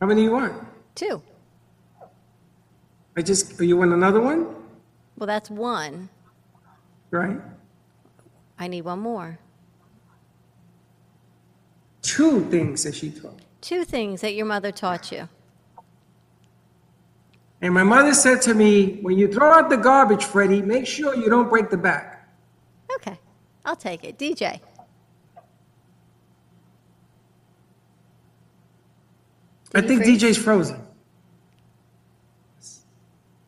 [0.00, 0.54] How many you want?
[0.94, 1.22] Two.
[3.16, 4.54] I just, you want another one?
[5.16, 6.08] Well, that's one.
[7.10, 7.38] Right?
[8.58, 9.38] I need one more.
[12.02, 13.40] Two things that she taught.
[13.60, 15.28] Two things that your mother taught you.
[17.60, 21.14] And my mother said to me, When you throw out the garbage, Freddy, make sure
[21.14, 22.28] you don't break the back.
[22.96, 23.18] Okay,
[23.64, 24.18] I'll take it.
[24.18, 24.60] DJ.
[29.74, 30.22] I Did he think freeze?
[30.22, 30.80] DJ's frozen.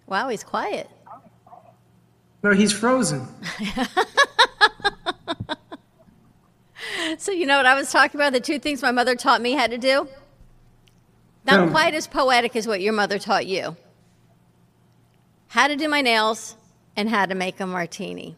[0.06, 0.90] Wow, he's quiet.
[2.42, 3.26] No, he's frozen.
[7.18, 8.32] So, you know what I was talking about?
[8.32, 10.08] The two things my mother taught me how to do?
[11.44, 13.76] Not quite as poetic as what your mother taught you.
[15.48, 16.56] How to do my nails
[16.96, 18.36] and how to make a martini.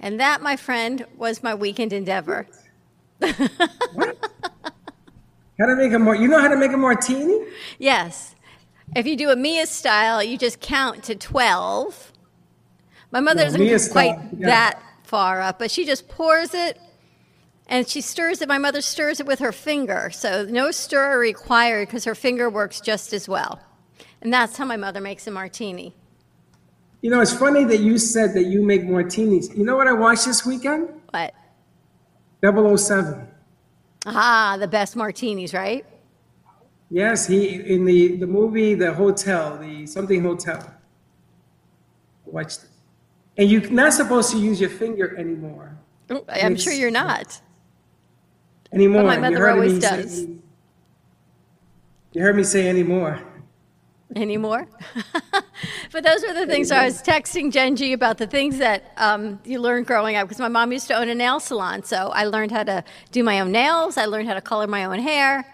[0.00, 2.46] And that, my friend, was my weekend endeavor.
[3.22, 3.32] How
[5.66, 7.44] to make a mar- You know how to make a martini?
[7.78, 8.34] Yes.
[8.96, 12.12] If you do a Mia style, you just count to 12.
[13.12, 14.46] My mother No, doesn't Mia go style, quite yeah.
[14.46, 16.80] that far up, but she just pours it
[17.70, 18.48] and she stirs it.
[18.48, 20.10] My mother stirs it with her finger.
[20.12, 23.60] So no stir required because her finger works just as well.
[24.20, 25.94] And that's how my mother makes a martini.
[27.00, 29.56] You know, it's funny that you said that you make martinis.
[29.56, 30.88] You know what I watched this weekend?
[31.10, 31.32] What?
[32.42, 33.26] 007.
[34.04, 35.86] Ah, the best martinis, right?
[36.90, 40.74] Yes, he in the the movie The Hotel, the something hotel.
[42.26, 42.68] Watched it.
[43.36, 45.78] And you're not supposed to use your finger anymore.
[46.28, 47.40] I'm sure you're not.
[48.72, 49.02] Anymore.
[49.02, 50.26] But my You mother heard always me say- does.
[52.12, 53.20] you heard me say anymore.
[54.16, 54.66] anymore.
[55.92, 59.60] but those were the things I was texting Genji about the things that um, you
[59.60, 61.82] learned growing up because my mom used to own a nail salon.
[61.84, 64.84] So I learned how to do my own nails, I learned how to color my
[64.84, 65.44] own hair,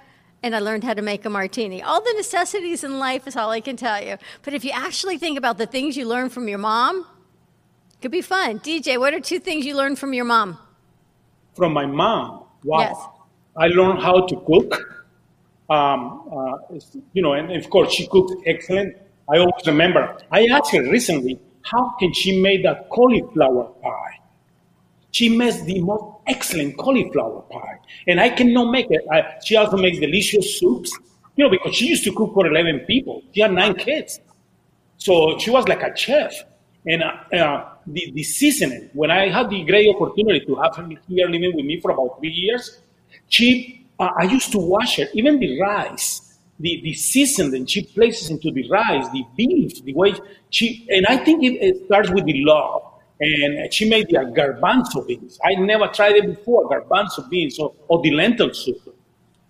[0.43, 1.83] and I learned how to make a martini.
[1.83, 4.17] All the necessities in life is all I can tell you.
[4.43, 7.01] But if you actually think about the things you learn from your mom,
[7.95, 8.61] it could be fun.
[8.61, 10.59] DJ, what are two things you learned from your mom?
[11.55, 12.45] From my mom.
[12.67, 12.81] Wow.
[12.81, 12.99] Yes.
[13.57, 14.71] I learned how to cook.
[15.69, 16.59] Um, uh,
[17.13, 18.97] you know, and of course she cooked excellent.
[19.29, 20.19] I always remember.
[20.31, 24.21] I asked her recently, how can she make that cauliflower pie?
[25.11, 29.03] She makes the most excellent cauliflower pie, and I cannot make it.
[29.11, 30.93] I, she also makes delicious soups.
[31.37, 33.23] You know, because she used to cook for eleven people.
[33.35, 34.21] She had nine kids,
[34.99, 36.33] so she was like a chef.
[36.87, 40.89] And uh, uh, the, the seasoning, when I had the great opportunity to have her
[41.09, 42.81] here living with me for about three years,
[43.29, 48.31] she, uh, I used to wash it, even the rice, the, the seasoning she places
[48.31, 50.15] into the rice, the beef, the way
[50.51, 52.83] she, and I think it, it starts with the love.
[53.19, 55.39] And she made the garbanzo beans.
[55.43, 58.95] I never tried it before, garbanzo beans or, or the lentil soup.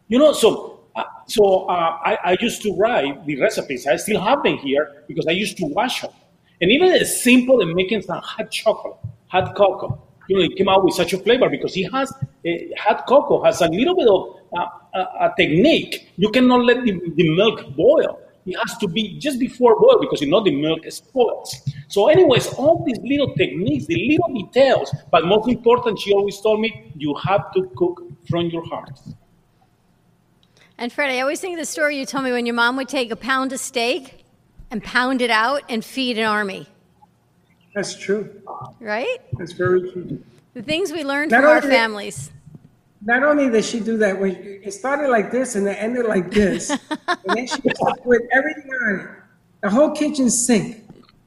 [0.06, 3.86] You know, so uh, so uh, I, I used to write the recipes.
[3.86, 6.12] I still have them here because I used to wash them.
[6.60, 8.96] And even as simple as making some hot chocolate,
[9.28, 12.50] hot cocoa, you know, it came out with such a flavor because he has uh,
[12.78, 16.10] hot cocoa has a little bit of uh, a, a technique.
[16.16, 18.20] You cannot let the, the milk boil.
[18.46, 21.68] It has to be just before boil because you know the milk spoils.
[21.88, 26.60] So, anyways, all these little techniques, the little details, but most important, she always told
[26.60, 28.98] me, you have to cook from your heart.
[30.78, 32.88] And Fred, I always think of the story you told me when your mom would
[32.88, 34.25] take a pound of steak
[34.70, 36.66] and pound it out and feed an army,
[37.74, 38.43] That's true.
[38.80, 39.18] right?
[39.38, 40.22] That's very true.
[40.55, 42.30] The things we learned Not from our only- families.
[43.02, 46.30] Not only did she do that, when it started like this and it ended like
[46.30, 46.70] this,
[47.09, 47.60] and then she
[48.02, 49.06] put everything on it,
[49.62, 50.82] the whole kitchen sink,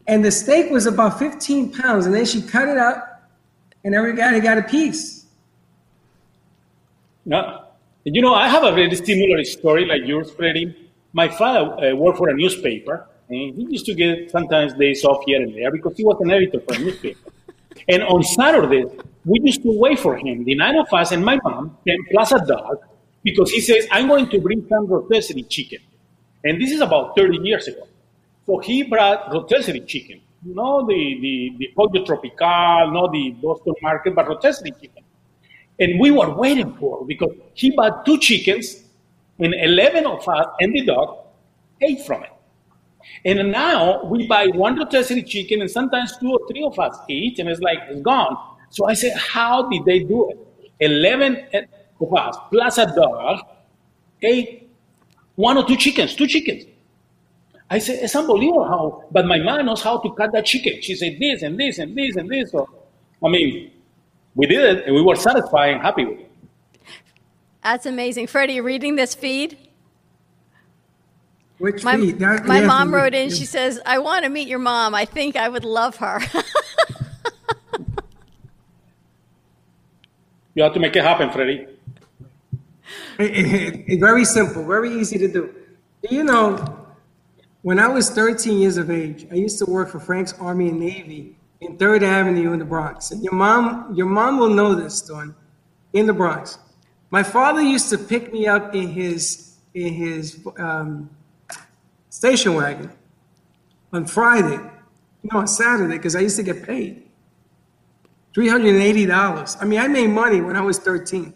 [0.07, 3.30] and the steak was about 15 pounds, and then she cut it up,
[3.86, 5.26] and everybody got a piece.
[7.26, 7.66] No.
[8.03, 10.90] You know, I have a very similar story like yours, Freddy.
[11.14, 15.23] My father uh, worked for a newspaper, and he used to get sometimes days off
[15.26, 17.31] here and there because he was an editor for a newspaper.
[17.88, 18.89] and on Saturdays,
[19.26, 22.31] we used to wait for him, the nine of us and my mom, and plus
[22.31, 22.80] a dog,
[23.23, 25.80] because he says, I'm going to bring some rotisserie chicken.
[26.43, 27.88] And this is about 30 years ago.
[28.47, 34.15] So he brought rotisserie chicken, not the, the, the pollo tropical, not the Boston market,
[34.15, 35.03] but rotisserie chicken.
[35.80, 38.84] And we were waiting for because he bought two chickens,
[39.38, 41.19] and 11 of us and the dog
[41.81, 42.31] ate from it.
[43.26, 47.39] And now we buy one rotisserie chicken, and sometimes two or three of us eat,
[47.39, 48.38] and it's like, it's gone.
[48.69, 50.39] So I said, how did they do it?
[50.80, 51.65] 11 eh,
[51.99, 53.41] of us plus a dog
[54.21, 54.69] ate
[55.35, 56.65] one or two chickens, two chickens.
[57.69, 60.81] I said, it's unbelievable how, but my mom knows how to cut that chicken.
[60.81, 62.51] She said this and this and this and this.
[62.51, 62.67] So,
[63.23, 63.71] I mean,
[64.35, 66.31] we did it and we were satisfied and happy with it.
[67.63, 68.27] That's amazing.
[68.27, 69.69] Freddy, reading this feed?
[71.60, 72.19] Which My, feed?
[72.19, 72.95] That- my yeah, mom feed.
[72.95, 74.95] wrote in, she says, I want to meet your mom.
[74.95, 76.19] I think I would love her.
[80.56, 81.68] You have to make it happen, Freddy.
[83.18, 85.53] It- it- it's very simple, very easy to do.
[86.03, 86.56] Do you know,
[87.61, 90.80] when I was 13 years of age, I used to work for Frank's Army and
[90.80, 93.11] Navy in Third Avenue in the Bronx.
[93.11, 95.36] And your mom, your mom will know this, Dawn,
[95.94, 96.57] in the Bronx.
[97.11, 101.10] My father used to pick me up in his in his um,
[102.20, 102.91] station wagon
[103.94, 104.60] on Friday,
[105.24, 107.10] No, on Saturday, because I used to get paid.
[108.36, 109.58] $380.
[109.62, 111.34] I mean, I made money when I was 13.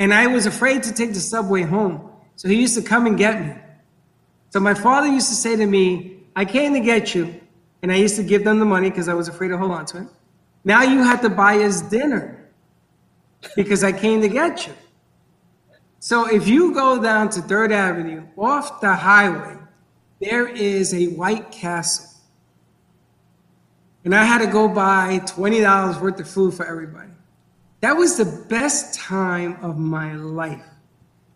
[0.00, 2.10] And I was afraid to take the subway home.
[2.34, 3.54] So he used to come and get me.
[4.50, 7.40] So my father used to say to me, I came to get you.
[7.82, 9.86] And I used to give them the money because I was afraid to hold on
[9.86, 10.08] to it.
[10.64, 12.48] Now you have to buy us dinner
[13.54, 14.72] because I came to get you.
[16.02, 19.56] So if you go down to Third Avenue off the highway,
[20.20, 22.10] there is a White Castle.
[24.04, 27.12] And I had to go buy $20 worth of food for everybody.
[27.82, 30.64] That was the best time of my life.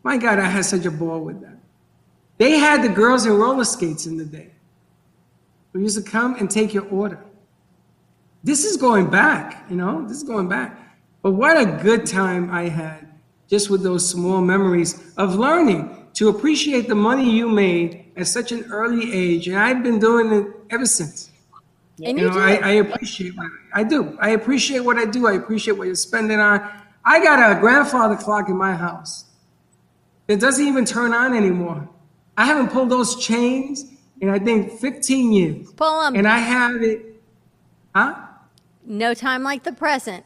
[0.03, 1.59] My God, I had such a ball with that.
[2.39, 4.51] They had the girls in roller skates in the day.
[5.75, 7.25] We used to come and take your order.
[8.43, 10.77] This is going back, you know, this is going back.
[11.23, 13.06] But what a good time I had
[13.49, 18.51] just with those small memories of learning to appreciate the money you made at such
[18.53, 19.49] an early age.
[19.49, 21.31] And I've been doing it ever since.
[22.03, 22.57] And you know, do I.
[22.57, 24.19] I appreciate what I do.
[24.21, 25.27] I appreciate what I do.
[25.27, 26.69] I appreciate what you're spending on.
[27.05, 29.25] I got a grandfather clock in my house.
[30.29, 31.89] It doesn't even turn on anymore.
[32.37, 33.85] I haven't pulled those chains
[34.21, 35.73] in I think 15 years.
[35.73, 36.17] Pull 'em.
[36.17, 37.23] And I have it,
[37.95, 38.15] huh?
[38.85, 40.25] No time like the present.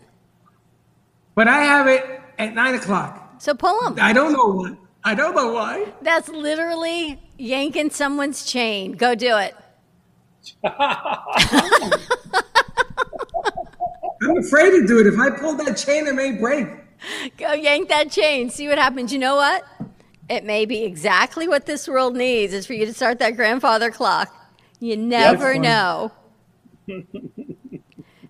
[1.34, 3.34] But I have it at nine o'clock.
[3.38, 3.96] So pull them.
[4.00, 4.76] I don't know why.
[5.04, 5.92] I don't know why.
[6.02, 8.92] That's literally yanking someone's chain.
[8.92, 9.54] Go do it.
[14.22, 15.06] I'm afraid to do it.
[15.06, 16.68] If I pull that chain, it may break.
[17.38, 18.50] Go yank that chain.
[18.50, 19.12] See what happens.
[19.12, 19.64] You know what?
[20.28, 23.90] It may be exactly what this world needs is for you to start that grandfather
[23.90, 24.32] clock.
[24.78, 26.12] You never know.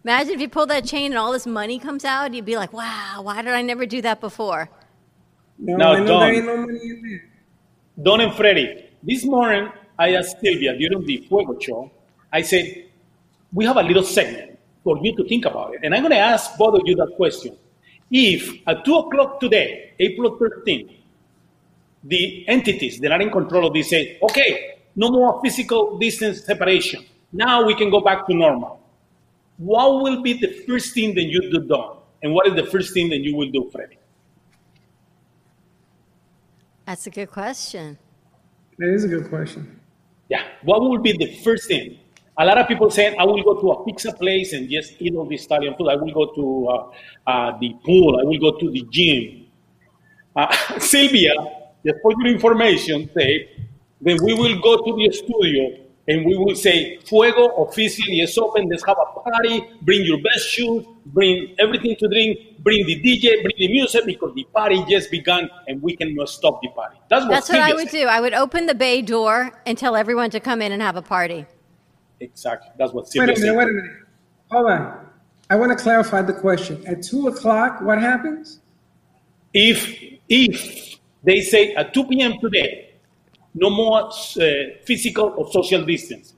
[0.04, 2.72] Imagine if you pull that chain and all this money comes out, you'd be like,
[2.72, 4.70] wow, why did I never do that before?
[5.58, 6.20] No, Now, I know Dawn.
[6.20, 7.24] there ain't no money in there.
[8.02, 11.90] Dawn and Freddy, this morning I asked Sylvia during the Fuego show,
[12.32, 12.86] I said,
[13.52, 15.80] we have a little segment for you to think about it.
[15.82, 17.56] And I'm going to ask both of you that question.
[18.10, 20.96] If at 2 o'clock today, April 13th,
[22.04, 27.04] the entities that are in control of this say, okay, no more physical distance separation.
[27.32, 28.79] Now we can go back to normal.
[29.60, 31.98] What will be the first thing that you do, Dawn?
[32.22, 33.98] And what is the first thing that you will do, Freddy?
[36.86, 37.98] That's a good question.
[38.78, 39.78] That is a good question.
[40.30, 40.44] Yeah.
[40.62, 41.98] What will be the first thing?
[42.38, 45.14] A lot of people saying, I will go to a pizza place and just eat
[45.14, 45.88] all this Italian food.
[45.88, 48.18] I will go to uh, uh, the pool.
[48.18, 49.44] I will go to the gym.
[50.34, 51.34] Uh, Sylvia,
[51.84, 53.50] just for your information, say,
[54.00, 55.79] then we will go to the studio
[56.10, 58.68] and we will say, Fuego officially is open.
[58.68, 59.64] Let's have a party.
[59.82, 60.84] Bring your best shoes.
[61.06, 62.38] Bring everything to drink.
[62.58, 63.42] Bring the DJ.
[63.42, 66.96] Bring the music because the party just began and we cannot stop the party.
[67.08, 68.00] That's what That's what I would said.
[68.02, 68.06] do.
[68.08, 71.02] I would open the bay door and tell everyone to come in and have a
[71.02, 71.46] party.
[72.20, 72.70] Exactly.
[72.76, 73.56] That's what Wait a minute, said.
[73.56, 73.92] wait a minute.
[74.50, 75.06] Hold on.
[75.48, 76.82] I want to clarify the question.
[76.86, 78.60] At two o'clock, what happens?
[79.52, 79.96] if
[80.28, 82.38] if they say at 2 p.m.
[82.40, 82.89] today,
[83.54, 84.42] no more uh,
[84.84, 86.34] physical or social distance,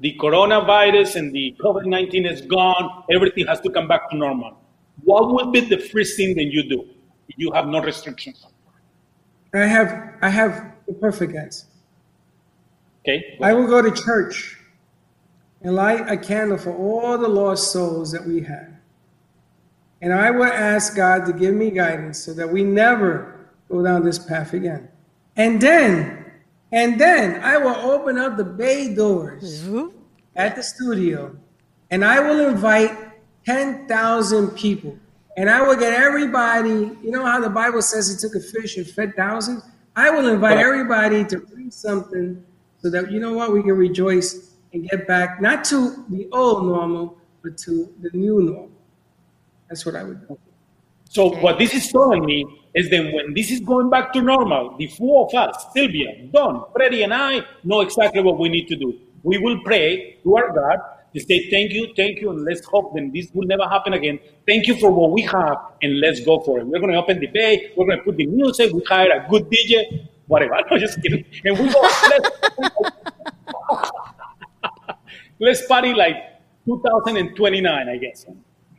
[0.00, 4.58] the coronavirus and the COVID 19 is gone, everything has to come back to normal.
[5.04, 6.88] What would be the first thing that you do
[7.28, 8.46] if you have no restrictions?
[9.54, 11.66] I have I have the perfect answer.
[13.00, 13.38] Okay?
[13.42, 14.58] I will go to church
[15.62, 18.68] and light a candle for all the lost souls that we have.
[20.02, 24.04] And I will ask God to give me guidance so that we never go down
[24.04, 24.88] this path again.
[25.36, 26.25] And then,
[26.72, 29.66] and then I will open up the bay doors
[30.34, 31.36] at the studio
[31.90, 32.90] and I will invite
[33.44, 34.98] 10,000 people.
[35.36, 38.78] And I will get everybody, you know how the Bible says he took a fish
[38.78, 39.62] and fed thousands?
[39.94, 42.42] I will invite everybody to bring something
[42.82, 46.66] so that, you know what, we can rejoice and get back, not to the old
[46.66, 48.70] normal, but to the new normal.
[49.68, 50.38] That's what I would do.
[51.08, 52.44] So what this is telling me
[52.76, 56.62] is that when this is going back to normal, the four of us, Sylvia, Dawn,
[56.74, 58.98] Freddy, and I, know exactly what we need to do.
[59.22, 60.78] We will pray to our God
[61.14, 64.18] to say thank you, thank you, and let's hope that this will never happen again.
[64.46, 66.66] Thank you for what we have, and let's go for it.
[66.66, 67.72] We're going to open the bay.
[67.76, 68.72] We're going to put the music.
[68.74, 70.60] We hire a good DJ, whatever.
[70.78, 71.24] Just kidding.
[71.46, 71.80] And we go.
[71.80, 72.30] Let's,
[75.40, 76.16] let's party like
[76.66, 78.26] 2029, I guess.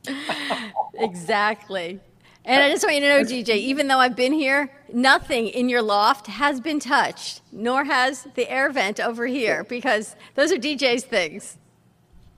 [0.99, 1.99] Exactly.
[2.47, 5.67] And I just want you to know, DJ, even though I've been here, nothing in
[5.67, 10.55] your loft has been touched, nor has the air vent over here, because those are
[10.55, 11.57] DJ's things.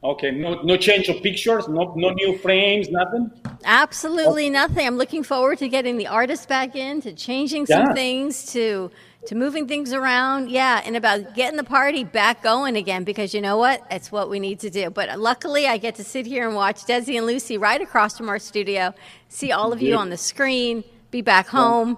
[0.04, 3.30] Okay, no, no change of pictures, no, no new frames, nothing.
[3.66, 4.88] Absolutely nothing.
[4.88, 7.94] I'm looking forward to getting the artist back in, to changing some Yeah.
[7.94, 8.90] things, to
[9.26, 13.42] to moving things around, yeah, and about getting the party back going again because you
[13.42, 13.86] know what?
[13.92, 14.90] It's what we need to do.
[14.90, 18.30] But luckily, I get to sit here and watch Desi and Lucy right across from
[18.30, 18.94] our studio,
[19.28, 21.98] see all of you on the screen, be back home,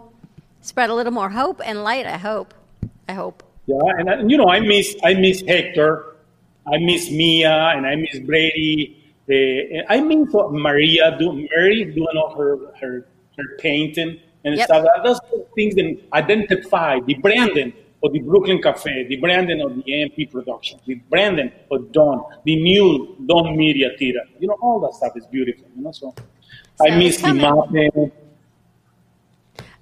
[0.62, 2.54] spread a little more hope and light, I hope.
[3.08, 3.44] I hope.
[3.68, 6.16] Yeah, and, uh, you know, I miss I miss Hector,
[6.66, 8.98] I miss Mia, and I miss Brady.
[9.30, 13.08] Uh, I miss Maria, do, Mary doing all her her,
[13.38, 14.66] her painting and Yep.
[14.66, 14.86] stuff.
[15.04, 15.20] Those
[15.56, 17.74] things that identify the branding
[18.04, 22.56] of the Brooklyn Cafe, the branding of the AMP production, the branding of Dawn, the
[22.62, 24.22] new Dawn Media Theater.
[24.40, 25.66] You know, all that stuff is beautiful.
[25.76, 26.14] You know, so,
[26.82, 28.12] I miss it's the mapping.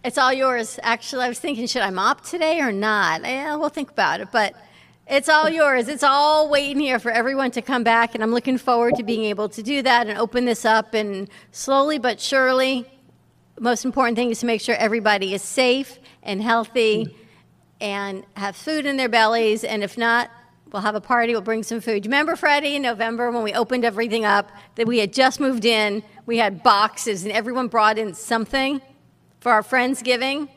[0.03, 0.79] It's all yours.
[0.81, 3.21] Actually, I was thinking, should I mop today or not?
[3.23, 4.29] Eh, we'll think about it.
[4.31, 4.55] But
[5.07, 5.87] it's all yours.
[5.87, 8.15] It's all waiting here for everyone to come back.
[8.15, 10.93] And I'm looking forward to being able to do that and open this up.
[10.93, 12.85] And slowly but surely,
[13.59, 17.13] most important thing is to make sure everybody is safe and healthy mm.
[17.81, 19.63] and have food in their bellies.
[19.63, 20.31] And if not,
[20.71, 21.33] we'll have a party.
[21.33, 22.05] We'll bring some food.
[22.05, 25.65] You remember, Freddy, in November when we opened everything up, that we had just moved
[25.65, 28.81] in, we had boxes, and everyone brought in something
[29.39, 30.49] for our Friendsgiving.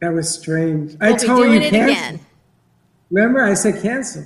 [0.00, 0.96] That was strange.
[1.00, 1.82] I We'll be told you cancel.
[1.82, 2.20] again.
[3.10, 4.24] Remember, I said cancel.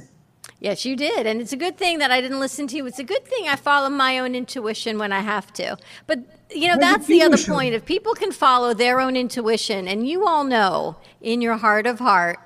[0.60, 1.26] Yes, you did.
[1.26, 2.86] And it's a good thing that I didn't listen to you.
[2.86, 5.76] It's a good thing I follow my own intuition when I have to.
[6.06, 6.20] But,
[6.50, 7.74] you know, that's the other point.
[7.74, 11.98] If people can follow their own intuition, and you all know in your heart of
[11.98, 12.38] heart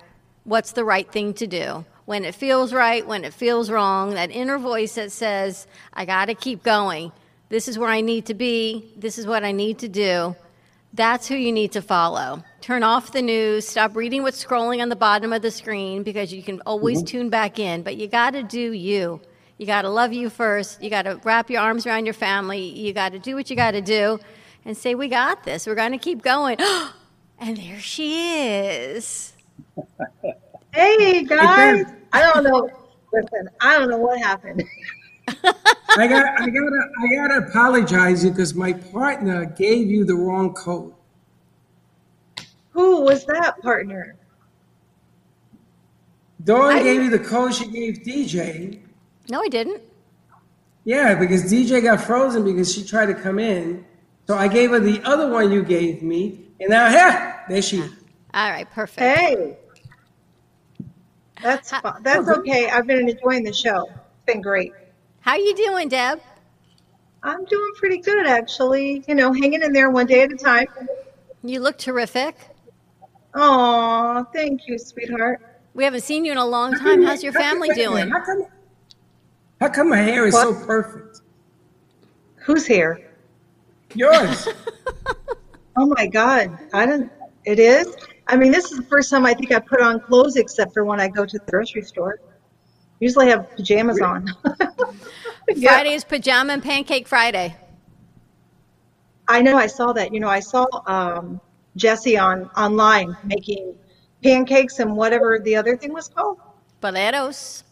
[0.44, 4.30] what's the right thing to do, when it feels right, when it feels wrong, that
[4.30, 7.12] inner voice that says, I got to keep going.
[7.50, 8.92] This is where I need to be.
[8.96, 10.34] This is what I need to do.
[10.92, 12.42] That's who you need to follow.
[12.60, 16.32] Turn off the news, stop reading what's scrolling on the bottom of the screen because
[16.32, 19.20] you can always tune back in, but you got to do you.
[19.60, 20.82] You got to love you first.
[20.82, 22.62] You got to wrap your arms around your family.
[22.62, 24.18] You got to do what you got to do
[24.64, 25.66] and say, We got this.
[25.66, 26.56] We're going to keep going.
[27.38, 29.34] and there she is.
[30.72, 32.70] Hey guys, I don't know.
[33.12, 34.62] Listen, I don't know what happened.
[35.26, 40.94] I got, I gotta, I gotta apologize because my partner gave you the wrong code.
[42.70, 44.14] Who was that partner?
[46.44, 48.78] Dawn I- gave you the code she gave DJ.
[49.30, 49.80] No, I didn't.
[50.84, 53.84] Yeah, because DJ got frozen because she tried to come in.
[54.26, 57.78] So I gave her the other one you gave me, and now here, there she
[57.78, 57.92] is.
[58.34, 59.00] All right, perfect.
[59.18, 59.56] Hey,
[61.42, 62.68] that's fu- that's okay.
[62.68, 63.86] I've been enjoying the show.
[63.88, 64.72] It's been great.
[65.20, 66.20] How you doing, Deb?
[67.22, 69.04] I'm doing pretty good, actually.
[69.06, 70.66] You know, hanging in there one day at a time.
[71.42, 72.36] You look terrific.
[73.34, 75.40] Oh, thank you, sweetheart.
[75.74, 77.02] We haven't seen you in a long time.
[77.02, 78.50] How's your family wait a minute, doing?
[79.60, 81.20] How come, my hair is so perfect?
[82.46, 83.00] Who's hair?
[83.94, 84.48] Yours.
[85.76, 87.10] Oh my God, I don't.
[87.46, 87.96] It is.
[88.26, 90.84] I mean, this is the first time I think I put on clothes except for
[90.84, 92.18] when I go to the grocery store.
[92.98, 94.26] Usually I have pajamas on.
[95.54, 95.70] Yeah.
[95.70, 97.56] Friday is Pajama and Pancake Friday.
[99.26, 99.56] I know.
[99.56, 100.12] I saw that.
[100.12, 101.40] You know, I saw um,
[101.76, 103.74] Jesse on online making
[104.22, 106.38] pancakes and whatever the other thing was called.
[106.82, 107.64] Boleros.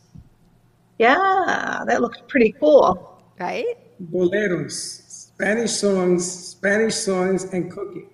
[0.98, 3.22] Yeah, that looks pretty cool.
[3.38, 3.66] Right?
[4.12, 8.10] Boleros, Spanish songs, Spanish songs, and cooking.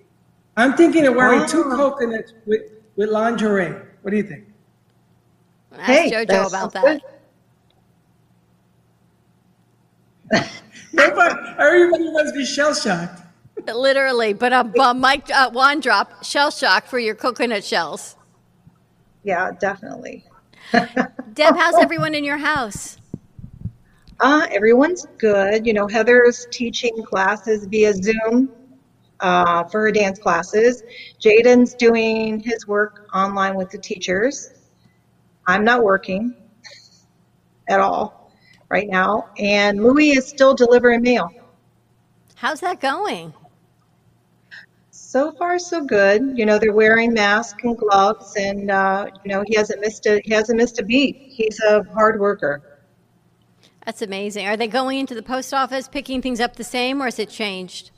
[0.56, 2.62] I'm thinking of wearing two coconuts with,
[2.96, 3.74] with lingerie.
[4.02, 4.44] What do you think?
[5.72, 7.00] Ask Hey, JoJo about that.
[10.30, 10.44] good.
[10.92, 13.22] Nobody, everybody must be shell shocked.
[13.66, 18.16] Literally, but a, a mic uh, one drop shell shock for your coconut shells.
[19.22, 20.24] Yeah, definitely.
[21.34, 22.98] Deb, how's everyone in your house?
[24.20, 25.66] Uh, everyone's good.
[25.66, 28.50] You know, Heather's teaching classes via Zoom
[29.20, 30.82] uh, for her dance classes.
[31.20, 34.50] Jaden's doing his work online with the teachers.
[35.46, 36.34] I'm not working
[37.68, 38.32] at all
[38.68, 39.28] right now.
[39.38, 41.30] And Louis is still delivering mail.
[42.36, 43.32] How's that going?
[45.14, 46.22] So far, so good.
[46.34, 50.20] You know, they're wearing masks and gloves, and uh, you know, he hasn't missed a
[50.24, 51.20] he hasn't missed a beat.
[51.28, 52.64] He's a hard worker.
[53.86, 54.48] That's amazing.
[54.48, 57.28] Are they going into the post office, picking things up the same, or has it
[57.28, 57.92] changed?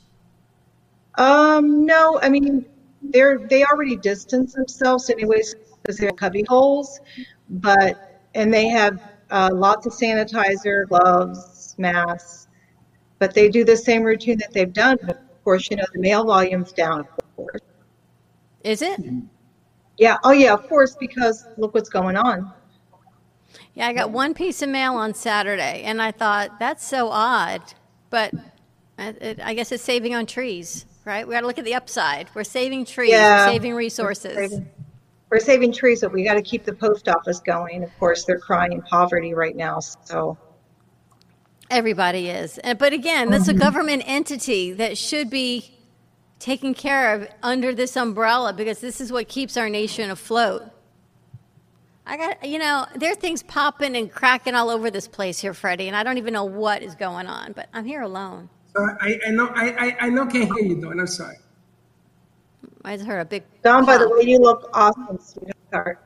[1.14, 2.66] Um, no, I mean,
[3.00, 7.00] they're they already distance themselves anyways because they're cubby holes,
[7.48, 7.96] but
[8.34, 12.48] and they have uh, lots of sanitizer, gloves, masks,
[13.18, 14.98] but they do the same routine that they've done.
[15.46, 16.98] Course, you know, the mail volume's down.
[17.02, 17.60] Of course,
[18.64, 18.98] Is it?
[19.96, 20.16] yeah.
[20.24, 20.52] Oh, yeah.
[20.52, 22.52] Of course, because look what's going on.
[23.74, 27.62] Yeah, I got one piece of mail on Saturday, and I thought that's so odd,
[28.10, 28.32] but
[28.98, 31.24] I guess it's saving on trees, right?
[31.28, 32.28] We got to look at the upside.
[32.34, 33.46] We're saving trees, Yeah.
[33.46, 34.34] we're saving resources.
[34.34, 34.68] Saving-
[35.30, 37.84] we're saving trees, but we got to keep the post office going.
[37.84, 39.78] Of course, they're crying poverty right now.
[39.78, 40.36] So
[41.70, 42.60] Everybody is.
[42.62, 43.60] Uh, but again, that's a mm-hmm.
[43.60, 45.72] government entity that should be
[46.38, 50.62] taken care of under this umbrella because this is what keeps our nation afloat.
[52.06, 55.52] I got, you know, there are things popping and cracking all over this place here,
[55.52, 58.48] Freddy, and I don't even know what is going on, but I'm here alone.
[58.76, 61.00] So I, I know I, I, I know can't hear you, Dawn.
[61.00, 61.36] I'm sorry.
[62.84, 63.42] I just heard a big.
[63.62, 66.00] Dawn, by the way, you look awesome, sweetheart.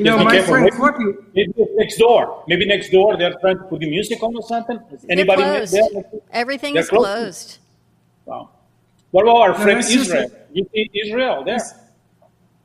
[0.00, 0.52] You know, my careful.
[0.54, 1.04] friend Maybe- Corky,
[1.34, 2.42] Maybe next door.
[2.48, 4.78] Maybe next door they're trying to put the music on or something.
[4.92, 5.74] Is They're anybody closed.
[5.74, 6.04] there?
[6.32, 7.04] Everything They're is closed.
[7.04, 7.58] closed.
[8.24, 8.50] Wow.
[9.10, 10.30] What about our No, friend that's just Israel?
[10.52, 11.58] You see Israel there.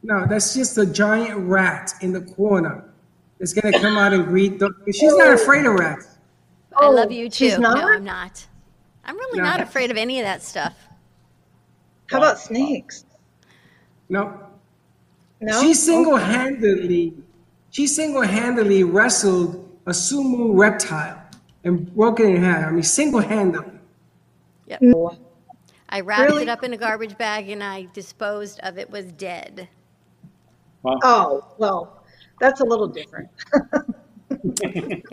[0.04, 2.86] no, that's just a giant rat in the corner.
[3.40, 4.60] It's gonna come out and greet.
[4.60, 5.34] The, she's not oh.
[5.34, 6.08] afraid of rats.
[6.78, 7.50] I love oh, you too.
[7.50, 7.78] she's not?
[7.78, 8.46] No, I'm not.
[9.04, 9.44] I'm really No.
[9.44, 10.74] not afraid of any of that stuff.
[12.10, 13.04] How about snakes?
[14.10, 14.40] No,
[15.42, 15.62] No.
[15.62, 17.14] she single-handedly,
[17.76, 21.22] she single-handedly wrestled a sumo reptile
[21.66, 22.68] and broke it in half.
[22.68, 23.80] I mean, single-handedly.
[24.68, 24.80] Yep.
[24.96, 25.18] Oh,
[25.90, 26.44] I wrapped Really?
[26.44, 29.68] it up in a garbage bag and I disposed of it was dead.
[30.84, 31.00] Wow.
[31.04, 32.02] Oh, well,
[32.40, 33.30] that's a little different.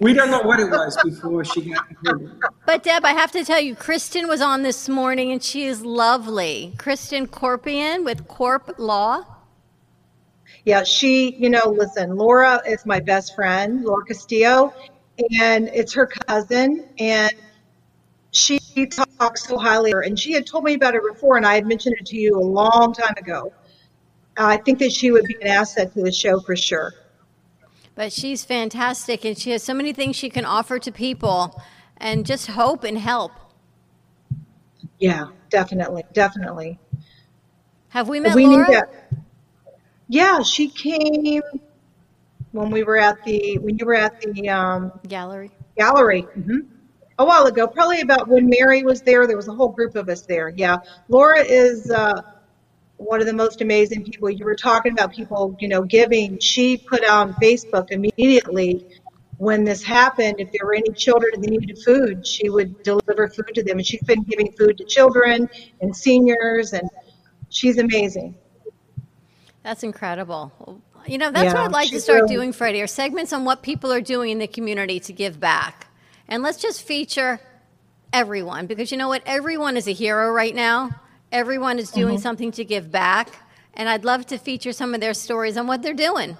[0.01, 2.39] We don't know what it was before she got hurt.
[2.67, 5.85] But Deb, I have to tell you, Kristen was on this morning and she is
[5.85, 6.75] lovely.
[6.79, 9.25] Kristen Corpian with Corp Law.
[10.65, 14.73] Yeah, she, you know, listen, Laura is my best friend, Laura Castillo,
[15.41, 17.33] and it's her cousin, and
[18.31, 18.59] she
[19.19, 20.03] talks so highly of her.
[20.03, 22.39] And she had told me about it before, and I had mentioned it to you
[22.39, 23.53] a long time ago.
[24.37, 26.95] I think that she would be an asset to the show for sure.
[27.95, 31.61] But she's fantastic and she has so many things she can offer to people
[31.99, 33.33] and just hope and help.
[34.99, 36.79] Yeah, definitely, definitely.
[37.89, 38.67] Have we met we Laura?
[38.67, 39.13] need that.
[40.13, 41.41] Yeah, she came
[42.51, 45.51] when we were at the when you were at the um, Gallery.
[45.79, 46.59] gallery hmm
[47.19, 49.27] a while ago, probably about when Mary was there.
[49.27, 50.53] There was a whole group of us there.
[50.55, 50.77] Yeah,
[51.09, 52.21] Laura is uh,
[52.99, 54.29] one of the most amazing people.
[54.29, 56.39] You were talking about people, you know, giving.
[56.41, 58.85] She put on Facebook immediately
[59.39, 60.35] when this happened.
[60.41, 63.87] If there were any children that needed food, she would deliver food to them, and
[63.87, 65.49] she's been giving food to children
[65.81, 66.87] and seniors, and
[67.49, 68.37] she's amazing.
[69.63, 70.53] That's incredible.
[71.07, 73.63] You know, that's what I'd like to start really- doing, Freddy, are segments on what
[73.63, 75.87] people are doing in the community to give back.
[76.29, 77.41] And let's just feature
[78.13, 79.23] everyone because you know what?
[79.27, 80.91] Everyone is a hero right now.
[81.31, 82.23] Everyone is doing Mm-hmm.
[82.23, 83.31] something to give back.
[83.75, 86.37] And I'd love to feature some of their stories on what they're doing.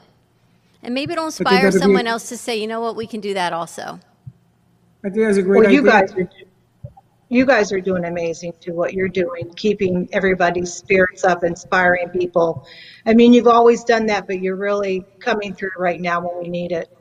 [0.83, 3.21] And maybe it'll inspire gotta be- someone else to say, you know what, we can
[3.21, 4.01] do that also.
[5.05, 5.91] I think that's a great Well, you idea.
[5.93, 6.31] guys are
[7.33, 12.67] you guys are doing amazing to what you're doing, keeping everybody's spirits up, inspiring people.
[13.07, 16.51] I mean, you've always done that, but you're really coming through right now when we
[16.51, 16.95] need it.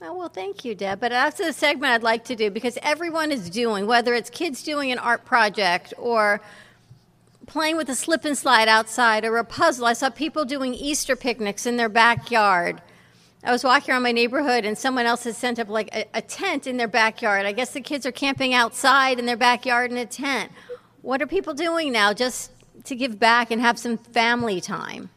[0.00, 1.00] Oh, well, thank you, Deb.
[1.00, 4.62] But that's the segment I'd like to do because everyone is doing, whether it's kids
[4.62, 6.40] doing an art project or
[7.46, 9.86] playing with a slip and slide outside or a puzzle.
[9.86, 12.80] I saw people doing Easter picnics in their backyard.
[13.44, 16.22] I was walking around my neighborhood and someone else had sent up like a, a
[16.22, 17.44] tent in their backyard.
[17.44, 20.50] I guess the kids are camping outside in their backyard in a tent.
[21.02, 22.52] What are people doing now just
[22.84, 25.10] to give back and have some family time?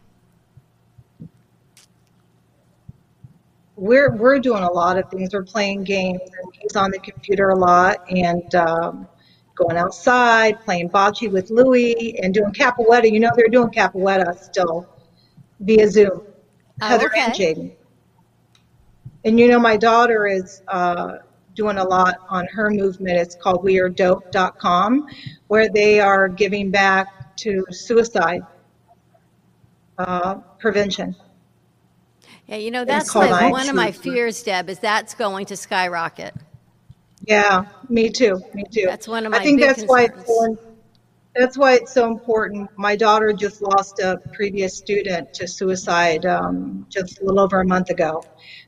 [3.78, 5.34] We're we're doing a lot of things.
[5.34, 9.08] We're playing games, and he's on the computer a lot, and um,
[9.54, 13.10] going outside, playing bocce with Louie, and doing capoeira.
[13.10, 14.90] You know, they're doing capoeira still
[15.60, 16.24] via Zoom.
[16.82, 17.54] Heather and okay.
[17.54, 17.77] Jaden.
[19.28, 21.18] And you know, my daughter is uh,
[21.54, 23.18] doing a lot on her movement.
[23.18, 25.06] It's called wearedope.com,
[25.48, 28.44] where they are giving back to suicide
[29.98, 31.14] uh, prevention.
[32.46, 36.34] Yeah, you know, that's my, one of my fears, Deb, is that's going to skyrocket.
[37.26, 38.42] Yeah, me too.
[38.54, 38.86] Me too.
[38.86, 40.58] That's one of my I think that's why it's concerns.
[40.60, 40.78] so,
[41.36, 42.70] that's why it's so important.
[42.78, 47.66] My daughter just lost a previous student to suicide um, just a little over a
[47.66, 48.24] month ago,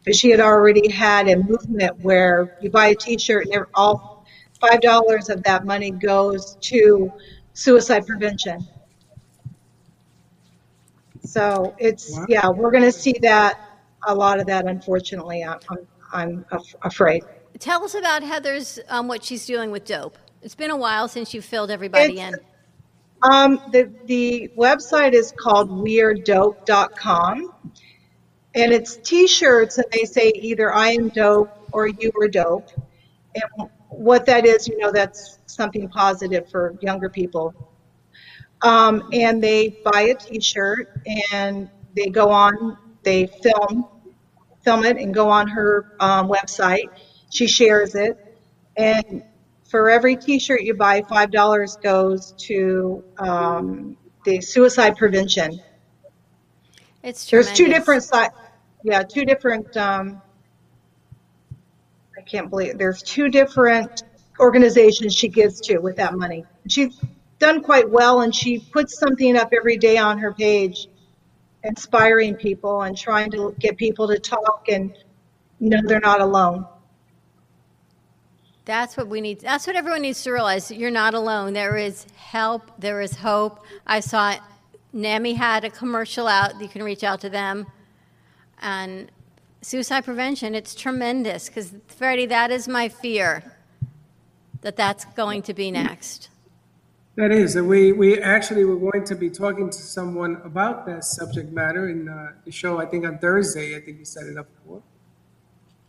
[0.09, 4.25] but she had already had a movement where you buy a T-shirt and all
[4.59, 7.13] five dollars of that money goes to
[7.53, 8.67] suicide prevention.
[11.23, 12.25] So it's Wow.
[12.27, 13.59] yeah, we're going to see that
[14.07, 14.65] a lot of that.
[14.65, 17.23] Unfortunately, I'm I'm, I'm af- afraid.
[17.59, 20.17] Tell us about Heather's, um, what she's doing with dope.
[20.41, 22.39] It's been a while since you filled everybody It's- in.
[23.21, 27.53] Um, the the website is called wearedope.com,
[28.55, 32.69] and it's T-shirts, and they say either "I am dope" or "You are dope."
[33.35, 37.55] And what that is, you know, that's something positive for younger people.
[38.61, 40.89] um, and they buy a T-shirt
[41.31, 43.85] and they go on, they film,
[44.63, 46.89] film it and go on her um, website.
[47.29, 48.17] She shares it,
[48.77, 49.23] and
[49.69, 55.61] for every T-shirt you buy, five dollars goes to um, the suicide prevention.
[57.03, 58.33] It's There's two different sides.
[58.83, 59.75] Yeah, two different.
[59.77, 60.21] Um,
[62.17, 64.03] I can't believe there's two different
[64.39, 66.45] organizations she gives to with that money.
[66.67, 66.99] She's
[67.39, 70.87] done quite well, and she puts something up every day on her page,
[71.63, 74.93] inspiring people and trying to get people to talk and
[75.59, 76.65] know they're not alone.
[78.65, 79.39] That's what we need.
[79.39, 80.69] That's what everyone needs to realize.
[80.69, 81.53] You're not alone.
[81.53, 82.71] There is help.
[82.79, 83.65] There is hope.
[83.87, 84.35] I saw
[84.93, 86.59] NAMI had a commercial out.
[86.61, 87.67] You can reach out to them.
[88.61, 89.11] And
[89.61, 93.43] suicide prevention, it's tremendous because, Freddy, that is my fear
[94.61, 96.29] that that's going to be next.
[97.15, 101.03] That is, and we, we actually were going to be talking to someone about that
[101.03, 104.37] subject matter in uh, the show, I think on Thursday, I think you set it
[104.37, 104.81] up for.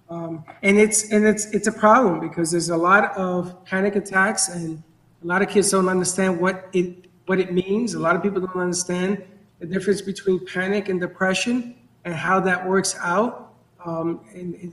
[0.09, 4.49] Um, and it's, and it's, it's a problem because there's a lot of panic attacks
[4.49, 4.83] and
[5.23, 7.95] a lot of kids don't understand what it, what it means.
[7.95, 9.23] A lot of people don't understand
[9.59, 13.55] the difference between panic and depression and how that works out.
[13.85, 14.71] Um, and it,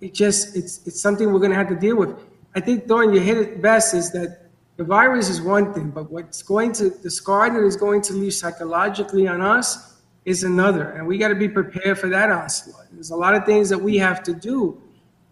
[0.00, 2.16] it just, it's, it's something we're going to have to deal with.
[2.54, 6.10] I think, Dawn, you hit it best is that the virus is one thing, but
[6.10, 10.90] what's going to, the scar that is going to leave psychologically on us is another.
[10.90, 12.86] And we got to be prepared for that onslaught.
[12.92, 14.80] There's a lot of things that we have to do.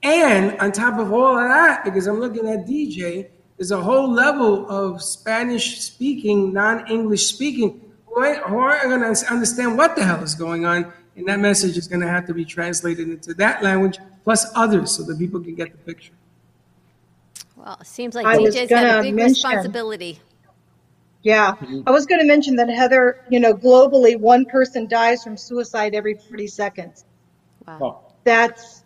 [0.03, 4.11] And on top of all of that, because I'm looking at DJ, there's a whole
[4.11, 10.23] level of Spanish speaking, non English speaking, who aren't going to understand what the hell
[10.23, 10.93] is going on.
[11.17, 14.91] And that message is going to have to be translated into that language plus others
[14.91, 16.13] so that people can get the picture.
[17.57, 20.21] Well, it seems like I was DJ's got gonna a big mention- responsibility.
[21.23, 21.55] Yeah,
[21.87, 25.93] I was going to mention that Heather, you know, globally, one person dies from suicide
[25.93, 27.05] every 40 seconds.
[27.67, 27.99] Oh.
[28.23, 28.85] That's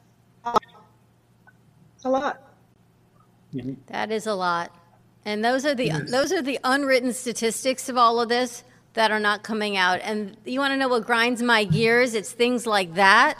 [2.04, 2.49] a lot.
[3.86, 4.74] That is a lot.
[5.24, 8.64] And those are the those are the unwritten statistics of all of this
[8.94, 10.00] that are not coming out.
[10.02, 12.14] And you want to know what grinds my gears?
[12.14, 13.38] It's things like that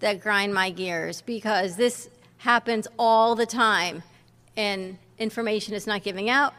[0.00, 2.08] that grind my gears because this
[2.38, 4.02] happens all the time
[4.56, 6.52] and information is not giving out.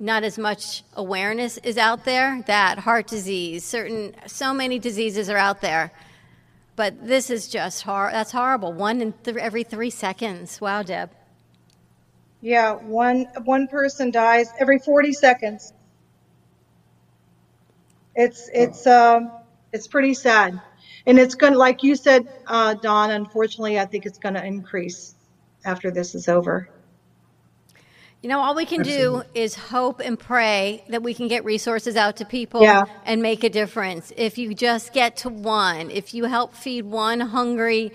[0.00, 5.36] Not as much awareness is out there that heart disease, certain so many diseases are
[5.36, 5.92] out there.
[6.76, 8.72] But this is just hor- that's horrible.
[8.72, 10.60] One in th- every 3 seconds.
[10.60, 11.10] Wow, Deb.
[12.40, 15.72] Yeah, one one person dies every 40 seconds.
[18.14, 19.30] It's it's um
[19.72, 20.60] it's pretty sad,
[21.06, 23.10] and it's gonna like you said, uh, Dawn.
[23.10, 25.14] Unfortunately, I think it's gonna increase
[25.64, 26.68] after this is over.
[28.22, 31.94] You know, all we can do is hope and pray that we can get resources
[31.94, 32.84] out to people Yeah.
[33.04, 34.12] and make a difference.
[34.16, 37.92] If you just get to one, if you help feed one hungry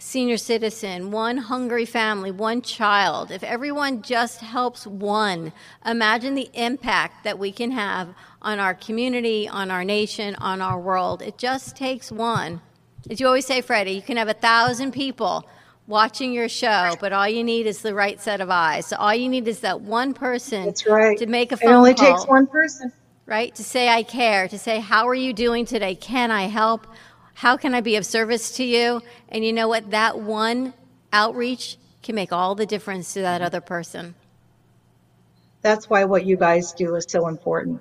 [0.00, 5.52] senior citizen, one hungry family, one child, if everyone just helps one,
[5.86, 8.08] imagine the impact that we can have
[8.42, 11.20] on our community, on our nation, on our world.
[11.22, 12.60] It just takes one.
[13.10, 15.46] As you always say, Freddy, you can have a thousand people
[15.86, 18.86] watching your show, but all you need is the right set of eyes.
[18.86, 21.18] So all you need is that one person That's right.
[21.18, 21.66] to make a phone.
[21.68, 21.74] call.
[21.74, 22.92] It only call takes one person.
[23.26, 23.54] right?
[23.54, 25.94] To say I care, to say how are you doing today?
[25.94, 26.86] Can I help?
[27.40, 29.00] How can I be of service to you?
[29.30, 29.92] And you know what?
[29.92, 30.74] That one
[31.10, 34.14] outreach can make all the difference to that other person.
[35.62, 37.80] That's why what you guys do is so important.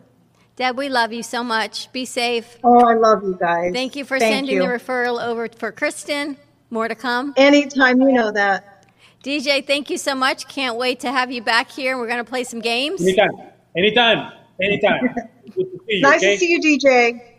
[0.55, 1.91] Deb, we love you so much.
[1.91, 2.57] Be safe.
[2.63, 3.73] Oh, I love you guys.
[3.73, 4.61] Thank you for Thank sending you.
[4.61, 6.37] the referral over for Kristen.
[6.69, 7.33] More to come.
[7.35, 8.85] Anytime, you know that.
[9.25, 10.47] DJ, thank you so much.
[10.47, 11.97] Can't wait to have you back here.
[11.97, 13.01] We're going to play some games.
[13.01, 13.31] Anytime,
[13.75, 14.31] anytime,
[14.61, 15.01] anytime.
[15.53, 16.01] Good to see you.
[16.01, 16.33] Nice okay?
[16.35, 17.38] to see you, DJ.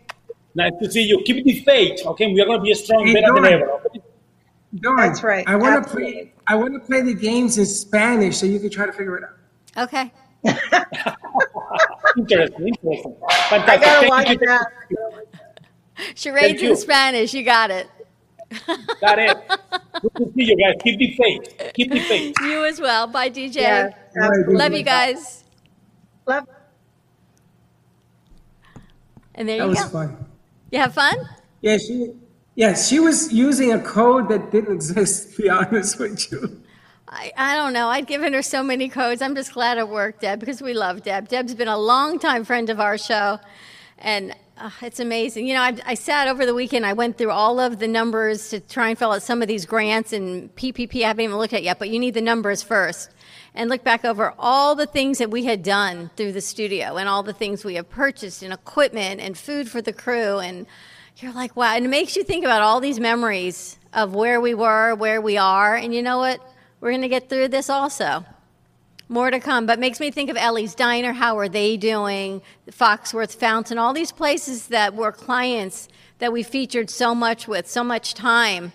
[0.55, 1.21] Nice to see you.
[1.25, 2.31] Keep the faith, okay?
[2.33, 3.71] We are gonna be a strong, Hey, better than ever.
[3.71, 4.01] Okay?
[4.75, 5.47] Dawn, That's right.
[5.47, 6.33] I want to play.
[6.47, 9.23] I want to play the games in Spanish so you can try to figure it
[9.23, 9.83] out.
[9.85, 10.11] Okay.
[12.17, 13.15] Interesting, interesting.
[13.29, 13.81] I Fantastic.
[13.81, 14.37] gotta Thank watch you.
[14.39, 14.67] that.
[16.15, 16.75] Charades Thank in you.
[16.75, 17.33] Spanish.
[17.33, 17.87] You got it.
[18.99, 19.37] Got it.
[20.01, 20.75] Good to see you guys.
[20.83, 21.71] Keep the faith.
[21.73, 22.35] Keep the faith.
[22.41, 23.07] You as well.
[23.07, 23.55] Bye, DJ.
[23.55, 23.93] Yes.
[24.49, 25.45] Love you guys.
[26.27, 26.45] Love.
[29.35, 30.25] And there That you was fun.
[30.71, 31.15] You have fun?
[31.61, 32.13] Yeah, she.
[32.55, 35.35] Yes, she was using a code that didn't exist.
[35.35, 36.61] To be honest with you.
[37.07, 37.89] I, I don't know.
[37.89, 39.21] I'd given her so many codes.
[39.21, 41.27] I'm just glad it worked, Deb, because we love Deb.
[41.27, 43.39] Deb's been a longtime friend of our show.
[43.97, 45.47] And Uh, it's amazing.
[45.47, 46.85] You know, I, I, sat over the weekend.
[46.85, 49.65] I went through all of the numbers to try and fill out some of these
[49.65, 51.03] grants and PPP.
[51.03, 53.09] I haven't even looked at yet, but you need the numbers first.
[53.53, 57.09] And look back over all the things that we had done through the studio and
[57.09, 60.39] all the things we have purchased and equipment and food for the crew.
[60.39, 60.65] And
[61.17, 61.75] you're like, wow.
[61.75, 65.37] And it makes you think about all these memories of where we were, where we
[65.37, 65.75] are.
[65.75, 66.41] And you know what?
[66.79, 68.25] We're going to get through this also.
[69.09, 71.11] More to come, but makes me think of Ellie's Diner.
[71.11, 72.41] How are they doing?
[72.69, 77.83] Foxworth Fountain, all these places that were clients that we featured so much with, so
[77.83, 78.71] much time.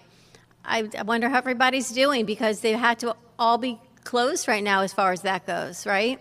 [0.62, 4.80] I, I wonder how everybody's doing because they had to all be closed right now
[4.80, 6.18] as far as that goes, right?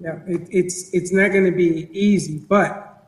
[0.00, 3.06] Yeah, it, it's it's not going to be easy, but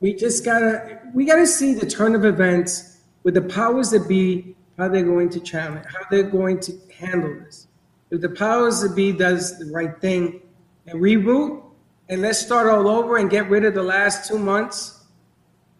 [0.00, 4.54] we just gotta we gotta see the turn of events with the powers that be,
[4.76, 7.66] how they're going to challenge, how they're going to handle this.
[8.10, 10.40] If the powers that be does the right thing
[10.86, 11.62] and reboot,
[12.08, 15.04] and let's start all over and get rid of the last two months,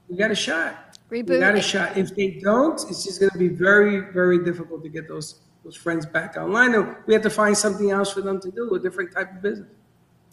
[0.08, 0.98] we got a shot.
[1.10, 1.30] Reboot.
[1.30, 1.96] We got a shot.
[1.96, 5.76] If they don't, it's just going to be very, very difficult to get those those
[5.76, 6.74] friends back online.
[6.74, 9.42] And we have to find something else for them to do, a different type of
[9.42, 9.68] business.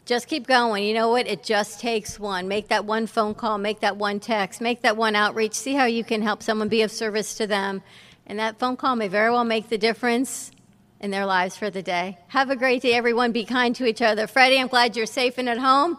[0.05, 0.83] Just keep going.
[0.83, 1.25] You know what?
[1.25, 2.47] It just takes one.
[2.47, 5.53] Make that one phone call, make that one text, make that one outreach.
[5.53, 7.81] See how you can help someone be of service to them.
[8.27, 10.51] And that phone call may very well make the difference
[10.99, 12.19] in their lives for the day.
[12.27, 13.31] Have a great day, everyone.
[13.31, 14.27] Be kind to each other.
[14.27, 15.97] Freddy, I'm glad you're safe and at home.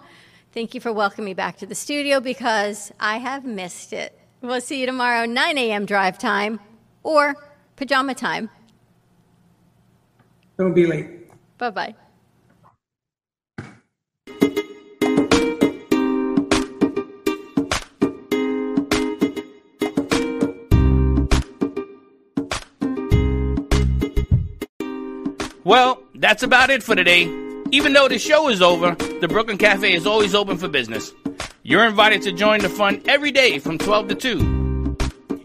[0.53, 4.19] Thank you for welcoming me back to the studio because I have missed it.
[4.41, 5.85] We'll see you tomorrow, 9 a.m.
[5.85, 6.61] drive time
[7.03, 7.35] or
[7.75, 8.51] pajama time.
[10.59, 11.29] Don't be late.
[11.59, 11.95] Bye bye.
[25.65, 27.25] Well, that's about it for today.
[27.73, 31.13] Even though the show is over, the Brooklyn Cafe is always open for business.
[31.65, 34.97] You're invited to join the fun every day from 12 to 2.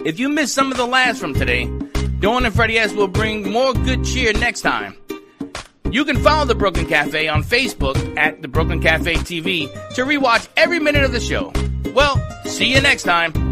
[0.05, 1.65] If you missed some of the laughs from today,
[2.19, 4.95] Dawn and Freddy S will bring more good cheer next time.
[5.91, 10.47] You can follow the Brooklyn Cafe on Facebook at the Brooklyn Cafe TV to rewatch
[10.55, 11.51] every minute of the show.
[11.93, 12.15] Well,
[12.45, 13.50] see you next time.